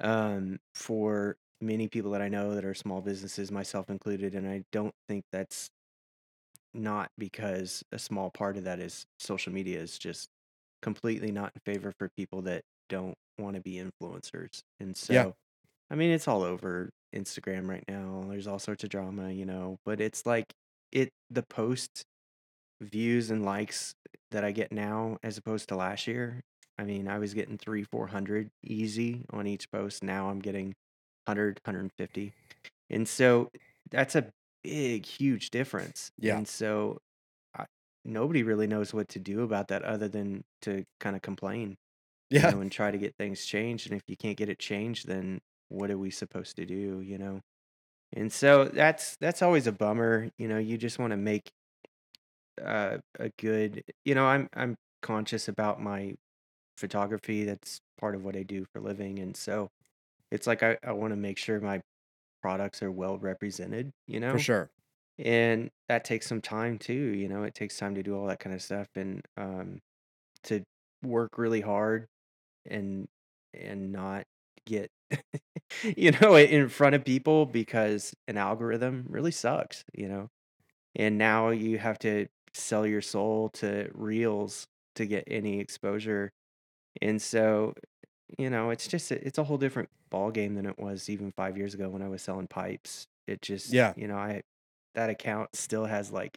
um, 0.01 0.59
for 0.74 1.36
many 1.61 1.89
people 1.89 2.12
that 2.12 2.22
I 2.22 2.28
know 2.28 2.55
that 2.55 2.64
are 2.64 2.74
small 2.74 3.01
businesses, 3.01 3.51
myself 3.51 3.91
included, 3.91 4.34
and 4.34 4.49
I 4.49 4.62
don't 4.72 4.95
think 5.09 5.24
that's 5.32 5.68
not 6.74 7.10
because 7.18 7.82
a 7.92 7.98
small 7.98 8.30
part 8.30 8.56
of 8.56 8.64
that 8.64 8.80
is 8.80 9.04
social 9.18 9.52
media 9.52 9.80
is 9.80 9.98
just 9.98 10.28
completely 10.82 11.32
not 11.32 11.52
in 11.54 11.60
favor 11.72 11.92
for 11.98 12.08
people 12.16 12.42
that 12.42 12.62
don't 12.88 13.14
want 13.38 13.56
to 13.56 13.62
be 13.62 13.74
influencers. 13.74 14.60
And 14.80 14.96
Yeah. 15.08 15.26
so, 15.26 15.34
I 15.90 15.96
mean, 15.96 16.10
it's 16.10 16.28
all 16.28 16.42
over 16.42 16.90
Instagram 17.14 17.68
right 17.68 17.84
now. 17.88 18.24
There's 18.28 18.46
all 18.46 18.58
sorts 18.58 18.84
of 18.84 18.90
drama, 18.90 19.32
you 19.32 19.46
know, 19.46 19.78
but 19.84 20.00
it's 20.00 20.26
like 20.26 20.52
it 20.92 21.10
the 21.30 21.44
post 21.44 22.04
views 22.80 23.30
and 23.30 23.44
likes 23.44 23.94
that 24.30 24.44
I 24.44 24.52
get 24.52 24.72
now 24.72 25.18
as 25.22 25.36
opposed 25.38 25.68
to 25.68 25.76
last 25.76 26.06
year. 26.06 26.40
I 26.78 26.84
mean, 26.84 27.08
I 27.08 27.18
was 27.18 27.34
getting 27.34 27.58
three, 27.58 27.82
400 27.84 28.50
easy 28.62 29.24
on 29.30 29.46
each 29.46 29.70
post. 29.70 30.02
Now 30.02 30.28
I'm 30.28 30.38
getting 30.38 30.66
100, 30.68 31.60
150. 31.64 32.32
And 32.90 33.08
so 33.08 33.48
that's 33.90 34.14
a 34.14 34.30
big, 34.62 35.06
huge 35.06 35.50
difference. 35.50 36.11
Yeah. 36.18 36.40
And 36.40 36.46
so 36.48 36.98
I, 37.54 37.66
nobody 38.04 38.42
really 38.42 38.66
knows 38.66 38.94
what 38.94 39.09
to 39.11 39.18
do 39.20 39.42
about 39.42 39.68
that 39.68 39.82
other 39.84 40.09
than 40.09 40.44
to 40.62 40.84
kind 41.00 41.16
of 41.16 41.22
complain, 41.22 41.76
you 42.36 42.44
Yeah. 42.44 42.52
know, 42.52 42.61
and 42.61 42.72
try 42.72 42.90
to 42.92 42.98
get 42.98 43.14
things 43.18 43.46
changed. 43.46 43.90
And 43.90 43.96
if 43.96 44.04
you 44.09 44.16
can't 44.16 44.38
get 44.38 44.48
it 44.50 44.59
changed, 44.61 45.09
then 45.09 45.40
what 45.68 45.90
are 45.90 45.98
we 45.98 46.11
supposed 46.11 46.56
to 46.56 46.66
do, 46.66 47.00
you 47.02 47.18
know? 47.18 47.40
And 48.14 48.32
so 48.32 48.66
that's 48.66 49.16
that's 49.18 49.42
always 49.42 49.66
a 49.66 49.72
bummer, 49.72 50.30
you 50.38 50.48
know, 50.48 50.59
you 50.59 50.78
just 50.78 50.98
want 50.98 51.12
to 51.12 51.16
make 51.18 51.50
uh, 52.62 52.98
a 53.18 53.30
good, 53.38 53.82
you 54.04 54.14
know, 54.14 54.26
I'm 54.26 54.48
I'm 54.54 54.76
conscious 55.02 55.48
about 55.48 55.80
my 55.80 56.14
photography. 56.78 57.44
That's 57.44 57.80
part 57.98 58.14
of 58.16 58.24
what 58.24 58.36
I 58.36 58.44
do 58.44 58.66
for 58.72 58.80
a 58.80 58.82
living. 58.82 59.18
And 59.20 59.36
so 59.36 59.68
it's 60.32 60.46
like 60.46 60.62
I, 60.62 60.78
I 60.84 60.92
want 60.92 61.12
to 61.12 61.16
make 61.16 61.38
sure 61.38 61.61
my 61.61 61.82
products 62.43 62.82
are 62.82 62.93
well 62.93 63.18
represented, 63.18 63.93
you 64.07 64.20
know? 64.20 64.32
For 64.32 64.39
sure. 64.39 64.70
And 65.18 65.70
that 65.89 66.05
takes 66.05 66.26
some 66.26 66.41
time 66.41 66.78
too, 66.78 66.95
you 66.95 67.28
know, 67.28 67.43
it 67.45 67.55
takes 67.55 67.76
time 67.78 67.95
to 67.97 68.03
do 68.03 68.16
all 68.16 68.26
that 68.28 68.41
kind 68.41 68.55
of 68.55 68.62
stuff 68.62 68.89
and 68.97 69.22
um 69.36 69.80
to 70.45 70.62
work 71.03 71.39
really 71.39 71.61
hard 71.61 72.07
and 72.66 73.09
and 73.55 73.93
not 73.93 74.24
get 74.66 74.91
you 75.97 76.12
know 76.12 76.36
in 76.36 76.68
front 76.68 76.95
of 76.95 77.05
people 77.05 77.47
because 77.47 78.14
an 78.28 78.36
algorithm 78.36 79.07
really 79.09 79.30
sucks, 79.32 79.84
you 79.95 80.09
know. 80.09 80.28
And 80.97 81.18
now 81.18 81.51
you 81.51 81.78
have 81.78 81.99
to 82.01 82.26
sell 82.55 82.86
your 82.86 83.03
soul 83.03 83.51
to 83.51 83.91
reels 83.95 84.66
to 84.97 85.07
get 85.07 85.24
any 85.28 85.61
exposure. 85.61 86.30
And 87.03 87.20
so 87.22 87.74
you 88.36 88.50
know, 88.50 88.70
it's 88.70 88.86
just 88.86 89.10
a, 89.10 89.26
it's 89.26 89.38
a 89.38 89.44
whole 89.44 89.58
different 89.58 89.88
ball 90.10 90.30
game 90.30 90.54
than 90.54 90.66
it 90.66 90.78
was 90.78 91.08
even 91.08 91.32
five 91.32 91.56
years 91.56 91.74
ago 91.74 91.88
when 91.88 92.02
I 92.02 92.08
was 92.08 92.22
selling 92.22 92.46
pipes. 92.46 93.06
It 93.26 93.42
just, 93.42 93.72
Yeah. 93.72 93.92
you 93.96 94.08
know, 94.08 94.16
I 94.16 94.42
that 94.94 95.10
account 95.10 95.54
still 95.54 95.84
has 95.84 96.10
like 96.10 96.36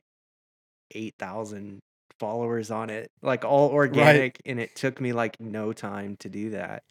eight 0.93 1.15
thousand 1.17 1.79
followers 2.19 2.69
on 2.71 2.89
it, 2.89 3.09
like 3.21 3.43
all 3.45 3.69
organic, 3.69 4.39
and 4.45 4.59
it 4.59 4.75
took 4.75 5.01
me 5.01 5.13
like 5.13 5.39
no 5.39 5.73
time 5.73 6.15
to 6.17 6.29
do 6.29 6.51
that. 6.51 6.83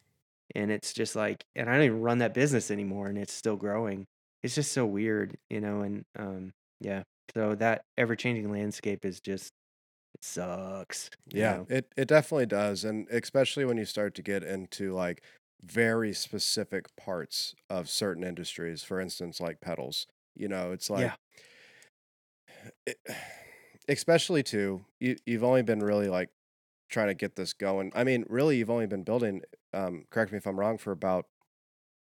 And 0.54 0.70
it's 0.72 0.92
just 0.92 1.14
like, 1.14 1.44
and 1.54 1.70
I 1.70 1.74
don't 1.74 1.84
even 1.84 2.00
run 2.00 2.18
that 2.18 2.34
business 2.34 2.70
anymore, 2.70 3.06
and 3.06 3.16
it's 3.16 3.32
still 3.32 3.56
growing. 3.56 4.06
It's 4.42 4.54
just 4.54 4.72
so 4.72 4.84
weird, 4.86 5.36
you 5.48 5.60
know. 5.60 5.82
And 5.82 6.02
um, 6.18 6.52
yeah, 6.80 7.02
so 7.34 7.54
that 7.56 7.82
ever 7.96 8.16
changing 8.16 8.50
landscape 8.50 9.04
is 9.04 9.20
just 9.20 9.52
sucks, 10.20 11.10
Yeah. 11.32 11.58
know. 11.58 11.68
It 11.68 11.92
it 11.96 12.08
definitely 12.08 12.46
does. 12.46 12.84
And 12.84 13.08
especially 13.10 13.64
when 13.64 13.76
you 13.76 13.84
start 13.84 14.14
to 14.16 14.22
get 14.22 14.42
into 14.42 14.92
like 14.94 15.22
very 15.62 16.12
specific 16.12 16.94
parts 16.96 17.54
of 17.68 17.88
certain 17.88 18.24
industries, 18.24 18.82
for 18.82 19.00
instance, 19.00 19.40
like 19.40 19.60
pedals. 19.60 20.06
You 20.34 20.48
know, 20.48 20.72
it's 20.72 20.90
like 20.90 21.12
Yeah, 21.12 21.16
it, 22.86 22.98
especially 23.88 24.42
too, 24.42 24.84
you 25.00 25.16
you've 25.26 25.44
only 25.44 25.62
been 25.62 25.80
really 25.80 26.08
like 26.08 26.30
trying 26.90 27.08
to 27.08 27.14
get 27.14 27.36
this 27.36 27.52
going. 27.52 27.92
I 27.94 28.04
mean, 28.04 28.24
really 28.28 28.58
you've 28.58 28.70
only 28.70 28.86
been 28.86 29.04
building 29.04 29.42
um 29.74 30.04
correct 30.10 30.32
me 30.32 30.38
if 30.38 30.46
I'm 30.46 30.58
wrong 30.58 30.78
for 30.78 30.92
about 30.92 31.26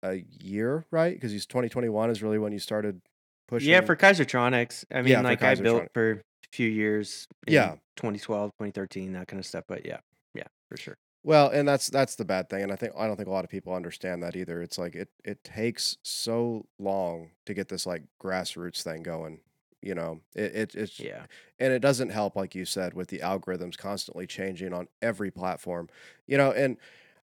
a 0.04 0.16
year, 0.16 0.86
right? 0.92 1.16
Because 1.16 1.34
he's 1.34 1.48
2021 1.48 2.12
is 2.12 2.24
really 2.24 2.40
when 2.40 2.54
you 2.54 2.60
started 2.60 3.02
pushing. 3.48 3.68
Yeah, 3.68 3.82
for 3.82 3.96
Kaisertronics. 3.96 4.86
I 4.92 5.02
mean, 5.02 5.24
for 5.26 5.36
like 5.36 5.44
I 5.44 5.56
built 5.56 5.88
for 5.94 6.22
few 6.56 6.70
years 6.70 7.28
Yeah. 7.48 7.74
in 7.74 7.80
2012, 7.98 8.52
2013, 8.58 9.14
that 9.14 9.28
kind 9.28 9.40
of 9.40 9.46
stuff. 9.46 9.66
But 9.68 9.86
yeah, 9.86 10.00
yeah, 10.34 10.48
for 10.70 10.78
sure. 10.78 10.98
Well, 11.24 11.50
and 11.50 11.68
that's 11.68 11.90
that's 11.90 12.16
the 12.16 12.26
bad 12.26 12.50
thing, 12.50 12.62
and 12.64 12.72
I 12.72 12.76
think 12.76 12.94
I 12.96 13.08
don't 13.08 13.16
think 13.18 13.28
a 13.28 13.32
lot 13.32 13.44
of 13.44 13.50
people 13.50 13.74
understand 13.74 14.22
that 14.24 14.36
either. 14.36 14.62
It's 14.62 14.78
like 14.78 14.94
it 14.96 15.10
it 15.24 15.44
takes 15.44 15.98
so 16.04 16.66
long 16.78 17.32
to 17.46 17.54
get 17.56 17.68
this 17.68 17.86
like 17.86 18.04
grassroots 18.22 18.84
thing 18.84 19.02
going. 19.04 19.40
You 19.82 19.96
know, 19.96 20.22
it, 20.36 20.56
it 20.56 20.76
it's 20.76 21.00
Yeah. 21.00 21.26
and 21.60 21.74
it 21.74 21.80
doesn't 21.80 22.10
help, 22.10 22.36
like 22.36 22.54
you 22.56 22.66
said, 22.66 22.94
with 22.94 23.10
the 23.10 23.20
algorithms 23.20 23.78
constantly 23.78 24.28
changing 24.28 24.72
on 24.74 24.88
every 25.02 25.32
platform. 25.32 25.90
You 26.28 26.38
know, 26.38 26.52
and 26.52 26.78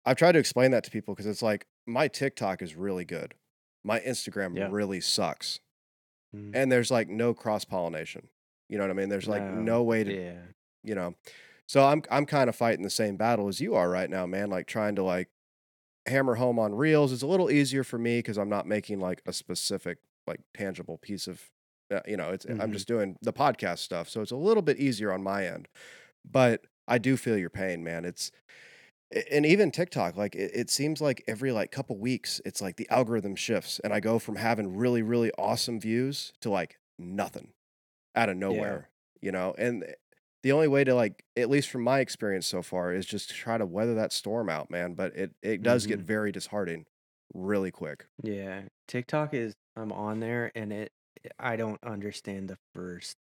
I've 0.05 0.17
tried 0.17 0.33
to 0.33 0.39
explain 0.39 0.71
that 0.71 0.83
to 0.85 0.91
people 0.91 1.13
because 1.13 1.25
it's 1.27 1.41
like 1.43 1.67
my 1.85 2.07
TikTok 2.07 2.61
is 2.63 2.75
really 2.75 3.05
good, 3.05 3.35
my 3.83 3.99
Instagram 3.99 4.57
Yeah. 4.57 4.69
really 4.71 5.01
sucks, 5.01 5.59
Mm. 6.35 6.51
and 6.55 6.71
there's 6.71 6.89
like 6.89 7.09
no 7.09 7.33
cross 7.35 7.63
pollination. 7.63 8.27
You 8.69 8.77
know 8.77 8.83
what 8.85 8.91
I 8.91 8.93
mean? 8.93 9.09
There's 9.09 9.27
like 9.27 9.45
No. 9.45 9.53
no 9.53 9.83
way 9.83 10.03
to 10.03 10.13
Yeah. 10.13 10.41
you 10.83 10.95
know. 10.95 11.15
So 11.67 11.85
I'm 11.85 12.03
I'm 12.11 12.25
kind 12.25 12.49
of 12.49 12.55
fighting 12.55 12.83
the 12.83 12.89
same 12.89 13.17
battle 13.17 13.47
as 13.47 13.61
you 13.61 13.75
are 13.75 13.89
right 13.89 14.09
now, 14.09 14.25
man. 14.25 14.49
Like 14.49 14.67
trying 14.67 14.95
to 14.97 15.03
like 15.03 15.29
hammer 16.07 16.35
home 16.35 16.59
on 16.59 16.75
reels 16.75 17.11
is 17.11 17.21
a 17.23 17.27
little 17.27 17.49
easier 17.51 17.83
for 17.83 17.97
me 17.97 18.19
because 18.19 18.37
I'm 18.37 18.49
not 18.49 18.67
making 18.67 18.99
like 18.99 19.21
a 19.25 19.33
specific 19.33 19.99
like 20.27 20.41
tangible 20.53 20.97
piece 20.97 21.27
of 21.27 21.49
uh, 21.93 22.01
you 22.07 22.17
know 22.17 22.31
it's 22.31 22.45
I'm 22.59 22.71
hmm 22.71 22.73
just 22.73 22.87
doing 22.87 23.17
the 23.21 23.33
podcast 23.33 23.79
stuff, 23.79 24.09
so 24.09 24.21
it's 24.21 24.31
a 24.31 24.35
little 24.37 24.63
bit 24.63 24.79
easier 24.79 25.11
on 25.13 25.23
my 25.23 25.45
end. 25.47 25.67
But 26.29 26.65
I 26.87 26.97
do 26.99 27.17
feel 27.17 27.37
your 27.37 27.49
pain, 27.51 27.83
man. 27.83 28.05
It's 28.05 28.31
and 29.31 29.45
even 29.45 29.71
TikTok, 29.71 30.17
like 30.17 30.35
it, 30.35 30.51
it 30.53 30.69
seems 30.69 30.99
like 31.01 31.23
every 31.27 31.51
like 31.51 31.71
couple 31.71 31.97
weeks, 31.97 32.41
it's 32.45 32.61
like 32.61 32.77
the 32.77 32.89
algorithm 32.89 33.35
shifts, 33.35 33.79
and 33.83 33.93
I 33.93 33.99
go 33.99 34.19
from 34.19 34.37
having 34.37 34.75
really 34.75 35.01
really 35.01 35.31
awesome 35.37 35.79
views 35.79 36.33
to 36.41 36.49
like 36.49 36.77
nothing 36.97 37.53
out 38.15 38.29
of 38.29 38.37
Yeah. 38.45 38.83
nowhere, 38.83 38.89
you 39.21 39.31
know. 39.31 39.55
And 39.57 39.95
the 40.43 40.51
only 40.51 40.67
way 40.67 40.83
to 40.83 40.93
like, 40.95 41.25
at 41.37 41.49
least 41.49 41.69
from 41.69 41.83
my 41.83 41.99
experience 41.99 42.47
so 42.47 42.61
far, 42.61 42.93
is 42.93 43.05
just 43.05 43.29
to 43.29 43.35
try 43.35 43.57
to 43.57 43.65
weather 43.65 43.95
that 43.95 44.13
storm 44.13 44.49
out, 44.49 44.69
man. 44.71 44.93
But 44.95 45.15
it 45.15 45.35
it 45.41 45.63
does 45.63 45.85
get 45.85 45.99
hmm 45.99 46.03
very 46.03 46.31
disheartening 46.31 46.85
really 47.33 47.71
quick. 47.71 48.07
Yeah. 48.23 48.67
TikTok 48.87 49.33
is, 49.33 49.53
I'm 49.75 49.91
on 49.91 50.19
there 50.19 50.51
and 50.55 50.71
it, 50.71 50.91
I 51.39 51.55
don't 51.55 51.81
understand 51.83 52.49
the 52.49 52.57
first 52.73 53.15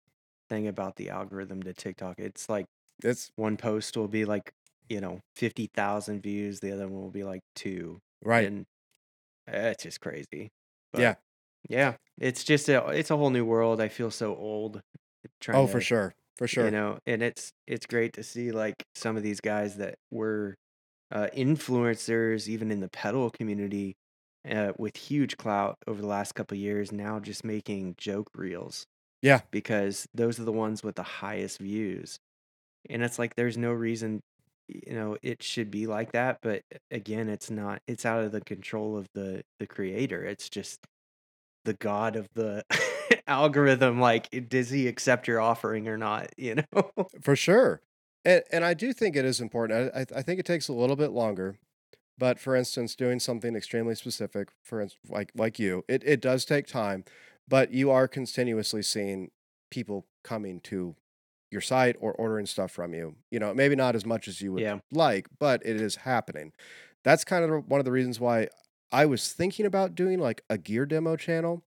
thing 0.49 0.67
about 0.69 0.97
the 0.97 1.11
algorithm 1.11 1.63
to 1.65 1.75
TikTok. 1.75 2.19
It's 2.19 2.49
like 2.49 2.67
It's 3.03 3.33
one 3.37 3.57
post 3.57 3.97
will 3.97 4.09
be 4.09 4.25
like, 4.25 4.53
you 4.89 5.01
know, 5.01 5.21
50,000 5.37 6.23
views, 6.23 6.61
the 6.61 6.73
other 6.73 6.89
one 6.89 7.03
will 7.03 7.11
be 7.13 7.25
like 7.25 7.43
two. 7.55 8.01
right. 8.25 8.51
And 8.51 8.67
eh, 9.49 9.71
it's 9.71 9.85
just 9.85 10.01
crazy. 10.01 10.51
But 10.93 11.09
Yeah. 11.09 11.17
Yeah, 11.69 11.97
it's 12.21 12.45
just 12.45 12.69
a, 12.69 12.87
it's 12.89 13.11
a 13.11 13.17
whole 13.17 13.31
new 13.31 13.45
world. 13.45 13.81
I 13.81 13.89
feel 13.89 14.11
so 14.11 14.35
old 14.37 14.81
trying 15.41 15.59
Oh, 15.59 15.67
for 15.67 15.81
sure. 15.81 16.15
For 16.37 16.47
sure. 16.47 16.67
you 16.67 16.71
know 16.71 16.99
and 17.05 17.21
it's 17.23 17.51
it's 17.67 17.85
great 17.87 18.13
to 18.15 18.23
see 18.23 18.53
like 18.53 18.85
some 18.95 19.17
of 19.17 19.25
these 19.25 19.41
guys 19.41 19.77
that 19.79 19.97
were 20.13 20.55
uh, 21.11 21.29
influencers 21.37 22.47
even 22.49 22.71
in 22.71 22.81
the 22.81 22.89
pedal 22.89 23.31
community 23.31 23.97
uh, 24.49 24.73
with 24.79 24.97
huge 24.97 25.37
clout 25.37 25.77
over 25.89 26.01
the 26.01 26.07
last 26.07 26.35
couple 26.37 26.55
of 26.57 26.61
years 26.61 26.93
now 26.93 27.19
just 27.19 27.45
making 27.45 27.95
joke 27.99 28.29
reels 28.37 28.87
Yeah. 29.21 29.41
because 29.51 30.07
those 30.15 30.39
are 30.39 30.45
the 30.45 30.53
ones 30.53 30.83
with 30.85 30.95
the 30.95 31.03
highest 31.03 31.59
views 31.59 32.19
and 32.89 33.03
it's 33.03 33.19
like 33.19 33.35
there's 33.35 33.57
no 33.59 33.73
reason 33.73 34.21
you 34.69 34.95
know 34.95 35.17
it 35.23 35.43
should 35.43 35.71
be 35.71 35.87
like 35.87 36.13
that 36.13 36.39
but 36.43 36.63
again 36.91 37.29
it's 37.29 37.51
not 37.51 37.81
it's 37.89 38.07
out 38.07 38.23
of 38.23 38.33
the 38.33 38.41
control 38.43 38.97
of 38.97 39.09
the 39.15 39.43
the 39.59 39.67
creator 39.67 40.25
it's 40.25 40.49
just 40.49 40.79
the 41.65 41.75
god 41.75 42.17
of 42.17 42.29
the 42.35 42.65
algorithm 43.27 44.01
like 44.01 44.29
does 44.49 44.71
he 44.71 44.87
accept 44.89 45.29
your 45.29 45.41
offering 45.41 45.89
or 45.89 45.97
not 45.99 46.29
you 46.37 46.57
know 46.57 46.91
For 47.23 47.37
sure. 47.37 47.83
And 48.25 48.43
and 48.51 48.65
I 48.65 48.75
do 48.75 48.93
think 48.93 49.17
it 49.17 49.25
is 49.25 49.41
important. 49.41 49.93
I 49.95 50.07
I 50.17 50.23
think 50.23 50.41
it 50.41 50.47
takes 50.47 50.69
a 50.69 50.73
little 50.73 50.97
bit 50.97 51.11
longer. 51.11 51.57
But 52.19 52.41
for 52.41 52.57
instance, 52.57 52.97
doing 52.97 53.21
something 53.21 53.55
extremely 53.55 53.95
specific, 53.95 54.49
for 54.65 54.81
instance, 54.81 55.09
like 55.09 55.31
like 55.37 55.59
you, 55.59 55.85
it, 55.89 56.03
it 56.05 56.21
does 56.21 56.45
take 56.45 56.67
time, 56.67 57.05
but 57.47 57.73
you 57.73 57.91
are 57.91 58.09
continuously 58.09 58.83
seeing 58.83 59.31
people 59.71 60.07
coming 60.25 60.61
to 60.63 60.97
your 61.51 61.61
site 61.61 61.97
or 62.01 62.13
ordering 62.13 62.47
stuff 62.47 62.73
from 62.73 62.93
you. 62.93 63.15
You 63.31 63.39
know, 63.39 63.55
maybe 63.55 63.77
not 63.77 63.95
as 63.95 64.05
much 64.05 64.27
as 64.27 64.41
you 64.41 64.53
would 64.53 64.63
yeah 64.63 64.81
like, 64.91 65.29
but 65.39 65.63
it 65.65 65.81
is 65.81 65.97
happening. 65.97 66.53
That's 67.05 67.25
kind 67.25 67.45
of 67.45 67.69
one 67.69 67.79
of 67.79 67.85
the 67.85 67.93
reasons 67.93 68.19
why 68.19 68.49
I 68.93 69.07
was 69.07 69.33
thinking 69.33 69.67
about 69.67 69.95
doing 69.95 70.19
like 70.19 70.43
a 70.49 70.59
gear 70.59 70.87
demo 70.87 71.17
channel, 71.17 71.63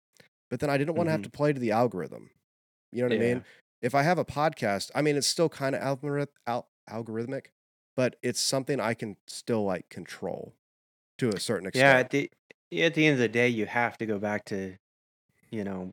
but 0.50 0.60
then 0.60 0.70
I 0.70 0.78
didn't 0.78 0.96
want 0.96 1.08
to 1.08 1.12
have 1.12 1.22
hmm 1.22 1.24
to 1.24 1.30
play 1.30 1.54
to 1.54 1.60
the 1.60 1.72
algorithm. 1.72 2.32
You 2.92 3.04
know 3.04 3.10
what 3.10 3.16
I 3.16 3.34
mean? 3.34 3.44
If 3.82 3.96
I 3.96 4.04
have 4.04 4.18
a 4.18 4.26
podcast, 4.26 4.92
I 4.94 5.02
mean, 5.02 5.16
it's 5.16 5.28
still 5.28 5.50
kind 5.50 5.76
of 5.76 5.82
algorith- 5.82 6.28
al- 6.46 6.68
algorithmic, 6.90 7.48
but 7.96 8.16
it's 8.22 8.40
something 8.40 8.80
I 8.80 8.94
can 8.94 9.18
still 9.28 9.64
like 9.64 9.90
control 9.90 10.54
to 11.20 11.30
a 11.30 11.40
certain 11.40 11.68
extent. 11.68 11.88
yeah 11.88 12.00
at 12.00 12.10
the 12.10 12.30
at 12.74 12.94
the 12.94 13.06
end 13.06 13.14
of 13.14 13.20
the 13.20 13.28
day 13.28 13.48
you 13.48 13.66
have 13.66 13.98
to 13.98 14.06
go 14.06 14.18
back 14.20 14.46
to 14.46 14.76
you 15.52 15.64
know 15.64 15.92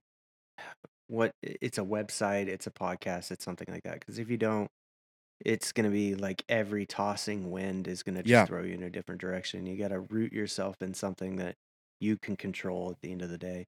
what 1.09 1.33
it's 1.43 1.79
a 1.79 1.83
website 1.83 2.49
it's 2.49 2.67
a 2.67 2.71
podcast 2.71 3.31
it's 3.31 3.45
something 3.45 3.67
like 3.71 3.83
that 3.85 4.01
because 4.01 4.19
if 4.19 4.31
you 4.31 4.37
don't 4.37 4.69
it's 5.45 5.73
going 5.73 5.85
to 5.85 5.91
be 5.91 6.15
like 6.15 6.45
every 6.49 6.85
tossing 6.87 7.51
wind 7.51 7.87
is 7.89 8.03
going 8.03 8.17
to 8.17 8.23
just 8.23 8.31
Yeah. 8.31 8.45
throw 8.47 8.63
you 8.63 8.75
in 8.75 8.83
a 8.83 8.91
different 8.91 9.21
direction 9.21 9.67
you 9.67 9.77
got 9.77 9.89
to 9.89 10.01
root 10.01 10.33
yourself 10.33 10.77
in 10.81 10.95
something 10.95 11.37
that 11.37 11.55
you 12.01 12.17
can 12.17 12.37
control 12.37 12.91
at 12.91 12.97
the 13.03 13.11
end 13.13 13.23
of 13.23 13.31
the 13.31 13.39
day. 13.39 13.67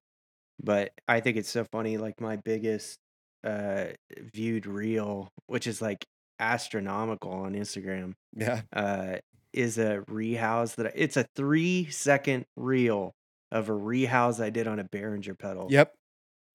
But 0.63 0.91
I 1.07 1.19
think 1.21 1.37
it's 1.37 1.49
so 1.49 1.65
funny. 1.71 1.97
Like 1.97 2.19
my 2.21 2.35
biggest 2.37 2.97
uh 3.43 3.85
viewed 4.33 4.65
reel, 4.67 5.29
which 5.47 5.65
is 5.67 5.81
like 5.81 6.05
astronomical 6.39 7.31
on 7.31 7.53
Instagram, 7.53 8.13
Yeah. 8.35 8.61
uh, 8.73 9.17
is 9.53 9.77
a 9.77 10.03
rehouse 10.07 10.75
that 10.75 10.87
I, 10.87 10.91
it's 10.95 11.17
a 11.17 11.25
three 11.35 11.89
second 11.89 12.45
reel 12.55 13.11
of 13.51 13.69
a 13.69 13.73
rehouse 13.73 14.39
I 14.39 14.49
did 14.49 14.67
on 14.67 14.79
a 14.79 14.83
Behringer 14.85 15.37
pedal. 15.37 15.67
Yep. 15.69 15.93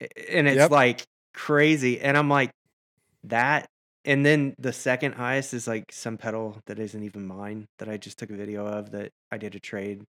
And 0.01 0.47
it's 0.49 0.57
Yep. 0.57 0.71
like 0.71 1.05
crazy. 1.35 2.01
And 2.01 2.17
I'm 2.17 2.29
like, 2.31 2.51
that. 3.25 3.67
And 4.07 4.25
then 4.25 4.55
the 4.59 4.73
second 4.73 5.15
highest 5.17 5.53
is 5.53 5.67
like 5.67 5.91
some 5.93 6.17
pedal 6.17 6.63
that 6.67 6.79
isn't 6.79 7.03
even 7.03 7.27
mine 7.27 7.67
that 7.79 7.89
I 7.89 7.97
just 7.97 8.19
took 8.19 8.31
a 8.31 8.35
video 8.37 8.65
of 8.67 8.93
that 8.93 9.13
I 9.33 9.37
did 9.39 9.55
a 9.55 9.61
trade 9.61 10.07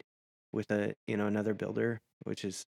with 0.53 0.71
a, 0.71 0.95
you 1.07 1.17
know, 1.17 1.27
another 1.27 1.55
builder, 1.55 2.01
which 2.25 2.45
is, 2.45 2.67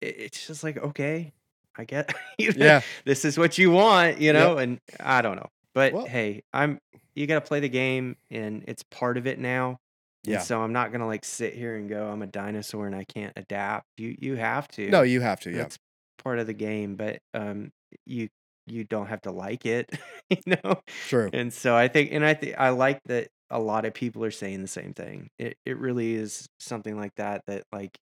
it- 0.00 0.16
it's 0.18 0.46
just 0.46 0.62
like, 0.64 0.76
okay, 0.78 1.32
I 1.76 1.84
get, 1.84 2.14
you 2.38 2.52
know, 2.52 2.64
Yeah. 2.64 2.80
this 3.04 3.24
is 3.24 3.36
what 3.36 3.58
you 3.58 3.70
want, 3.72 4.18
you 4.20 4.32
Yep. 4.32 4.34
know, 4.34 4.58
and 4.58 4.78
I 5.00 5.20
don't 5.22 5.36
know. 5.36 5.48
But 5.74 5.92
Well- 5.92 6.06
hey, 6.06 6.42
I'm, 6.52 6.78
you 7.14 7.26
got 7.26 7.34
to 7.42 7.46
play 7.46 7.60
the 7.60 7.68
game 7.68 8.16
and 8.30 8.64
it's 8.68 8.82
part 8.84 9.18
of 9.18 9.26
it 9.26 9.38
now. 9.38 9.78
And 10.24 10.34
Yeah. 10.34 10.38
so 10.40 10.62
I'm 10.62 10.72
not 10.72 10.92
gonna 10.92 11.08
like 11.08 11.24
sit 11.24 11.52
here 11.54 11.74
and 11.74 11.88
go, 11.88 12.06
I'm 12.08 12.22
a 12.22 12.28
dinosaur 12.28 12.86
and 12.86 12.94
I 12.94 13.02
can't 13.02 13.32
adapt. 13.34 13.86
You 13.96 14.14
you 14.20 14.36
have 14.36 14.68
to. 14.68 14.88
No, 14.88 15.02
you 15.02 15.20
have 15.20 15.40
to. 15.40 15.50
Yeah. 15.50 15.56
That's 15.62 15.78
part 16.22 16.38
of 16.38 16.46
the 16.46 16.52
game, 16.54 16.94
but 16.94 17.18
um 17.34 17.72
you 18.06 18.28
you 18.66 18.84
don't 18.84 19.06
have 19.06 19.22
to 19.22 19.32
like 19.32 19.66
it, 19.66 19.90
you 20.30 20.38
know? 20.46 20.80
True. 21.04 21.32
And 21.32 21.52
so 21.52 21.76
I 21.76 21.88
think 21.88 22.12
and 22.12 22.24
I 22.24 22.34
think 22.34 22.56
I 22.58 22.70
like 22.70 23.00
that 23.06 23.28
a 23.50 23.58
lot 23.60 23.84
of 23.84 23.94
people 23.94 24.24
are 24.24 24.30
saying 24.30 24.62
the 24.62 24.68
same 24.68 24.94
thing. 24.94 25.30
It 25.38 25.56
it 25.66 25.78
really 25.78 26.14
is 26.14 26.48
something 26.60 26.96
like 26.96 27.14
that 27.16 27.42
that 27.46 27.64
like 27.72 27.98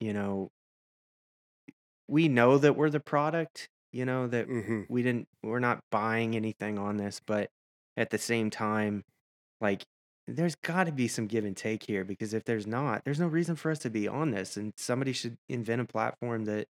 you 0.00 0.12
know 0.12 0.50
we 2.08 2.28
know 2.28 2.58
that 2.58 2.76
we're 2.76 2.90
the 2.90 3.00
product, 3.00 3.68
you 3.92 4.04
know, 4.04 4.26
that 4.28 4.48
hmm 4.48 4.84
we 4.88 5.02
didn't 5.02 5.28
we're 5.42 5.60
not 5.60 5.80
buying 5.90 6.36
anything 6.36 6.78
on 6.78 6.96
this, 6.96 7.20
but 7.26 7.50
at 7.96 8.10
the 8.10 8.18
same 8.18 8.50
time, 8.50 9.02
like 9.60 9.84
there's 10.26 10.56
got 10.56 10.84
to 10.84 10.92
be 10.92 11.08
some 11.08 11.26
give 11.26 11.44
and 11.44 11.56
take 11.56 11.84
here 11.86 12.04
because 12.04 12.34
if 12.34 12.44
there's 12.44 12.66
not, 12.66 13.02
there's 13.04 13.20
no 13.20 13.28
reason 13.28 13.56
for 13.56 13.70
us 13.70 13.78
to 13.80 13.90
be 13.90 14.08
on 14.08 14.30
this, 14.32 14.56
and 14.56 14.72
somebody 14.76 15.12
should 15.12 15.36
invent 15.48 15.82
a 15.82 15.86
platform 15.86 16.44
that 16.46 16.66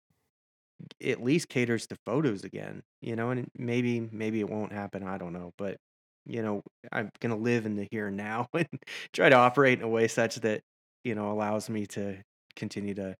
at 1.03 1.24
least 1.24 1.49
caters 1.49 1.88
to 1.88 1.95
photos 2.05 2.43
again, 2.43 2.84
you 3.01 3.15
know. 3.15 3.30
And 3.30 3.49
maybe 3.57 3.99
maybe 4.11 4.39
it 4.39 4.49
won't 4.49 4.71
happen, 4.71 5.03
I 5.03 5.17
don't 5.17 5.34
know, 5.34 5.51
but 5.57 5.78
you 6.26 6.41
know, 6.41 6.63
I'm 6.91 7.09
gonna 7.19 7.38
live 7.38 7.65
in 7.65 7.76
the 7.76 7.88
here 7.91 8.07
and 8.07 8.17
now 8.17 8.47
and 8.53 8.67
try 9.13 9.30
to 9.30 9.36
operate 9.36 9.80
in 9.80 9.86
a 9.86 9.89
way 9.89 10.07
such 10.07 10.36
that 10.38 10.61
you 11.03 11.15
know 11.15 11.32
allows 11.32 11.69
me 11.69 11.86
to 11.88 12.17
continue 12.55 12.93
to 12.95 13.15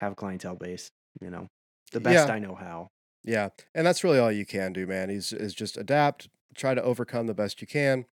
have 0.00 0.12
a 0.12 0.16
clientele 0.16 0.56
base, 0.56 0.90
you 1.20 1.30
know, 1.30 1.48
the 1.92 2.00
best 2.00 2.28
Yeah. 2.28 2.34
I 2.34 2.38
know 2.38 2.54
how. 2.54 2.88
Yeah. 3.24 3.50
And 3.74 3.86
that's 3.86 4.04
really 4.04 4.18
all 4.18 4.32
you 4.32 4.46
can 4.46 4.72
do, 4.72 4.86
man. 4.86 5.10
Is 5.10 5.32
is 5.32 5.54
just 5.54 5.76
adapt, 5.76 6.28
try 6.54 6.74
to 6.74 6.82
overcome 6.82 7.26
the 7.26 7.34
best 7.34 7.60
you 7.60 7.66
can, 7.66 8.06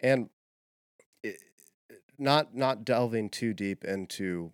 and 0.00 0.28
not 2.18 2.54
not 2.54 2.84
delving 2.84 3.30
too 3.30 3.54
deep 3.54 3.84
into 3.84 4.52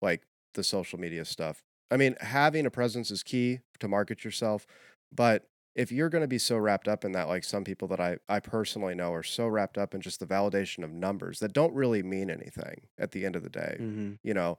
like 0.00 0.22
the 0.54 0.64
social 0.64 0.98
media 0.98 1.24
stuff. 1.24 1.62
I 1.90 1.96
mean, 1.96 2.16
having 2.20 2.66
a 2.66 2.70
presence 2.70 3.10
is 3.10 3.22
key 3.22 3.60
to 3.80 3.88
market 3.88 4.24
yourself, 4.24 4.66
but 5.12 5.48
if 5.74 5.90
you're 5.90 6.08
going 6.08 6.22
to 6.22 6.28
be 6.28 6.38
so 6.38 6.56
wrapped 6.56 6.86
up 6.88 7.04
in 7.04 7.12
that, 7.12 7.28
like 7.28 7.44
some 7.44 7.64
people 7.64 7.88
that 7.88 8.00
I, 8.00 8.18
I 8.28 8.40
personally 8.40 8.94
know 8.94 9.12
are 9.12 9.22
so 9.24 9.48
wrapped 9.48 9.76
up 9.76 9.94
in 9.94 10.00
just 10.00 10.20
the 10.20 10.26
validation 10.26 10.84
of 10.84 10.90
numbers 10.92 11.40
that 11.40 11.52
don't 11.52 11.74
really 11.74 12.02
mean 12.02 12.30
anything 12.30 12.86
at 12.98 13.10
the 13.10 13.26
end 13.26 13.36
of 13.36 13.42
the 13.42 13.50
day, 13.50 13.78
hmm 13.78 14.14
you 14.22 14.34
know. 14.34 14.58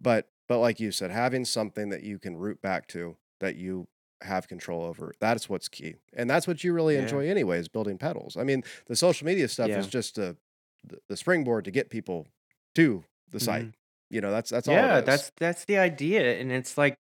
But 0.00 0.30
but 0.48 0.58
like 0.58 0.80
you 0.80 0.92
said, 0.92 1.10
having 1.10 1.44
something 1.44 1.90
that 1.90 2.02
you 2.02 2.18
can 2.18 2.36
root 2.36 2.60
back 2.62 2.86
to 2.88 3.16
that 3.40 3.56
you 3.56 3.88
have 4.22 4.48
control 4.48 4.84
over, 4.84 5.14
that's 5.20 5.48
what's 5.48 5.68
key. 5.68 5.96
And 6.12 6.28
that's 6.28 6.46
what 6.46 6.64
you 6.64 6.72
really 6.72 6.96
Yeah. 6.96 6.98
enjoy 6.98 7.28
anyways, 7.28 7.68
building 7.68 7.98
pedals. 7.98 8.36
I 8.36 8.44
mean, 8.44 8.64
the 8.86 8.96
social 8.96 9.26
media 9.26 9.48
stuff 9.48 9.70
Yeah. 9.70 9.76
is 9.76 9.86
just 9.88 10.18
a, 10.18 10.36
the, 10.84 10.98
the 11.08 11.16
springboard 11.16 11.64
to 11.66 11.70
get 11.70 11.90
people 11.90 12.26
to 12.74 13.04
the 13.30 13.40
site. 13.40 13.68
Mhm. 13.68 13.74
You 14.10 14.20
know, 14.20 14.30
that's 14.30 14.50
that's 14.50 14.68
all 14.68 14.74
yeah 14.74 15.00
that's 15.00 15.30
that's 15.38 15.64
the 15.64 15.78
idea 15.78 16.38
and 16.40 16.52
it's 16.52 16.76
like 16.76 16.96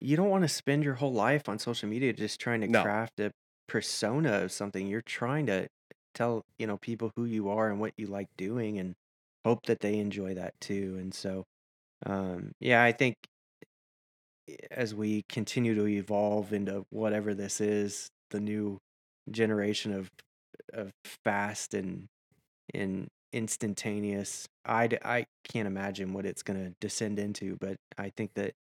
you 0.00 0.16
don't 0.16 0.30
want 0.30 0.42
to 0.42 0.48
spend 0.48 0.84
your 0.84 0.94
whole 0.94 1.12
life 1.12 1.48
on 1.48 1.58
social 1.58 1.88
media 1.88 2.12
just 2.12 2.40
trying 2.40 2.60
to 2.60 2.68
No. 2.68 2.82
craft 2.82 3.20
a 3.20 3.30
persona 3.66 4.42
of 4.42 4.52
something 4.52 4.86
you're 4.86 5.02
trying 5.02 5.46
to 5.46 5.66
tell 6.14 6.42
you 6.58 6.66
know 6.66 6.76
people 6.78 7.10
who 7.16 7.24
you 7.24 7.48
are 7.48 7.70
and 7.70 7.80
what 7.80 7.92
you 7.96 8.06
like 8.06 8.28
doing 8.36 8.78
and 8.78 8.94
hope 9.44 9.66
that 9.66 9.80
they 9.80 9.98
enjoy 9.98 10.34
that 10.34 10.54
too 10.60 10.96
and 10.98 11.14
so 11.14 11.44
um 12.06 12.52
yeah 12.60 12.82
i 12.84 12.92
think 12.92 13.16
as 14.70 14.94
we 14.94 15.22
continue 15.28 15.74
to 15.74 15.86
evolve 15.86 16.52
into 16.52 16.84
whatever 16.90 17.34
this 17.34 17.60
is 17.60 18.08
the 18.30 18.40
new 18.40 18.78
generation 19.30 19.92
of 19.92 20.10
of 20.72 20.92
fast 21.24 21.74
and 21.74 22.06
and 22.74 23.08
instantaneous 23.34 24.48
I 24.64 24.88
I 25.04 25.26
can't 25.44 25.66
imagine 25.68 26.12
what 26.14 26.26
it's 26.26 26.42
going 26.42 26.64
to 26.64 26.74
descend 26.80 27.18
into 27.18 27.56
but 27.60 27.76
i 27.98 28.10
think 28.16 28.32
that 28.34 28.54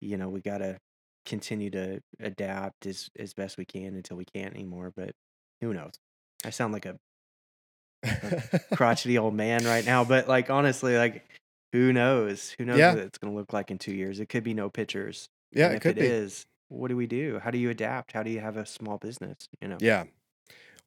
you 0.00 0.16
know 0.18 0.28
we 0.28 0.40
got 0.42 0.58
to 0.58 0.78
continue 1.26 1.70
to 1.70 2.00
adapt 2.20 2.86
as 2.86 3.08
as 3.18 3.34
best 3.34 3.58
we 3.58 3.64
can 3.64 3.94
until 3.96 4.16
we 4.18 4.26
can't 4.26 4.54
anymore 4.54 4.92
but 4.96 5.12
who 5.62 5.74
knows 5.74 5.94
i 6.44 6.50
sound 6.50 6.72
like 6.72 6.86
a 6.86 6.98
crotchety 8.74 9.18
old 9.18 9.34
man 9.34 9.64
right 9.64 9.84
now 9.84 10.04
but 10.04 10.28
like 10.28 10.50
honestly 10.50 10.96
like 10.96 11.24
who 11.72 11.92
knows 11.92 12.50
who 12.58 12.64
knows 12.64 12.78
Yeah. 12.78 12.94
what 12.94 12.98
it's 13.02 13.18
going 13.18 13.32
to 13.32 13.38
look 13.38 13.52
like 13.52 13.70
in 13.70 13.78
2 13.78 13.94
years 13.94 14.20
it 14.20 14.28
could 14.28 14.44
be 14.44 14.54
no 14.54 14.70
pictures 14.70 15.28
yeah, 15.52 15.66
and 15.66 15.74
it 15.74 15.76
if 15.76 15.82
could 15.82 15.96
it 15.96 15.98
be. 15.98 16.06
is, 16.06 16.46
what 16.68 16.88
do 16.88 16.96
we 16.96 17.08
do? 17.08 17.40
How 17.40 17.50
do 17.50 17.58
you 17.58 17.70
adapt? 17.70 18.12
How 18.12 18.22
do 18.22 18.30
you 18.30 18.38
have 18.40 18.56
a 18.56 18.64
small 18.64 18.98
business? 18.98 19.48
You 19.60 19.66
know. 19.68 19.78
Yeah. 19.80 20.04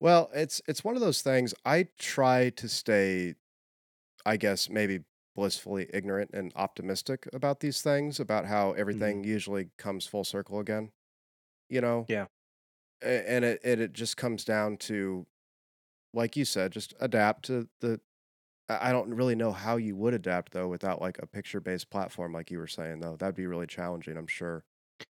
Well, 0.03 0.29
it's 0.33 0.61
it's 0.67 0.83
one 0.83 0.95
of 0.95 1.01
those 1.01 1.21
things. 1.21 1.53
I 1.63 1.87
try 1.97 2.49
to 2.57 2.67
stay, 2.67 3.35
I 4.25 4.35
guess, 4.35 4.69
maybe 4.69 4.99
blissfully 5.33 5.87
ignorant 5.93 6.31
and 6.33 6.51
optimistic 6.57 7.25
about 7.31 7.61
these 7.61 7.81
things, 7.81 8.19
about 8.19 8.45
how 8.45 8.71
mm-hmm. 8.71 8.81
everything 8.81 9.23
usually 9.23 9.69
comes 9.77 10.05
full 10.05 10.25
circle 10.25 10.59
again. 10.59 10.91
You 11.69 11.79
know? 11.79 12.05
Yeah. 12.09 12.25
And 13.01 13.45
it 13.45 13.61
it, 13.63 13.79
it 13.79 13.93
just 13.93 14.17
comes 14.17 14.43
down 14.43 14.75
to, 14.79 15.25
like 16.13 16.35
you 16.35 16.43
said, 16.43 16.73
just 16.73 16.93
adapt 16.99 17.45
to 17.45 17.69
the. 17.79 18.01
I 18.67 18.91
don't 18.91 19.13
really 19.13 19.35
know 19.35 19.53
how 19.53 19.77
you 19.77 19.95
would 19.95 20.13
adapt 20.13 20.51
though 20.51 20.67
without 20.67 20.99
like 20.99 21.17
a 21.19 21.27
picture 21.27 21.61
based 21.61 21.89
platform, 21.89 22.33
like 22.33 22.51
you 22.51 22.57
were 22.57 22.67
saying 22.67 22.99
though. 22.99 23.15
That'd 23.15 23.35
be 23.35 23.47
really 23.47 23.67
challenging, 23.67 24.17
I'm 24.17 24.27
sure, 24.27 24.65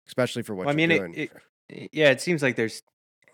especially 0.06 0.42
for 0.42 0.54
what 0.54 0.66
Well, 0.66 0.76
I 0.76 0.78
you're 0.78 0.88
mean, 0.88 0.98
doing. 0.98 1.14
it, 1.14 1.32
it, 1.70 1.90
yeah, 1.94 2.10
it 2.10 2.20
seems 2.20 2.42
like 2.42 2.56
there's 2.56 2.82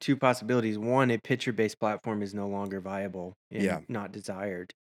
two 0.01 0.17
possibilities. 0.17 0.79
One, 0.79 1.11
a 1.11 1.19
picture-based 1.19 1.79
platform 1.79 2.23
is 2.23 2.35
no 2.35 2.49
longer 2.49 2.81
viable 2.81 3.35
and 3.51 3.63
Yeah. 3.65 3.81
not 3.89 4.13
desired, 4.13 4.73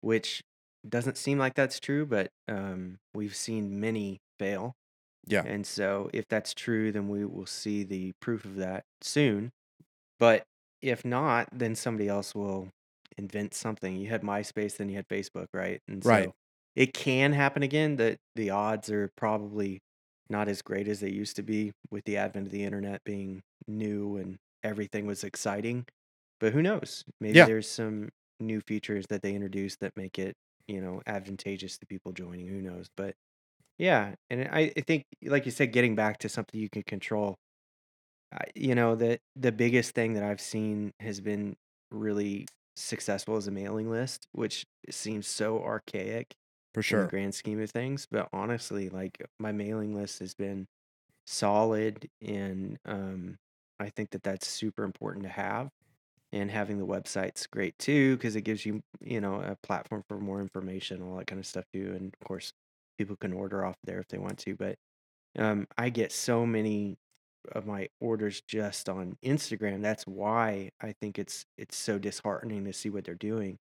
which 0.00 0.42
doesn't 0.88 1.16
seem 1.16 1.38
like 1.38 1.54
that's 1.54 1.80
true, 1.80 2.06
but 2.06 2.30
um, 2.48 2.98
we've 3.14 3.36
seen 3.36 3.80
many 3.80 4.18
fail. 4.38 4.74
Yeah. 5.26 5.42
And 5.46 5.66
so, 5.66 6.10
if 6.12 6.26
that's 6.28 6.54
true, 6.54 6.92
then 6.92 7.08
we 7.08 7.24
will 7.24 7.46
see 7.46 7.84
the 7.84 8.12
proof 8.20 8.44
of 8.44 8.56
that 8.56 8.84
soon. 9.02 9.50
But 10.18 10.44
if 10.82 11.04
not, 11.04 11.48
then 11.52 11.74
somebody 11.74 12.08
else 12.08 12.34
will 12.34 12.68
invent 13.18 13.54
something. 13.54 13.96
You 13.96 14.08
had 14.08 14.22
MySpace, 14.22 14.76
then 14.76 14.88
you 14.88 14.96
had 14.96 15.08
Facebook, 15.08 15.46
right? 15.52 15.80
And 15.88 16.04
Right. 16.04 16.32
it 16.76 16.94
can 16.94 17.32
happen 17.32 17.62
again. 17.62 17.96
That 17.96 18.18
the 18.36 18.50
odds 18.50 18.90
are 18.90 19.10
probably 19.16 19.80
not 20.30 20.48
as 20.48 20.62
great 20.62 20.88
as 20.88 21.00
they 21.00 21.10
used 21.10 21.36
to 21.36 21.42
be 21.42 21.72
with 21.90 22.04
the 22.04 22.16
advent 22.16 22.46
of 22.46 22.52
the 22.52 22.64
internet 22.64 23.02
being 23.04 23.42
new 23.66 24.16
and 24.16 24.38
everything 24.64 25.06
was 25.06 25.24
exciting. 25.24 25.86
But 26.40 26.52
who 26.52 26.62
knows? 26.62 27.04
Maybe 27.20 27.42
Yeah. 27.42 27.46
there's 27.46 27.68
some 27.70 28.10
new 28.40 28.60
features 28.60 29.06
that 29.08 29.22
they 29.22 29.34
introduced 29.34 29.80
that 29.80 29.96
make 29.96 30.18
it, 30.18 30.36
you 30.68 30.80
know, 30.80 31.02
advantageous 31.06 31.78
to 31.78 31.86
people 31.86 32.12
joining. 32.12 32.48
Who 32.48 32.62
knows? 32.62 32.88
But 32.96 33.14
yeah, 33.78 34.14
and 34.30 34.48
I, 34.52 34.72
I 34.76 34.82
think, 34.82 35.06
like 35.24 35.46
you 35.46 35.52
said, 35.52 35.72
getting 35.72 35.96
back 35.96 36.18
to 36.20 36.28
something 36.28 36.60
you 36.60 36.70
can 36.70 36.82
control. 36.84 37.36
I, 38.32 38.44
you 38.54 38.74
know, 38.74 38.94
the 38.96 39.18
the 39.36 39.52
biggest 39.52 39.94
thing 39.94 40.14
that 40.14 40.22
I've 40.22 40.40
seen 40.40 40.92
has 41.00 41.20
been 41.20 41.56
really 41.90 42.46
successful 42.76 43.36
as 43.36 43.46
a 43.48 43.50
mailing 43.50 43.90
list, 43.90 44.26
which 44.32 44.64
seems 44.90 45.26
so 45.26 45.62
archaic 45.62 46.34
For 46.74 46.82
in 46.90 47.00
the 47.00 47.06
sure. 47.06 47.08
grand 47.08 47.34
scheme 47.34 47.60
of 47.60 47.70
things. 47.70 48.06
But 48.10 48.28
honestly, 48.32 48.88
like 48.88 49.18
my 49.38 49.52
mailing 49.52 49.94
list 49.94 50.20
has 50.20 50.34
been 50.34 50.66
solid, 51.26 52.08
and 52.22 52.78
um, 52.86 53.38
I 53.82 53.90
think 53.90 54.10
that 54.10 54.22
that's 54.24 54.48
super 54.48 54.84
important 54.84 55.24
to 55.24 55.30
have. 55.30 55.70
And 56.32 56.50
having 56.50 56.78
the 56.78 56.86
website's 56.86 57.46
great 57.46 57.78
too 57.78 58.16
because 58.16 58.36
it 58.36 58.42
gives 58.42 58.66
you, 58.66 58.82
you 59.00 59.20
know, 59.20 59.40
a 59.42 59.56
platform 59.62 60.02
for 60.08 60.18
more 60.18 60.40
information, 60.40 61.02
all 61.02 61.16
that 61.18 61.26
kind 61.26 61.38
of 61.38 61.46
stuff 61.46 61.64
too. 61.74 61.92
And 61.94 62.14
of 62.14 62.26
course, 62.26 62.52
people 62.98 63.16
can 63.16 63.32
order 63.34 63.64
off 63.66 63.76
there 63.84 64.00
if 64.00 64.08
they 64.08 64.18
want 64.18 64.38
to. 64.40 64.56
But 64.56 64.76
um, 65.38 65.66
I 65.78 65.90
get 65.90 66.12
so 66.12 66.46
many 66.46 66.96
of 67.52 67.66
my 67.66 67.88
orders 68.00 68.42
just 68.48 68.88
on 68.88 69.16
Instagram. 69.24 69.82
That's 69.82 70.04
why 70.06 70.70
I 70.80 70.94
think 71.00 71.18
it's 71.18 71.44
it's 71.58 71.76
so 71.76 71.98
disheartening 71.98 72.64
to 72.66 72.72
see 72.72 72.90
what 72.90 73.04
they're 73.04 73.14
doing 73.16 73.58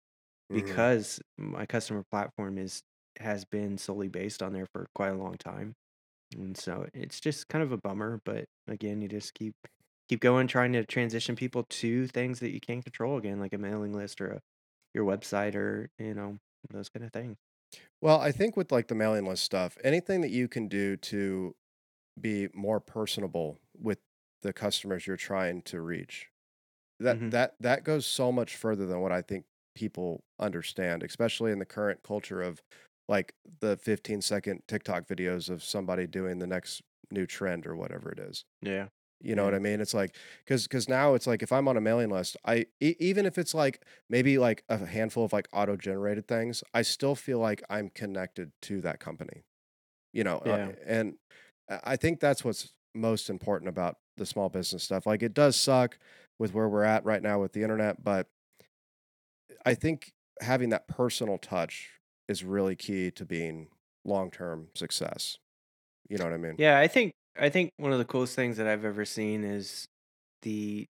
Mhm. 0.49 0.81
because 0.85 1.21
my 1.37 1.65
customer 1.65 2.03
platform 2.11 2.57
is 2.57 2.83
has 3.19 3.45
been 3.45 3.77
solely 3.77 4.09
based 4.09 4.43
on 4.43 4.53
there 4.53 4.67
for 4.73 4.87
quite 4.95 5.09
a 5.09 5.15
long 5.17 5.35
time. 5.37 5.75
And 6.35 6.57
so 6.57 6.87
it's 6.93 7.19
just 7.19 7.47
kind 7.49 7.63
of 7.63 7.71
a 7.71 7.77
bummer, 7.77 8.21
but 8.25 8.45
again, 8.67 9.01
you 9.01 9.07
just 9.09 9.33
keep 9.33 9.55
keep 10.11 10.21
going 10.21 10.47
trying 10.47 10.73
to 10.73 10.85
transition 10.85 11.35
people 11.37 11.65
to 11.65 12.07
things 12.09 12.41
that 12.41 12.51
you 12.51 12.61
can't 12.61 12.85
control 12.85 13.17
again, 13.17 13.39
like 13.41 13.53
a 13.53 13.59
mailing 13.59 13.93
list 13.93 14.21
or 14.21 14.31
a, 14.33 14.41
your 14.95 15.05
website 15.05 15.55
or, 15.55 15.89
you 15.99 16.13
know, 16.15 16.37
those 16.71 16.89
kind 16.89 17.05
of 17.05 17.13
things. 17.13 17.37
Well, 18.01 18.19
I 18.19 18.31
think 18.31 18.57
with 18.57 18.71
like 18.71 18.87
the 18.87 18.95
mailing 18.95 19.25
list 19.25 19.43
stuff, 19.43 19.77
anything 19.83 20.21
that 20.21 20.31
you 20.31 20.47
can 20.47 20.67
do 20.67 20.97
to 20.97 21.55
be 22.19 22.49
more 22.53 22.79
personable 22.81 23.59
with 23.77 23.99
the 24.43 24.53
customers 24.53 25.07
you're 25.07 25.17
trying 25.17 25.63
to 25.63 25.81
reach, 25.81 26.29
that 26.99 27.19
hmm 27.19 27.31
that 27.31 27.55
that 27.61 27.83
goes 27.85 28.05
so 28.07 28.31
much 28.31 28.55
further 28.57 28.87
than 28.87 29.01
what 29.01 29.11
I 29.13 29.21
think 29.23 29.45
people 29.75 30.23
understand, 30.39 31.03
especially 31.03 31.51
in 31.51 31.59
the 31.59 31.65
current 31.65 32.03
culture 32.03 32.41
of 32.41 32.61
like 33.09 33.35
the 33.61 33.77
15 33.77 34.21
second 34.21 34.63
TikTok 34.67 35.07
videos 35.07 35.49
of 35.49 35.63
somebody 35.63 36.07
doing 36.07 36.39
the 36.39 36.47
next 36.47 36.81
new 37.11 37.27
trend 37.27 37.67
or 37.67 37.75
whatever 37.75 38.11
it 38.11 38.19
is. 38.19 38.45
Yeah. 38.61 38.89
You 39.23 39.35
know 39.35 39.45
what 39.45 39.53
I 39.53 39.59
mean? 39.59 39.81
It's 39.81 39.93
like 39.93 40.15
because 40.43 40.63
because 40.63 40.89
now 40.89 41.13
it's 41.13 41.27
like 41.27 41.43
if 41.43 41.51
I'm 41.51 41.67
on 41.67 41.77
a 41.77 41.81
mailing 41.81 42.09
list, 42.09 42.37
I 42.45 42.65
e- 42.79 42.95
even 42.99 43.25
if 43.25 43.37
it's 43.37 43.53
like 43.53 43.83
maybe 44.09 44.37
like 44.37 44.63
a 44.69 44.85
handful 44.85 45.25
of 45.25 45.33
like 45.33 45.47
auto 45.53 45.75
generated 45.75 46.27
things, 46.27 46.63
I 46.73 46.81
still 46.81 47.15
feel 47.15 47.39
like 47.39 47.63
I'm 47.69 47.89
connected 47.89 48.51
to 48.63 48.81
that 48.81 48.99
company. 48.99 49.43
You 50.13 50.23
know, 50.23 50.37
uh, 50.39 50.73
and 50.85 51.15
I 51.69 51.79
I 51.83 51.95
think 51.95 52.19
that's 52.19 52.43
what's 52.43 52.73
most 52.93 53.29
important 53.29 53.69
about 53.69 53.97
the 54.17 54.25
small 54.25 54.49
business 54.49 54.83
stuff. 54.83 55.05
Like 55.05 55.23
it 55.23 55.33
does 55.33 55.55
suck 55.55 55.97
with 56.39 56.53
where 56.53 56.67
we're 56.67 56.83
at 56.83 57.05
right 57.05 57.21
now 57.21 57.39
with 57.39 57.53
the 57.53 57.63
internet, 57.63 58.03
but 58.03 58.27
I 59.65 59.73
think 59.75 60.13
having 60.41 60.69
that 60.69 60.87
personal 60.87 61.37
touch 61.37 61.91
is 62.27 62.43
really 62.43 62.75
key 62.75 63.11
to 63.11 63.25
being 63.25 63.67
long 64.03 64.31
term 64.31 64.67
success. 64.75 65.37
You 66.09 66.17
know 66.17 66.25
what 66.25 66.33
I 66.33 66.37
mean? 66.37 66.55
Yeah. 66.57 66.79
I 66.79 66.87
think, 66.87 67.13
I 67.37 67.49
think 67.49 67.71
one 67.77 67.93
of 67.93 67.99
the 67.99 68.05
coolest 68.05 68.35
things 68.35 68.57
that 68.57 68.67
I've 68.67 68.85
ever 68.85 69.05
seen 69.05 69.43
is 69.43 69.87
the, 70.41 70.87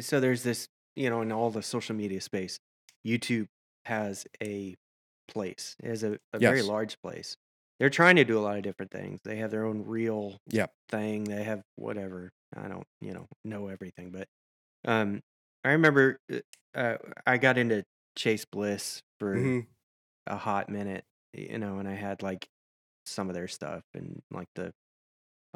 so 0.00 0.20
there's 0.20 0.42
this, 0.42 0.68
you 0.96 1.10
know, 1.10 1.22
in 1.22 1.32
all 1.32 1.50
the 1.50 1.62
social 1.62 1.94
media 1.96 2.20
space, 2.20 2.58
YouTube 3.06 3.46
has 3.86 4.26
a 4.42 4.74
place, 5.28 5.76
it 5.82 5.88
has 5.88 6.02
a, 6.04 6.18
a 6.32 6.38
very 6.40 6.62
Yes. 6.62 6.62
large 6.62 6.96
place. 7.02 7.36
They're 7.78 7.90
trying 7.90 8.16
to 8.16 8.24
do 8.24 8.38
a 8.38 8.42
lot 8.42 8.56
of 8.56 8.62
different 8.62 8.92
things. 8.92 9.20
They 9.24 9.36
have 9.36 9.50
their 9.50 9.66
own 9.66 9.84
real 9.84 10.38
Yeah. 10.50 10.66
thing. 10.90 11.24
They 11.24 11.42
have 11.44 11.62
whatever. 11.76 12.30
I 12.56 12.68
don't, 12.68 12.86
you 13.00 13.12
know, 13.12 13.26
know 13.44 13.68
everything, 13.68 14.10
but 14.12 14.28
um, 14.86 15.20
I 15.64 15.72
remember 15.72 16.18
uh, 16.32 16.40
uh, 16.74 16.98
I 17.26 17.38
got 17.38 17.58
into 17.58 17.84
Chase 18.16 18.44
Bliss 18.44 19.02
for 19.20 19.50
hmm 19.50 19.66
a 20.26 20.36
hot 20.36 20.68
minute, 20.68 21.04
you 21.32 21.58
know, 21.58 21.78
and 21.78 21.88
I 21.88 21.94
had 21.94 22.22
like 22.22 22.48
some 23.06 23.28
of 23.28 23.34
their 23.34 23.48
stuff 23.48 23.82
and 23.94 24.20
like 24.30 24.48
the 24.54 24.72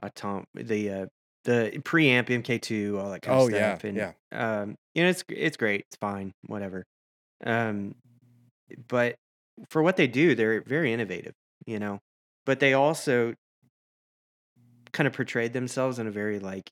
atom, 0.03 0.45
the 0.55 0.91
uh, 0.91 1.07
the 1.45 1.73
preamp 1.85 2.31
MK2, 2.31 2.99
all 2.99 3.11
that 3.11 3.23
kind 3.23 3.37
of 3.37 3.43
Oh 3.43 3.49
yeah. 3.49 3.81
stuff, 3.81 3.85
and 3.85 3.99
Yeah. 3.99 4.13
um, 4.33 4.77
you 4.95 5.03
know, 5.05 5.11
it's 5.11 5.25
it's 5.29 5.57
great, 5.57 5.83
it's 5.89 5.97
fine, 5.97 6.33
whatever. 6.47 6.85
Um, 7.45 7.95
but 8.89 9.17
for 9.71 9.83
what 9.83 9.97
they 9.97 10.07
do, 10.09 10.35
they're 10.35 10.63
very 10.63 10.93
innovative, 10.93 11.35
you 11.67 11.79
know. 11.79 12.01
But 12.47 12.61
they 12.61 12.75
also 12.75 13.35
kind 14.93 15.07
of 15.07 15.13
portrayed 15.13 15.53
themselves 15.53 15.99
in 15.99 16.07
a 16.07 16.11
very 16.11 16.39
like 16.39 16.71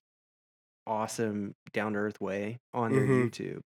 awesome, 0.86 1.54
down 1.72 1.94
to 1.94 2.00
earth 2.00 2.20
way 2.20 2.58
on 2.74 2.92
their 2.92 3.06
hmm 3.06 3.08
YouTube. 3.08 3.60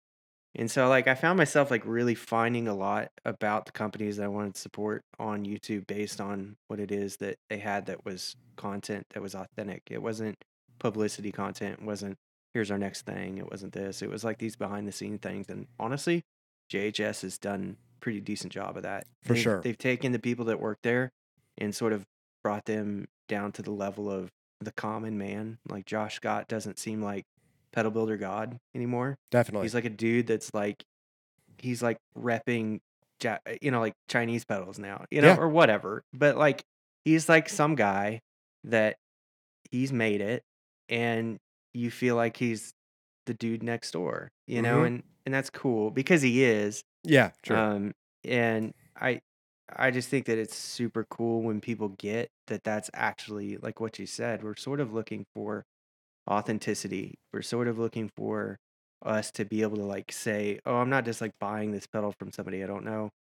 And 0.56 0.72
so 0.72 0.88
like 0.90 1.08
I 1.08 1.16
found 1.16 1.38
myself 1.38 1.70
like 1.70 1.84
really 1.86 2.16
finding 2.16 2.68
a 2.68 2.74
lot 2.74 3.12
about 3.26 3.66
the 3.66 3.72
companies 3.72 4.18
that 4.18 4.24
I 4.24 4.28
wanted 4.28 4.56
to 4.56 4.62
support 4.62 5.04
on 5.20 5.46
YouTube 5.46 5.86
based 5.88 6.20
on 6.20 6.56
what 6.68 6.80
it 6.80 6.92
is 6.92 7.18
that 7.18 7.38
they 7.50 7.60
had 7.60 7.86
that 7.88 8.06
was 8.06 8.36
content 8.56 9.06
that 9.14 9.22
was 9.22 9.36
authentic. 9.36 9.84
It 9.90 10.02
wasn't 10.02 10.44
publicity 10.80 11.32
content, 11.32 11.80
it 11.82 11.86
wasn't 11.86 12.18
here's 12.54 12.72
our 12.72 12.78
next 12.78 13.06
thing, 13.06 13.38
it 13.38 13.52
wasn't 13.52 13.74
this. 13.74 14.02
It 14.02 14.10
was 14.10 14.24
like 14.24 14.40
these 14.40 14.56
behind 14.56 14.88
the 14.88 14.92
scene 14.92 15.20
things 15.20 15.48
and 15.50 15.68
honestly, 15.80 16.24
JHS 16.72 17.22
has 17.22 17.38
done 17.38 17.78
a 17.96 18.00
pretty 18.00 18.20
decent 18.20 18.52
job 18.52 18.78
of 18.78 18.84
that. 18.84 19.06
For 19.24 19.34
They've 19.34 19.44
sure. 19.44 19.62
they've 19.62 19.78
taken 19.78 20.12
the 20.12 20.20
people 20.20 20.46
that 20.46 20.60
work 20.60 20.80
there 20.82 21.12
and 21.58 21.76
sort 21.76 21.94
of 21.94 22.06
brought 22.44 22.66
them 22.66 23.08
down 23.28 23.52
to 23.54 23.62
the 23.62 23.72
level 23.72 24.10
of 24.10 24.32
the 24.60 24.72
common 24.72 25.18
man. 25.18 25.60
Like 25.70 25.86
Josh 25.86 26.16
Scott 26.16 26.48
doesn't 26.48 26.80
seem 26.80 27.02
like 27.02 27.26
pedal 27.78 27.92
builder 27.92 28.18
god 28.18 28.58
anymore. 28.74 29.16
Definitely. 29.30 29.66
He's 29.66 29.76
like 29.76 29.86
a 29.86 29.90
dude 29.92 30.26
that's 30.26 30.52
like 30.52 30.84
he's 31.60 31.84
like 31.84 31.98
repping 32.18 32.80
ja- 33.24 33.38
you 33.62 33.70
know 33.70 33.80
like 33.80 33.94
Chinese 34.10 34.44
pedals 34.46 34.80
now, 34.80 35.06
you 35.12 35.22
know, 35.22 35.28
Yeah. 35.28 35.38
or 35.38 35.48
whatever. 35.48 36.02
But 36.12 36.38
like 36.38 36.64
he's 37.06 37.30
like 37.30 37.48
some 37.50 37.76
guy 37.76 38.22
that 38.64 38.96
he's 39.70 39.94
made 39.94 40.22
it 40.22 40.42
and 40.90 41.38
you 41.76 41.92
feel 41.92 42.16
like 42.16 42.38
he's 42.38 42.74
the 43.28 43.36
dude 43.36 43.62
next 43.62 43.92
door, 43.92 44.30
you 44.48 44.62
know, 44.64 44.80
hmm 44.80 44.86
and 44.86 45.04
and 45.28 45.34
that's 45.36 45.50
cool 45.52 45.92
because 45.92 46.22
he 46.24 46.44
is. 46.44 46.82
Yeah. 47.04 47.30
True. 47.44 47.58
Um 47.58 47.92
and 48.24 48.74
I 49.00 49.20
I 49.76 49.92
just 49.92 50.10
think 50.10 50.26
that 50.26 50.38
it's 50.40 50.56
super 50.56 51.06
cool 51.12 51.42
when 51.44 51.60
people 51.62 51.90
get 51.90 52.30
that 52.48 52.64
that's 52.64 52.90
actually 52.94 53.58
like 53.58 53.80
what 53.80 54.00
you 54.00 54.08
said. 54.08 54.42
We're 54.44 54.56
sort 54.56 54.80
of 54.80 54.94
looking 54.94 55.26
for 55.36 55.64
authenticity. 56.30 57.16
We're 57.34 57.42
sort 57.42 57.68
of 57.68 57.78
looking 57.80 58.10
for 58.16 58.58
us 59.06 59.32
to 59.34 59.46
be 59.46 59.62
able 59.62 59.78
to 59.78 59.84
like 59.86 60.12
say, 60.12 60.60
"Oh, 60.66 60.78
I'm 60.78 60.90
not 60.90 61.06
just 61.06 61.22
like 61.22 61.34
buying 61.40 61.72
this 61.72 61.88
pedal 61.88 62.14
from 62.20 62.32
somebody 62.32 62.64
I 62.64 62.68
don't 62.68 62.86
know. 62.86 63.12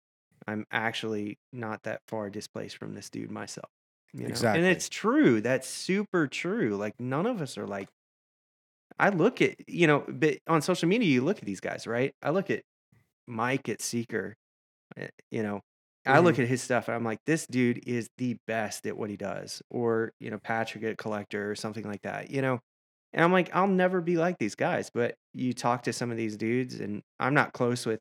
I'm 0.47 0.65
actually 0.71 1.37
not 1.53 1.83
that 1.83 2.01
far 2.07 2.29
displaced 2.31 2.77
from 2.77 2.93
this 2.95 3.09
dude 3.09 3.31
myself." 3.31 3.69
You 4.13 4.29
know? 4.29 4.47
And 4.53 4.65
it's 4.65 4.89
true. 4.89 5.41
That's 5.41 5.67
super 5.67 6.27
true. 6.27 6.77
Like 6.77 6.99
none 6.99 7.25
of 7.27 7.41
us 7.41 7.57
are 7.57 7.67
like 7.67 7.89
I 8.99 9.09
look 9.09 9.41
at, 9.41 9.67
you 9.69 9.87
know, 9.87 10.05
but 10.07 10.39
on 10.47 10.61
social 10.61 10.89
media 10.89 11.07
you 11.09 11.21
look 11.23 11.37
at 11.39 11.45
these 11.45 11.59
guys, 11.59 11.85
right? 11.87 12.13
I 12.21 12.31
look 12.31 12.49
at 12.49 12.63
Mike 13.27 13.69
at 13.69 13.81
Seeker, 13.81 14.35
eh, 14.97 15.09
you 15.31 15.43
know, 15.43 15.61
I 16.07 16.19
hmm 16.19 16.19
look 16.19 16.39
at 16.39 16.47
his 16.47 16.61
stuff 16.63 16.87
and 16.89 16.95
I'm 16.95 17.03
like, 17.05 17.19
this 17.25 17.47
dude 17.47 17.87
is 17.87 18.09
the 18.17 18.37
best 18.47 18.87
at 18.87 18.97
what 18.97 19.09
he 19.11 19.17
does. 19.17 19.61
Or, 19.71 20.13
you 20.19 20.31
know, 20.31 20.39
Patrick 20.39 20.83
at 20.85 20.97
Collector 20.99 21.51
or 21.51 21.55
something 21.55 21.85
like 21.85 22.03
that, 22.03 22.31
you 22.31 22.41
know? 22.41 22.59
And 23.13 23.23
I'm 23.23 23.31
like, 23.31 23.55
I'll 23.55 23.67
never 23.67 24.01
be 24.01 24.17
like 24.17 24.37
these 24.37 24.55
guys. 24.55 24.89
But 24.93 25.15
you 25.33 25.53
talk 25.53 25.83
to 25.83 25.93
some 25.93 26.11
of 26.11 26.17
these 26.17 26.37
dudes, 26.37 26.79
and 26.79 27.01
I'm 27.19 27.33
not 27.33 27.53
close 27.53 27.85
with 27.85 27.99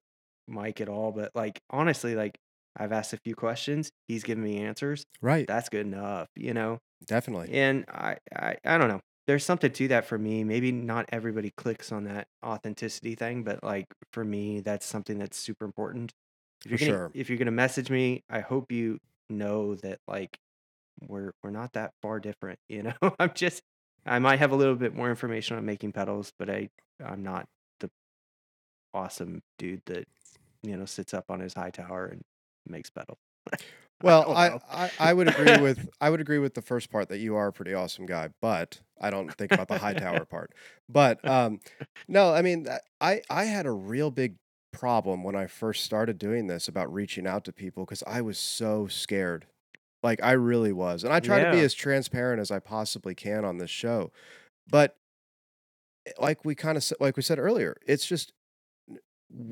Mike 0.48 0.80
at 0.80 0.88
all, 0.88 1.12
but 1.12 1.30
like, 1.34 1.60
honestly, 1.70 2.14
like, 2.14 2.36
I've 2.76 2.92
asked 2.92 3.12
a 3.12 3.18
few 3.18 3.34
questions. 3.34 3.90
He's 4.08 4.22
given 4.22 4.44
me 4.44 4.58
answers. 4.58 5.04
Right. 5.22 5.46
That's 5.46 5.68
good 5.68 5.86
enough, 5.86 6.28
you 6.36 6.52
know? 6.52 6.78
Definitely. 7.06 7.52
And 7.54 7.84
I, 7.88 8.16
I, 8.34 8.56
I 8.64 8.78
don't 8.78 8.88
know. 8.88 9.00
There's 9.26 9.44
something 9.44 9.72
to 9.72 9.88
that 9.88 10.04
for 10.04 10.18
me. 10.18 10.44
Maybe 10.44 10.70
not 10.70 11.06
everybody 11.08 11.52
clicks 11.56 11.90
on 11.90 12.04
that 12.04 12.28
authenticity 12.44 13.14
thing, 13.16 13.42
but 13.42 13.64
like 13.64 13.86
for 14.12 14.24
me, 14.24 14.60
that's 14.60 14.86
something 14.86 15.18
that's 15.18 15.36
super 15.36 15.64
important. 15.64 16.12
If 16.64 16.70
you're 16.70 16.78
gonna 16.78 16.90
sure. 16.90 17.10
if 17.14 17.28
you're 17.28 17.38
gonna 17.38 17.50
message 17.50 17.90
me, 17.90 18.22
I 18.30 18.40
hope 18.40 18.70
you 18.70 18.98
know 19.28 19.74
that 19.76 19.98
like 20.06 20.38
we're 21.08 21.32
we're 21.42 21.50
not 21.50 21.72
that 21.72 21.92
far 22.02 22.20
different, 22.20 22.58
you 22.68 22.84
know? 22.84 22.94
I'm 23.18 23.32
just 23.34 23.62
I 24.06 24.18
might 24.18 24.38
have 24.38 24.52
a 24.52 24.56
little 24.56 24.76
bit 24.76 24.94
more 24.94 25.10
information 25.10 25.56
on 25.56 25.64
making 25.66 25.92
pedals, 25.92 26.32
but 26.38 26.50
I 26.50 26.70
I'm 27.04 27.22
not 27.22 27.48
the 27.80 27.90
awesome 28.94 29.42
dude 29.58 29.82
that, 29.86 30.06
you 30.62 30.76
know, 30.76 30.84
sits 30.84 31.14
up 31.14 31.26
on 31.30 31.40
his 31.40 31.54
high 31.54 31.70
tower 31.70 32.06
and 32.06 32.22
makes 32.66 32.90
pedals. 32.90 33.18
Well, 34.02 34.26
I. 34.36 34.58
I 34.70 34.90
I 34.98 35.14
would 35.14 35.26
agree 35.28 35.56
with 35.62 35.88
I 36.00 36.10
would 36.10 36.20
agree 36.20 36.38
with 36.38 36.54
the 36.54 36.62
first 36.62 36.90
part 36.90 37.08
that 37.08 37.18
you 37.18 37.34
are 37.36 37.48
a 37.48 37.52
pretty 37.52 37.72
awesome 37.72 38.04
guy, 38.06 38.28
but 38.42 38.80
I 39.00 39.10
don't 39.10 39.32
think 39.36 39.52
about 39.52 39.68
the 39.68 39.78
high 39.78 39.94
tower 39.94 40.24
part. 40.26 40.52
But 40.88 41.26
um, 41.26 41.60
no, 42.06 42.32
I 42.32 42.42
mean 42.42 42.66
I 43.00 43.22
I 43.30 43.44
had 43.44 43.64
a 43.66 43.72
real 43.72 44.10
big 44.10 44.36
problem 44.72 45.22
when 45.24 45.34
I 45.34 45.46
first 45.46 45.82
started 45.84 46.18
doing 46.18 46.46
this 46.46 46.68
about 46.68 46.92
reaching 46.92 47.26
out 47.26 47.44
to 47.44 47.52
people 47.52 47.84
because 47.84 48.02
I 48.06 48.20
was 48.20 48.38
so 48.38 48.86
scared. 48.86 49.46
Like 50.06 50.22
I 50.22 50.32
really 50.32 50.72
was, 50.72 51.02
and 51.04 51.12
I 51.12 51.18
try 51.20 51.38
to 51.42 51.50
be 51.50 51.60
as 51.64 51.74
transparent 51.74 52.40
as 52.40 52.52
I 52.52 52.60
possibly 52.60 53.14
can 53.14 53.44
on 53.44 53.58
this 53.58 53.70
show. 53.70 54.12
But 54.68 54.96
eh, 56.06 56.12
like 56.18 56.44
we 56.44 56.54
kind 56.54 56.76
of 56.78 56.92
like 57.00 57.16
we 57.16 57.22
said 57.22 57.40
earlier, 57.40 57.76
it's 57.86 58.06
just 58.06 58.32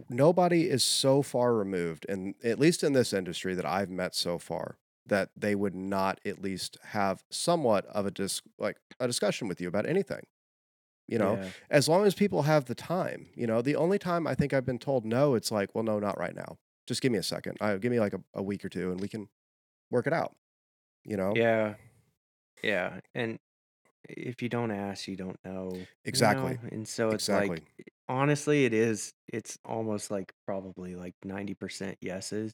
nobody 0.09 0.71
is 0.71 0.85
so 0.85 1.21
far 1.23 1.55
removed 1.55 2.07
and 2.09 2.35
at 2.45 2.61
least 2.61 2.85
in 2.85 2.93
this 2.93 3.13
industry 3.13 3.55
that 3.55 3.67
I've 3.67 3.91
met 3.91 4.15
so 4.15 4.39
far 4.39 4.79
that 5.05 5.31
they 5.37 5.57
would 5.57 5.75
not 5.75 6.21
at 6.25 6.41
least 6.41 6.79
have 6.91 7.25
somewhat 7.31 7.85
of 7.87 8.07
a 8.07 8.11
dis 8.13 8.41
like 8.59 8.77
a 9.01 9.07
discussion 9.09 9.49
with 9.49 9.61
you 9.61 9.67
about 9.69 9.87
anything. 9.87 10.25
You 11.09 11.19
know, 11.19 11.35
Yeah. 11.35 11.51
as 11.69 11.89
long 11.89 12.07
as 12.07 12.15
people 12.15 12.43
have 12.43 12.65
the 12.67 12.75
time, 12.77 13.27
you 13.35 13.47
know, 13.49 13.61
the 13.61 13.77
only 13.77 13.99
time 13.99 14.27
I 14.29 14.35
think 14.37 14.55
I've 14.55 14.65
been 14.65 14.79
told 14.79 15.05
no, 15.05 15.35
it's 15.35 15.51
like, 15.51 15.75
well, 15.75 15.85
no, 15.85 15.99
not 15.99 16.17
right 16.19 16.35
now. 16.35 16.57
Just 16.87 17.03
give 17.03 17.11
me 17.13 17.19
a 17.19 17.23
second. 17.23 17.59
Uh, 17.61 17.77
give 17.77 17.91
me 17.91 17.99
like 18.01 18.15
a, 18.15 18.23
a 18.33 18.43
week 18.43 18.65
or 18.65 18.69
two 18.71 18.91
and 18.93 19.01
we 19.01 19.09
can 19.09 19.29
work 19.91 20.07
it 20.07 20.13
out, 20.13 20.35
you 21.05 21.17
know? 21.17 21.35
Yeah. 21.35 21.75
Yeah. 22.63 23.01
And 23.15 23.39
if 24.09 24.43
you 24.43 24.49
don't 24.49 24.71
ask, 24.71 25.09
you 25.09 25.17
don't 25.17 25.39
know, 25.45 25.71
you 25.75 25.87
Exactly. 26.05 26.55
know? 26.55 26.69
And 26.73 26.89
so 26.89 27.13
it's 27.13 27.31
like, 27.31 27.53
Exactly. 27.53 27.63
Eh, 27.81 27.85
honestly, 28.09 28.65
it 28.65 28.75
is, 28.75 29.13
it's 29.33 29.59
almost 29.65 30.11
like 30.11 30.33
probably 30.47 30.95
like 30.97 31.15
90% 31.25 31.97
yeses. 32.01 32.53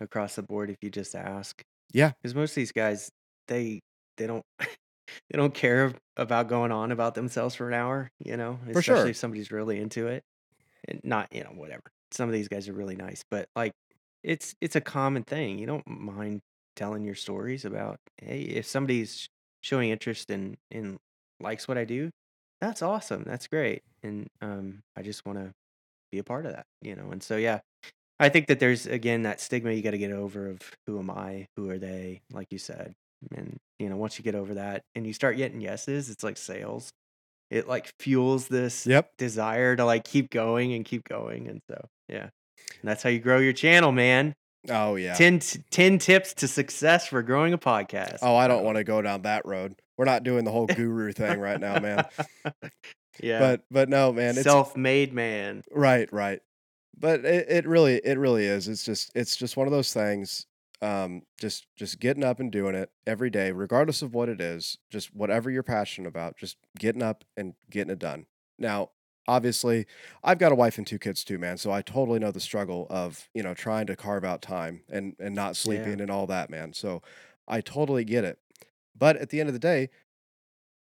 across 0.00 0.36
the 0.36 0.42
board 0.42 0.70
if 0.70 0.76
you 0.82 0.90
just 0.90 1.14
ask. 1.14 1.62
Yeah. 1.92 2.12
Because 2.22 2.34
most 2.34 2.52
of 2.52 2.56
these 2.56 2.72
guys, 2.72 3.10
they 3.48 3.80
they 4.16 4.26
don't 4.26 4.44
they 4.60 5.36
don't 5.36 5.54
care 5.54 5.92
about 6.16 6.48
going 6.48 6.72
on 6.72 6.92
about 6.92 7.14
themselves 7.14 7.54
for 7.54 7.68
an 7.68 7.74
hour, 7.74 8.10
you 8.18 8.36
know, 8.36 8.58
For 8.72 8.80
especially 8.80 8.80
sure. 8.80 9.08
if 9.10 9.16
somebody's 9.16 9.50
really 9.50 9.78
into 9.80 10.06
it. 10.08 10.22
And 10.88 11.00
not, 11.04 11.28
you 11.32 11.44
know, 11.44 11.50
whatever. 11.50 11.82
Some 12.12 12.28
of 12.28 12.32
these 12.32 12.48
guys 12.48 12.68
are 12.68 12.72
really 12.72 12.96
nice, 12.96 13.22
but 13.30 13.48
like 13.56 13.72
it's 14.22 14.54
it's 14.60 14.76
a 14.76 14.80
common 14.80 15.24
thing. 15.24 15.58
You 15.58 15.66
don't 15.66 15.86
mind 15.86 16.40
telling 16.76 17.04
your 17.04 17.14
stories 17.14 17.64
about, 17.64 17.98
hey, 18.18 18.42
if 18.42 18.66
somebody's 18.66 19.28
showing 19.62 19.90
interest 19.90 20.30
in 20.30 20.56
in 20.70 20.98
likes 21.40 21.68
what 21.68 21.78
I 21.78 21.84
do, 21.84 22.10
that's 22.60 22.82
awesome. 22.82 23.24
That's 23.26 23.46
great. 23.46 23.82
And 24.02 24.28
um 24.40 24.80
I 24.96 25.02
just 25.02 25.24
want 25.26 25.38
to 25.38 25.52
be 26.12 26.18
a 26.18 26.24
part 26.24 26.46
of 26.46 26.52
that, 26.52 26.66
you 26.82 26.96
know. 26.96 27.10
And 27.12 27.22
so 27.22 27.36
yeah, 27.36 27.60
I 28.18 28.28
think 28.28 28.48
that 28.48 28.60
there's 28.60 28.86
again 28.86 29.22
that 29.22 29.40
stigma 29.40 29.72
you 29.72 29.82
got 29.82 29.92
to 29.92 29.98
get 29.98 30.12
over 30.12 30.48
of 30.48 30.60
who 30.86 30.98
am 30.98 31.10
I, 31.10 31.46
who 31.56 31.70
are 31.70 31.78
they, 31.78 32.20
like 32.32 32.48
you 32.52 32.58
said. 32.58 32.94
And 33.34 33.58
you 33.78 33.88
know, 33.88 33.96
once 33.96 34.18
you 34.18 34.24
get 34.24 34.34
over 34.34 34.54
that 34.54 34.82
and 34.94 35.06
you 35.06 35.12
start 35.12 35.36
getting 35.36 35.60
yeses, 35.60 36.10
it's 36.10 36.24
like 36.24 36.36
sales. 36.36 36.90
It 37.50 37.68
like 37.68 37.92
fuels 38.00 38.48
this 38.48 38.86
Yep. 38.86 39.10
desire 39.18 39.76
to 39.76 39.84
like 39.84 40.04
keep 40.04 40.30
going 40.30 40.72
and 40.74 40.84
keep 40.84 41.04
going. 41.08 41.48
And 41.48 41.60
so 41.70 41.88
yeah. 42.08 42.30
And 42.80 42.88
that's 42.88 43.02
how 43.02 43.10
you 43.10 43.20
grow 43.20 43.38
your 43.38 43.52
channel, 43.52 43.92
man. 43.92 44.34
Oh 44.68 44.96
yeah. 44.96 45.14
10, 45.14 45.38
t- 45.38 45.60
10 45.70 45.98
tips 45.98 46.34
to 46.34 46.48
success 46.48 47.06
for 47.06 47.22
growing 47.22 47.52
a 47.52 47.58
podcast. 47.58 48.18
Oh, 48.22 48.36
I 48.36 48.46
don't 48.48 48.64
want 48.64 48.76
to 48.76 48.84
go 48.84 49.00
down 49.00 49.22
that 49.22 49.46
road. 49.46 49.74
We're 49.96 50.04
not 50.04 50.22
doing 50.22 50.44
the 50.44 50.50
whole 50.50 50.66
guru 50.68 51.12
thing 51.12 51.40
right 51.40 51.58
now, 51.60 51.78
man. 51.78 52.04
yeah. 53.22 53.38
But 53.38 53.62
but 53.70 53.88
no, 53.88 54.12
man. 54.12 54.30
It's 54.30 54.42
Self-made 54.42 55.12
man. 55.12 55.62
right, 55.70 56.10
right. 56.12 56.40
But 56.98 57.24
it, 57.24 57.46
it 57.48 57.66
really 57.66 57.96
it 57.96 58.18
really 58.18 58.44
is. 58.44 58.68
It's 58.68 58.84
just 58.84 59.10
it's 59.14 59.36
just 59.36 59.56
one 59.56 59.66
of 59.66 59.72
those 59.72 59.92
things. 59.92 60.46
Um, 60.82 61.22
just 61.38 61.66
just 61.76 62.00
getting 62.00 62.24
up 62.24 62.40
and 62.40 62.50
doing 62.50 62.74
it 62.74 62.90
every 63.06 63.28
day, 63.30 63.52
regardless 63.52 64.02
of 64.02 64.14
what 64.14 64.28
it 64.28 64.40
is. 64.40 64.78
Just 64.90 65.14
whatever 65.14 65.50
you're 65.50 65.62
passionate 65.62 66.08
about. 66.08 66.36
Just 66.36 66.56
getting 66.78 67.02
up 67.02 67.24
and 67.36 67.54
getting 67.70 67.90
it 67.90 67.98
done. 67.98 68.26
Now, 68.58 68.90
obviously, 69.30 69.86
I've 70.24 70.38
got 70.38 70.52
a 70.52 70.54
wife 70.54 70.78
and 70.78 70.86
two 70.86 70.98
kids 70.98 71.24
too, 71.24 71.38
man. 71.38 71.58
So 71.58 71.70
I 71.72 71.82
totally 71.82 72.18
know 72.18 72.30
the 72.32 72.40
struggle 72.40 72.86
of 72.90 73.28
you 73.34 73.42
know 73.42 73.54
trying 73.54 73.86
to 73.88 73.96
carve 73.96 74.24
out 74.24 74.42
time 74.42 74.82
and 74.88 75.16
and 75.18 75.34
not 75.34 75.56
Yeah. 75.62 75.62
sleeping 75.62 76.00
and 76.00 76.10
all 76.10 76.26
that, 76.28 76.50
man. 76.50 76.72
So 76.72 77.02
I 77.48 77.60
totally 77.60 78.04
get 78.04 78.24
it. 78.24 78.38
But 78.96 79.16
at 79.16 79.30
the 79.30 79.40
end 79.40 79.48
of 79.48 79.54
the 79.54 79.58
day, 79.60 79.90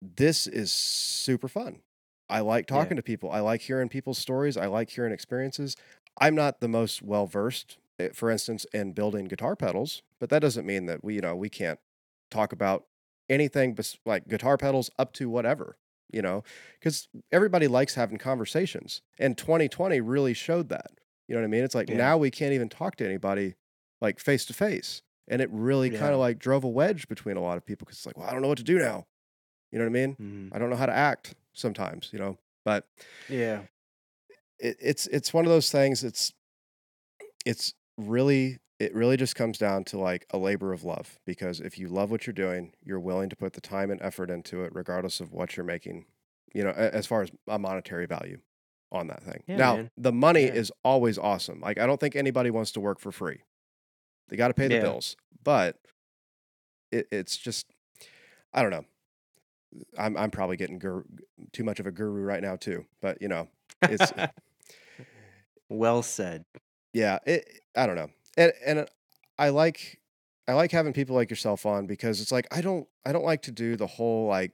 this 0.00 0.46
is 0.46 0.72
super 0.72 1.48
fun. 1.48 1.82
I 2.28 2.40
like 2.40 2.66
Yeah. 2.70 2.92
talking 2.92 2.96
to 2.96 3.02
people. 3.02 3.30
I 3.30 3.40
like 3.40 3.62
hearing 3.62 3.88
people's 3.88 4.18
stories. 4.18 4.56
I 4.56 4.66
like 4.66 4.90
hearing 4.90 5.12
experiences. 5.12 5.76
I'm 6.20 6.34
not 6.34 6.60
the 6.60 6.68
most 6.68 7.02
well 7.02 7.26
versed, 7.26 7.78
eh, 7.98 8.10
for 8.12 8.30
instance, 8.30 8.66
in 8.72 8.92
building 8.92 9.26
guitar 9.26 9.56
pedals, 9.56 10.02
but 10.18 10.30
that 10.30 10.40
doesn't 10.40 10.66
mean 10.66 10.86
that 10.86 11.02
we, 11.02 11.14
you 11.14 11.20
know, 11.20 11.34
we 11.36 11.48
can't 11.48 11.80
talk 12.30 12.52
about 12.52 12.86
anything 13.30 13.74
bes- 13.74 13.98
like 14.04 14.28
guitar 14.28 14.56
pedals 14.58 14.90
up 14.98 15.12
to 15.14 15.28
whatever, 15.30 15.78
you 16.10 16.22
know, 16.22 16.42
because 16.78 17.08
everybody 17.32 17.68
likes 17.68 17.94
having 17.94 18.18
conversations. 18.18 19.02
And 19.18 19.36
2020 19.36 20.00
really 20.00 20.34
showed 20.34 20.68
that. 20.70 20.90
You 21.26 21.34
know 21.34 21.40
what 21.42 21.46
I 21.46 21.50
mean? 21.50 21.64
It's 21.64 21.74
like 21.74 21.88
Yeah. 21.90 21.96
now 21.96 22.16
we 22.18 22.30
can't 22.30 22.52
even 22.54 22.68
talk 22.68 22.96
to 22.96 23.04
anybody 23.04 23.54
like 24.00 24.18
face 24.20 24.44
to 24.46 24.54
face. 24.54 25.02
And 25.30 25.42
it 25.42 25.50
really 25.52 25.90
kind 25.90 26.14
of 26.14 26.18
like 26.20 26.38
drove 26.38 26.64
a 26.64 26.68
wedge 26.68 27.06
between 27.08 27.36
a 27.36 27.42
lot 27.42 27.58
of 27.58 27.66
people 27.66 27.84
because 27.84 27.98
it's 27.98 28.06
like, 28.06 28.16
well, 28.16 28.26
I 28.28 28.32
don't 28.32 28.40
know 28.40 28.48
what 28.48 28.58
to 28.58 28.64
do 28.64 28.78
now. 28.78 29.06
You 29.70 29.78
know 29.78 29.84
what 29.84 29.90
I 29.90 30.06
mean? 30.06 30.16
Mhm. 30.16 30.56
I 30.56 30.58
don't 30.58 30.70
know 30.70 30.76
how 30.76 30.86
to 30.86 30.94
act 30.94 31.34
sometimes, 31.52 32.08
you 32.12 32.18
know. 32.18 32.38
But 32.64 32.86
Yeah. 33.28 33.62
it, 34.58 34.78
it's 34.80 35.06
it's 35.08 35.34
one 35.34 35.44
of 35.44 35.50
those 35.50 35.70
things. 35.70 36.02
It's 36.04 36.32
it's 37.44 37.74
really 37.98 38.58
it 38.80 38.94
really 38.94 39.16
just 39.16 39.34
comes 39.34 39.58
down 39.58 39.82
to 39.82 39.98
like 39.98 40.24
a 40.30 40.38
labor 40.38 40.72
of 40.72 40.84
love 40.84 41.18
because 41.26 41.58
if 41.58 41.78
you 41.78 41.88
love 41.88 42.10
what 42.12 42.26
you're 42.26 42.32
doing, 42.32 42.72
you're 42.84 43.00
willing 43.00 43.28
to 43.28 43.34
put 43.34 43.52
the 43.54 43.60
time 43.60 43.90
and 43.90 44.00
effort 44.00 44.30
into 44.30 44.62
it, 44.62 44.72
regardless 44.72 45.18
of 45.20 45.32
what 45.32 45.56
you're 45.56 45.66
making. 45.66 46.06
You 46.54 46.62
know, 46.64 46.70
as 46.70 47.04
far 47.06 47.22
as 47.22 47.30
a 47.48 47.58
monetary 47.58 48.06
value 48.06 48.38
on 48.92 49.08
that 49.08 49.22
thing. 49.22 49.42
Yeah, 49.48 49.56
now, 49.56 49.76
man. 49.76 49.90
the 49.98 50.12
money 50.12 50.44
Yeah. 50.44 50.54
is 50.54 50.72
always 50.84 51.18
awesome. 51.18 51.60
Like 51.60 51.78
I 51.78 51.86
don't 51.86 51.98
think 52.00 52.14
anybody 52.16 52.50
wants 52.50 52.70
to 52.72 52.80
work 52.80 53.00
for 53.00 53.10
free. 53.12 53.42
They 54.28 54.36
got 54.36 54.48
to 54.48 54.54
pay 54.54 54.68
the 54.68 54.74
Yeah. 54.76 54.80
bills, 54.82 55.16
but 55.42 55.76
it, 56.92 57.08
it's 57.10 57.36
just 57.36 57.66
I 58.54 58.62
don't 58.62 58.70
know. 58.70 58.84
I'm 59.98 60.16
I'm 60.16 60.30
probably 60.30 60.56
getting 60.56 60.78
gur- 60.78 61.04
too 61.52 61.64
much 61.64 61.80
of 61.80 61.86
a 61.86 61.90
guru 61.90 62.22
right 62.22 62.42
now 62.42 62.54
too, 62.56 62.86
but 63.02 63.20
you 63.20 63.28
know, 63.28 63.48
it's 63.82 64.10
well 65.68 66.02
said. 66.02 66.44
Yeah, 66.98 67.18
it 67.26 67.60
I 67.76 67.86
don't 67.86 67.96
know. 67.96 68.10
And 68.36 68.52
and 68.66 68.88
I 69.38 69.50
like 69.50 70.00
I 70.46 70.54
like 70.54 70.72
having 70.72 70.92
people 70.92 71.14
like 71.16 71.30
yourself 71.30 71.66
on 71.66 71.86
because 71.86 72.20
it's 72.20 72.32
like 72.32 72.46
I 72.50 72.60
don't 72.60 72.88
I 73.06 73.12
don't 73.12 73.24
like 73.24 73.42
to 73.42 73.52
do 73.52 73.76
the 73.76 73.86
whole 73.86 74.26
like 74.26 74.52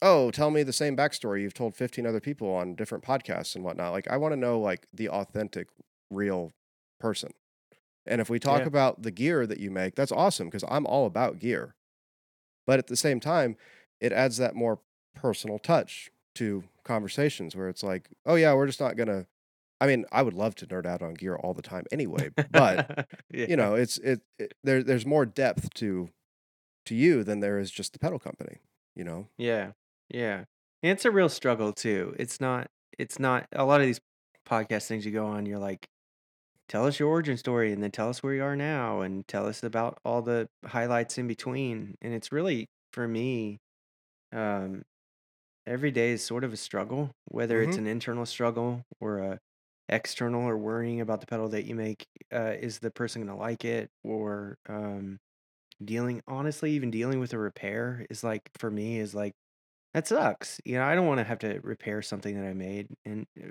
oh 0.00 0.30
tell 0.30 0.50
me 0.50 0.62
the 0.62 0.72
same 0.72 0.96
backstory 0.96 1.42
you've 1.42 1.54
told 1.54 1.74
15 1.76 2.06
other 2.06 2.20
people 2.20 2.48
on 2.54 2.74
different 2.74 3.04
podcasts 3.04 3.54
and 3.54 3.64
whatnot. 3.64 3.92
Like 3.92 4.08
I 4.08 4.16
want 4.16 4.32
to 4.32 4.36
know 4.36 4.58
like 4.60 4.86
the 4.92 5.08
authentic, 5.08 5.68
real 6.10 6.52
person. 7.00 7.32
And 8.06 8.20
if 8.20 8.28
we 8.28 8.38
talk 8.40 8.60
Yeah. 8.60 8.66
about 8.66 9.02
the 9.02 9.10
gear 9.12 9.46
that 9.46 9.60
you 9.60 9.70
make, 9.70 9.94
that's 9.94 10.12
awesome 10.12 10.48
because 10.48 10.64
I'm 10.68 10.86
all 10.86 11.06
about 11.06 11.38
gear. 11.38 11.74
But 12.66 12.78
at 12.78 12.86
the 12.88 12.96
same 12.96 13.20
time, 13.20 13.56
it 14.00 14.12
adds 14.12 14.36
that 14.38 14.54
more 14.54 14.80
personal 15.14 15.58
touch 15.58 16.10
to 16.36 16.64
conversations 16.84 17.54
where 17.54 17.68
it's 17.68 17.82
like, 17.82 18.08
oh 18.26 18.34
yeah, 18.36 18.54
we're 18.54 18.66
just 18.66 18.80
not 18.80 18.96
gonna. 18.96 19.26
I 19.82 19.86
mean, 19.86 20.04
I 20.12 20.22
would 20.22 20.34
love 20.34 20.54
to 20.56 20.66
nerd 20.66 20.86
out 20.86 21.02
on 21.02 21.14
gear 21.14 21.34
all 21.34 21.54
the 21.54 21.62
time 21.62 21.84
anyway, 21.90 22.30
but 22.52 23.08
yeah. 23.32 23.46
you 23.48 23.56
know, 23.56 23.74
it's 23.74 23.98
it, 23.98 24.20
it 24.38 24.54
there. 24.62 24.82
There's 24.82 25.04
more 25.04 25.26
depth 25.26 25.74
to 25.74 26.08
to 26.86 26.94
you 26.94 27.24
than 27.24 27.40
there 27.40 27.58
is 27.58 27.70
just 27.70 27.92
the 27.92 27.98
pedal 27.98 28.18
company. 28.18 28.58
You 28.94 29.04
know, 29.04 29.26
Yeah. 29.38 29.72
Yeah. 30.08 30.44
And 30.82 30.92
it's 30.92 31.04
a 31.04 31.10
real 31.10 31.28
struggle 31.28 31.72
too. 31.72 32.14
It's 32.18 32.40
not 32.40 32.68
it's 32.98 33.18
not 33.18 33.46
a 33.52 33.64
lot 33.64 33.80
of 33.80 33.86
these 33.86 34.00
podcast 34.48 34.86
things 34.86 35.04
you 35.06 35.12
go 35.12 35.26
on, 35.26 35.46
you're 35.46 35.58
like, 35.58 35.86
tell 36.68 36.86
us 36.86 36.98
your 36.98 37.08
origin 37.08 37.36
story 37.36 37.72
and 37.72 37.82
then 37.82 37.90
tell 37.90 38.08
us 38.08 38.22
where 38.22 38.34
you 38.34 38.42
are 38.44 38.56
now 38.56 39.00
and 39.00 39.26
tell 39.28 39.46
us 39.46 39.62
about 39.62 39.98
all 40.04 40.22
the 40.22 40.48
highlights 40.66 41.18
in 41.18 41.26
between. 41.26 41.96
And 42.02 42.12
it's 42.14 42.30
really 42.32 42.66
for 42.92 43.08
me, 43.08 43.58
um, 44.32 44.82
every 45.66 45.90
day 45.90 46.10
is 46.12 46.22
sort 46.22 46.44
of 46.44 46.52
a 46.52 46.56
struggle, 46.56 47.10
whether 47.26 47.62
it's 47.62 47.76
Mhm. 47.76 47.80
an 47.80 47.86
internal 47.86 48.26
struggle 48.26 48.84
or 49.00 49.18
a 49.18 49.38
external 49.88 50.42
or 50.48 50.56
worrying 50.58 51.00
about 51.00 51.20
the 51.20 51.26
pedal 51.26 51.48
that 51.50 51.64
you 51.64 51.74
make. 51.74 52.06
Uh, 52.32 52.54
is 52.60 52.78
the 52.80 52.90
person 52.90 53.24
gonna 53.26 53.38
like 53.38 53.64
it? 53.64 53.90
Or 54.04 54.58
um 54.68 55.18
dealing 55.84 56.22
honestly, 56.28 56.72
even 56.72 56.90
dealing 56.90 57.20
with 57.20 57.32
a 57.34 57.38
repair 57.38 58.06
is 58.10 58.24
like 58.24 58.50
for 58.58 58.70
me 58.70 58.98
is 58.98 59.14
like 59.14 59.34
that 59.94 60.06
sucks. 60.08 60.60
You 60.64 60.76
know, 60.76 60.84
I 60.84 60.94
don't 60.94 61.06
want 61.06 61.18
to 61.20 61.24
have 61.24 61.38
to 61.40 61.60
repair 61.62 62.02
something 62.02 62.36
that 62.40 62.46
I 62.48 62.54
made. 62.54 62.88
And 63.04 63.26
uh, 63.42 63.48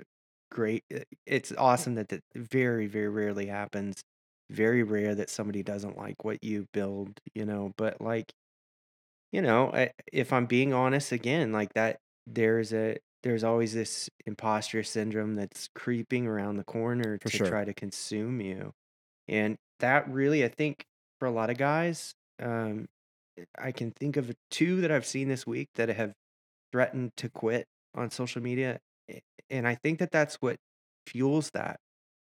great, 0.50 0.84
uh, 0.94 1.00
it's 1.26 1.52
awesome 1.52 1.94
that 1.96 2.08
that 2.10 2.22
very, 2.36 2.86
very 2.88 3.08
rarely 3.08 3.46
happens. 3.46 4.02
Very 4.50 4.82
rare 4.82 5.14
that 5.16 5.30
somebody 5.30 5.62
doesn't 5.62 5.96
like 5.98 6.24
what 6.24 6.42
you 6.44 6.66
build, 6.72 7.20
you 7.34 7.46
know. 7.46 7.72
But 7.76 8.00
like, 8.00 8.32
you 9.32 9.42
know, 9.42 9.70
I, 9.72 9.92
if 10.12 10.32
I'm 10.32 10.46
being 10.46 10.72
honest 10.72 11.12
again, 11.12 11.52
like 11.52 11.72
that, 11.74 11.98
there's 12.26 12.72
a 12.72 12.98
there's 13.22 13.44
always 13.44 13.74
this 13.74 14.10
imposter 14.26 14.82
syndrome 14.82 15.34
that's 15.36 15.68
creeping 15.74 16.26
around 16.26 16.56
the 16.56 16.64
corner 16.64 17.18
For 17.20 17.30
to 17.30 17.38
sure. 17.38 17.48
try 17.48 17.64
to 17.64 17.74
consume 17.74 18.40
you, 18.40 18.72
and 19.28 19.58
that 19.80 20.08
really, 20.10 20.44
I 20.44 20.48
think, 20.48 20.84
for 21.18 21.26
a 21.26 21.30
lot 21.32 21.50
of 21.50 21.58
guys, 21.58 22.14
um, 22.40 22.88
I 23.58 23.72
can 23.72 23.90
think 23.92 24.16
of 24.16 24.34
two 24.50 24.80
that 24.82 24.90
I've 24.92 25.06
seen 25.06 25.28
this 25.28 25.46
week 25.46 25.68
that 25.76 25.88
have 25.88 26.14
threatened 26.72 27.12
to 27.18 27.28
quit 27.30 27.66
on 27.94 28.10
social 28.10 28.42
media, 28.42 28.80
and 29.50 29.66
I 29.68 29.76
think 29.76 29.98
that 30.00 30.12
that's 30.12 30.36
what 30.36 30.56
fuels 31.06 31.50
that. 31.52 31.80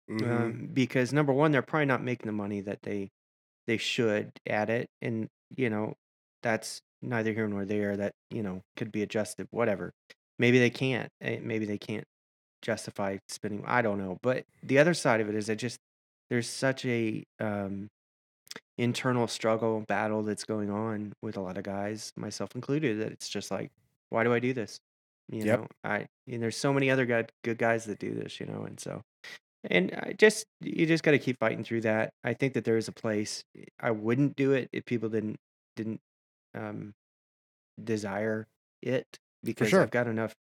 hmm 0.08 0.50
Um, 0.50 0.68
because 0.72 1.12
number 1.12 1.32
one, 1.32 1.52
they're 1.52 1.62
probably 1.62 1.86
not 1.86 2.02
making 2.02 2.26
the 2.26 2.32
money 2.32 2.60
that 2.62 2.82
they 2.82 3.10
they 3.66 3.76
should 3.78 4.32
at 4.46 4.70
it, 4.70 4.88
and 5.02 5.28
you 5.56 5.70
know 5.70 5.94
that's 6.42 6.80
neither 7.02 7.32
here 7.32 7.48
nor 7.48 7.64
there. 7.64 7.96
That 7.96 8.14
you 8.30 8.42
know 8.42 8.62
could 8.76 8.92
be 8.92 9.02
adjusted, 9.02 9.48
whatever. 9.50 9.92
Maybe 10.38 10.58
they 10.58 10.70
can't. 10.70 11.08
eh, 11.20 11.38
Maybe 11.42 11.66
they 11.66 11.78
can't 11.78 12.04
justify 12.62 13.18
spending. 13.28 13.64
I 13.66 13.82
don't 13.82 13.98
know. 13.98 14.18
But 14.22 14.44
the 14.62 14.78
other 14.78 14.94
side 14.94 15.20
of 15.20 15.28
it 15.28 15.34
is, 15.34 15.50
I 15.50 15.54
just 15.54 15.78
there's 16.30 16.48
such 16.48 16.84
a 16.86 17.24
um, 17.40 17.88
internal 18.78 19.26
struggle 19.26 19.84
battle 19.88 20.22
that's 20.22 20.44
going 20.44 20.70
on 20.70 21.12
with 21.22 21.36
a 21.36 21.40
lot 21.40 21.58
of 21.58 21.64
guys, 21.64 22.12
myself 22.16 22.54
included. 22.54 23.00
That 23.00 23.12
it's 23.12 23.28
just 23.28 23.50
like, 23.50 23.70
why 24.10 24.24
do 24.24 24.32
I 24.32 24.40
do 24.40 24.52
this? 24.52 24.78
You 25.30 25.44
Yep. 25.44 25.60
know, 25.60 25.66
I 25.84 26.06
and 26.28 26.42
there's 26.42 26.56
so 26.56 26.72
many 26.72 26.90
other 26.90 27.06
good 27.06 27.30
good 27.44 27.58
guys 27.58 27.84
that 27.86 27.98
do 27.98 28.14
this. 28.14 28.40
You 28.40 28.46
know, 28.46 28.64
and 28.64 28.78
so 28.80 29.02
and 29.64 29.92
I 29.94 30.14
just 30.18 30.46
you 30.60 30.86
just 30.86 31.04
got 31.04 31.12
to 31.12 31.18
keep 31.18 31.38
fighting 31.40 31.64
through 31.64 31.82
that. 31.82 32.10
I 32.24 32.34
think 32.34 32.54
that 32.54 32.64
there 32.64 32.76
is 32.76 32.88
a 32.88 32.92
place. 32.92 33.42
I 33.80 33.90
wouldn't 33.90 34.36
do 34.36 34.52
it 34.52 34.68
if 34.72 34.84
people 34.86 35.08
didn't 35.08 35.36
didn't 35.76 36.00
um, 36.54 36.94
desire 37.82 38.46
it 38.82 39.06
because 39.44 39.68
sure. 39.70 39.82
I've 39.82 39.90
got 39.90 40.06
enough 40.06 40.34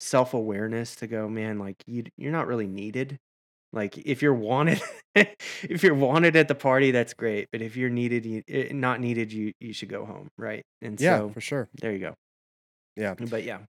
self 0.00 0.34
awareness 0.34 0.94
to 0.96 1.06
go, 1.06 1.28
man. 1.28 1.58
Like 1.58 1.76
you, 1.86 2.04
you're 2.16 2.32
not 2.32 2.46
really 2.46 2.66
needed. 2.66 3.18
Like 3.72 3.96
if 3.98 4.20
you're 4.22 4.34
wanted, 4.34 4.80
if 5.14 5.82
you're 5.82 5.94
wanted 5.94 6.36
at 6.36 6.48
the 6.48 6.54
party, 6.54 6.90
that's 6.90 7.14
great. 7.14 7.48
But 7.52 7.62
if 7.62 7.76
you're 7.76 7.90
needed, 7.90 8.26
you, 8.26 8.42
eh, 8.48 8.68
not 8.72 9.00
needed, 9.00 9.32
you 9.32 9.52
you 9.60 9.72
should 9.72 9.88
go 9.88 10.04
home, 10.04 10.28
right? 10.36 10.62
And 10.82 11.00
Yeah, 11.00 11.18
so 11.18 11.30
for 11.30 11.40
sure. 11.40 11.68
there 11.80 11.92
you 11.92 11.98
go. 11.98 12.14
Yeah. 12.96 13.14
But 13.18 13.44
yeah, 13.44 13.60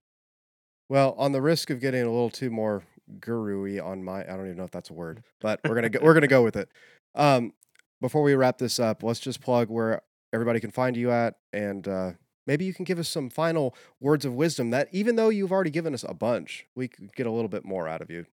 Well, 0.88 1.14
on 1.16 1.32
the 1.32 1.40
risk 1.40 1.70
of 1.70 1.80
getting 1.80 2.02
a 2.02 2.10
little 2.10 2.30
too 2.30 2.50
more 2.50 2.82
guru-y 3.20 3.78
on 3.80 4.02
my 4.04 4.22
I 4.22 4.36
don't 4.36 4.46
even 4.46 4.56
know 4.56 4.64
if 4.64 4.70
that's 4.70 4.90
a 4.90 4.94
word, 4.94 5.22
but 5.40 5.60
we're 5.64 5.74
gonna 5.74 5.88
go, 5.90 6.00
we're 6.02 6.14
gonna 6.14 6.26
go 6.26 6.42
with 6.42 6.56
it. 6.56 6.68
Um, 7.14 7.52
before 8.00 8.22
we 8.22 8.34
wrap 8.34 8.58
this 8.58 8.78
up, 8.78 9.02
let's 9.02 9.20
just 9.20 9.40
plug 9.40 9.70
where 9.70 10.02
everybody 10.32 10.60
can 10.60 10.70
find 10.70 10.96
you 10.96 11.10
at, 11.10 11.36
and 11.52 11.86
uh, 11.88 12.12
maybe 12.46 12.64
you 12.64 12.74
can 12.74 12.84
give 12.84 12.98
us 12.98 13.08
some 13.08 13.30
final 13.30 13.74
words 14.00 14.24
of 14.24 14.34
wisdom. 14.34 14.70
That 14.70 14.88
even 14.92 15.16
though 15.16 15.28
you've 15.28 15.52
already 15.52 15.70
given 15.70 15.94
us 15.94 16.04
a 16.08 16.14
bunch, 16.14 16.66
we 16.74 16.88
could 16.88 17.14
get 17.14 17.26
a 17.26 17.30
little 17.30 17.48
bit 17.48 17.64
more 17.64 17.88
out 17.88 18.00
of 18.00 18.10
you. 18.10 18.26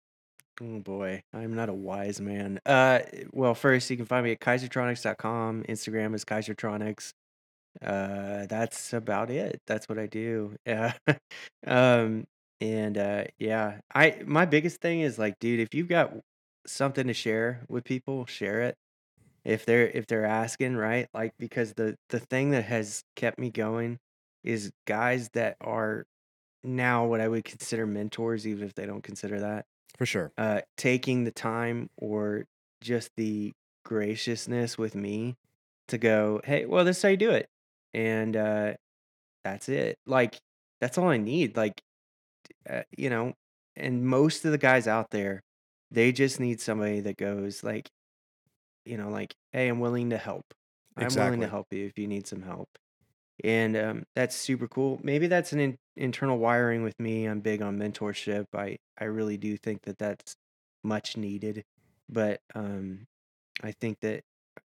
Oh 0.61 0.79
boy, 0.79 1.23
I'm 1.33 1.55
not 1.55 1.69
a 1.69 1.73
wise 1.73 2.21
man. 2.21 2.59
Uh, 2.65 2.99
well, 3.31 3.55
first 3.55 3.89
you 3.89 3.97
can 3.97 4.05
find 4.05 4.23
me 4.23 4.31
at 4.31 4.39
kaisertronics.com. 4.39 5.63
Instagram 5.67 6.13
is 6.13 6.25
kaisertronics. 6.25 7.13
Uh, 7.81 8.45
that's 8.47 8.93
about 8.93 9.29
it. 9.31 9.61
That's 9.65 9.87
what 9.87 9.97
I 9.97 10.07
do. 10.07 10.55
Yeah. 10.65 10.93
um, 11.67 12.25
and 12.59 12.97
uh, 12.97 13.23
yeah, 13.39 13.79
I 13.93 14.21
my 14.25 14.45
biggest 14.45 14.81
thing 14.81 15.01
is 15.01 15.17
like, 15.17 15.39
dude, 15.39 15.59
if 15.59 15.73
you've 15.73 15.87
got 15.87 16.13
something 16.67 17.07
to 17.07 17.13
share 17.13 17.61
with 17.67 17.83
people, 17.83 18.25
share 18.25 18.61
it. 18.61 18.75
If 19.43 19.65
they're 19.65 19.87
if 19.87 20.05
they're 20.07 20.25
asking, 20.25 20.75
right? 20.75 21.07
Like 21.13 21.33
because 21.39 21.73
the 21.73 21.97
the 22.09 22.19
thing 22.19 22.51
that 22.51 22.65
has 22.65 23.03
kept 23.15 23.39
me 23.39 23.49
going 23.49 23.99
is 24.43 24.71
guys 24.85 25.29
that 25.33 25.57
are 25.61 26.05
now 26.63 27.05
what 27.05 27.21
I 27.21 27.27
would 27.27 27.43
consider 27.43 27.87
mentors, 27.87 28.45
even 28.45 28.65
if 28.67 28.75
they 28.75 28.85
don't 28.85 29.03
consider 29.03 29.39
that 29.39 29.65
For 29.97 30.05
sure. 30.05 30.31
uh, 30.37 30.61
taking 30.77 31.23
the 31.23 31.31
time 31.31 31.89
or 31.97 32.45
just 32.81 33.09
the 33.17 33.53
graciousness 33.83 34.77
with 34.77 34.95
me 34.95 35.37
to 35.87 35.97
go, 35.97 36.41
hey, 36.43 36.65
well, 36.65 36.85
this 36.85 36.97
is 36.97 37.03
how 37.03 37.09
you 37.09 37.17
do 37.17 37.31
it. 37.31 37.49
And 37.93 38.35
uh, 38.35 38.73
that's 39.43 39.69
it. 39.69 39.97
Like, 40.05 40.39
that's 40.79 40.97
all 40.97 41.09
I 41.09 41.17
need. 41.17 41.57
Like, 41.57 41.81
uh, 42.69 42.83
you 42.95 43.09
know, 43.09 43.33
and 43.75 44.05
most 44.05 44.45
of 44.45 44.51
the 44.51 44.57
guys 44.57 44.87
out 44.87 45.09
there, 45.11 45.41
they 45.89 46.11
just 46.11 46.39
need 46.39 46.61
somebody 46.61 46.99
that 47.01 47.17
goes, 47.17 47.63
like, 47.63 47.89
you 48.85 48.97
know, 48.97 49.09
like, 49.09 49.35
hey, 49.51 49.67
I'm 49.67 49.79
willing 49.79 50.09
to 50.11 50.17
help. 50.17 50.45
I'm 50.97 51.07
willing 51.15 51.41
to 51.41 51.47
help 51.47 51.67
you 51.71 51.85
if 51.85 51.97
you 51.97 52.07
need 52.07 52.27
some 52.27 52.41
help. 52.41 52.69
And 53.43 53.75
um, 53.77 54.03
that's 54.15 54.35
super 54.35 54.67
cool. 54.67 54.99
Maybe 55.03 55.27
that's 55.27 55.53
an 55.53 55.59
in- 55.59 55.77
internal 55.95 56.37
wiring 56.37 56.83
with 56.83 56.99
me. 56.99 57.25
I'm 57.25 57.39
big 57.39 57.61
on 57.61 57.77
mentorship. 57.77 58.45
I, 58.53 58.77
I 58.99 59.05
really 59.05 59.37
do 59.37 59.57
think 59.57 59.81
that 59.83 59.97
that's 59.97 60.35
much 60.83 61.17
needed. 61.17 61.63
But 62.09 62.41
um, 62.53 63.07
I 63.63 63.71
think 63.71 63.99
that 64.01 64.21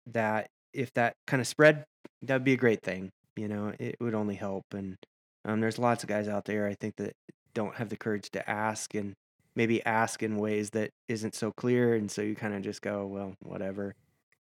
that 0.08 0.50
if 0.74 0.94
that 0.94 1.16
kind 1.28 1.42
of 1.42 1.48
spread, 1.48 1.86
that'd 2.22 2.44
be 2.44 2.54
a 2.54 2.58
great 2.58 2.82
thing. 2.82 3.12
You 3.36 3.48
know, 3.48 3.74
it 3.78 3.98
would 4.00 4.16
only 4.16 4.36
help. 4.36 4.64
And 4.74 4.98
um, 5.44 5.60
there's 5.60 5.78
lots 5.78 6.04
of 6.04 6.10
guys 6.10 6.28
out 6.28 6.46
there 6.46 6.68
I 6.68 6.74
think 6.74 6.96
that 6.98 7.14
don't 7.54 7.76
have 7.76 7.90
the 7.90 7.98
courage 7.98 8.30
to 8.32 8.50
ask 8.50 8.94
and 8.96 9.14
maybe 9.56 9.86
ask 9.86 10.22
in 10.24 10.38
ways 10.38 10.72
that 10.72 10.92
isn't 11.08 11.36
so 11.36 11.52
clear. 11.52 11.94
And 11.96 12.10
so 12.12 12.22
you 12.22 12.36
kind 12.36 12.54
of 12.54 12.62
just 12.62 12.82
go, 12.82 13.06
well, 13.06 13.34
whatever. 13.42 13.96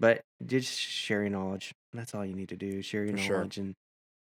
But 0.00 0.22
just 0.44 0.78
share 0.78 1.20
your 1.22 1.30
knowledge. 1.30 1.72
That's 1.92 2.14
all 2.14 2.24
you 2.26 2.34
need 2.34 2.48
to 2.48 2.56
do. 2.56 2.82
Share 2.82 3.04
your 3.04 3.16
For 3.16 3.22
sure. 3.22 3.36
knowledge, 3.36 3.58
and 3.58 3.74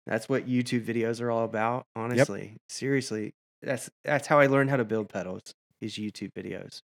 that's 0.06 0.30
what 0.30 0.48
YouTube 0.48 0.86
videos 0.86 1.20
are 1.22 1.32
all 1.32 1.44
about. 1.46 1.86
Yep. 1.96 2.04
Honestly, 2.04 2.58
seriously, 2.70 3.34
that's 3.62 3.90
that's 4.06 4.28
how 4.28 4.40
I 4.40 4.46
learned 4.48 4.70
how 4.70 4.78
to 4.78 4.86
build 4.86 5.10
pedals. 5.10 5.54
Is 5.82 5.96
YouTube 5.96 6.32
videos. 6.34 6.82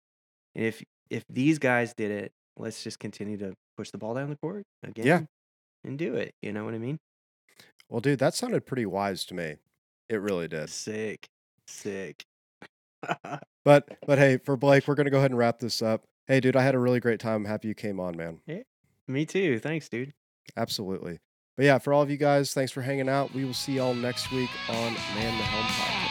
And 0.54 0.64
if 0.64 0.82
if 1.10 1.24
these 1.28 1.58
guys 1.58 1.92
did 1.94 2.10
it, 2.12 2.32
let's 2.56 2.82
just 2.84 2.98
continue 3.00 3.36
to 3.38 3.54
push 3.76 3.90
the 3.90 3.98
ball 3.98 4.14
down 4.14 4.30
the 4.30 4.36
court 4.36 4.64
again 4.84 5.04
Yeah. 5.06 5.14
again 5.16 5.28
and 5.84 5.98
do 5.98 6.14
it. 6.14 6.32
You 6.40 6.52
know 6.52 6.64
what 6.64 6.72
I 6.74 6.78
mean? 6.78 6.98
Well, 7.90 8.00
dude, 8.00 8.20
that 8.20 8.34
sounded 8.34 8.64
pretty 8.66 8.86
wise 8.86 9.24
to 9.26 9.34
me. 9.34 9.56
It 10.08 10.20
really 10.20 10.48
did. 10.48 10.70
Sick, 10.70 11.26
sick. 11.66 12.24
But 13.66 13.98
but 14.06 14.16
hey, 14.16 14.38
for 14.38 14.56
Blake, 14.56 14.86
we're 14.86 14.94
gonna 14.94 15.10
go 15.10 15.18
ahead 15.18 15.32
and 15.32 15.38
wrap 15.38 15.58
this 15.58 15.82
up. 15.82 16.04
Hey, 16.28 16.38
dude, 16.38 16.54
I 16.54 16.62
had 16.62 16.76
a 16.76 16.78
really 16.78 17.00
great 17.00 17.18
time. 17.18 17.42
I'm 17.42 17.44
happy 17.46 17.66
you 17.66 17.74
came 17.74 17.98
on, 17.98 18.16
man. 18.16 18.38
yeah, 18.46 18.62
me 19.08 19.26
too. 19.26 19.58
Thanks, 19.58 19.88
dude. 19.88 20.14
Absolutely. 20.56 21.18
But 21.56 21.64
yeah, 21.64 21.78
for 21.78 21.92
all 21.92 22.02
of 22.02 22.08
you 22.08 22.16
guys, 22.16 22.54
thanks 22.54 22.70
for 22.70 22.82
hanging 22.82 23.08
out. 23.08 23.34
We 23.34 23.44
will 23.44 23.54
see 23.54 23.72
y'all 23.72 23.92
next 23.92 24.30
week 24.30 24.50
on 24.68 24.94
Man 25.16 25.36
the 25.36 25.42
Helm 25.42 25.64
Podcast. 25.64 26.05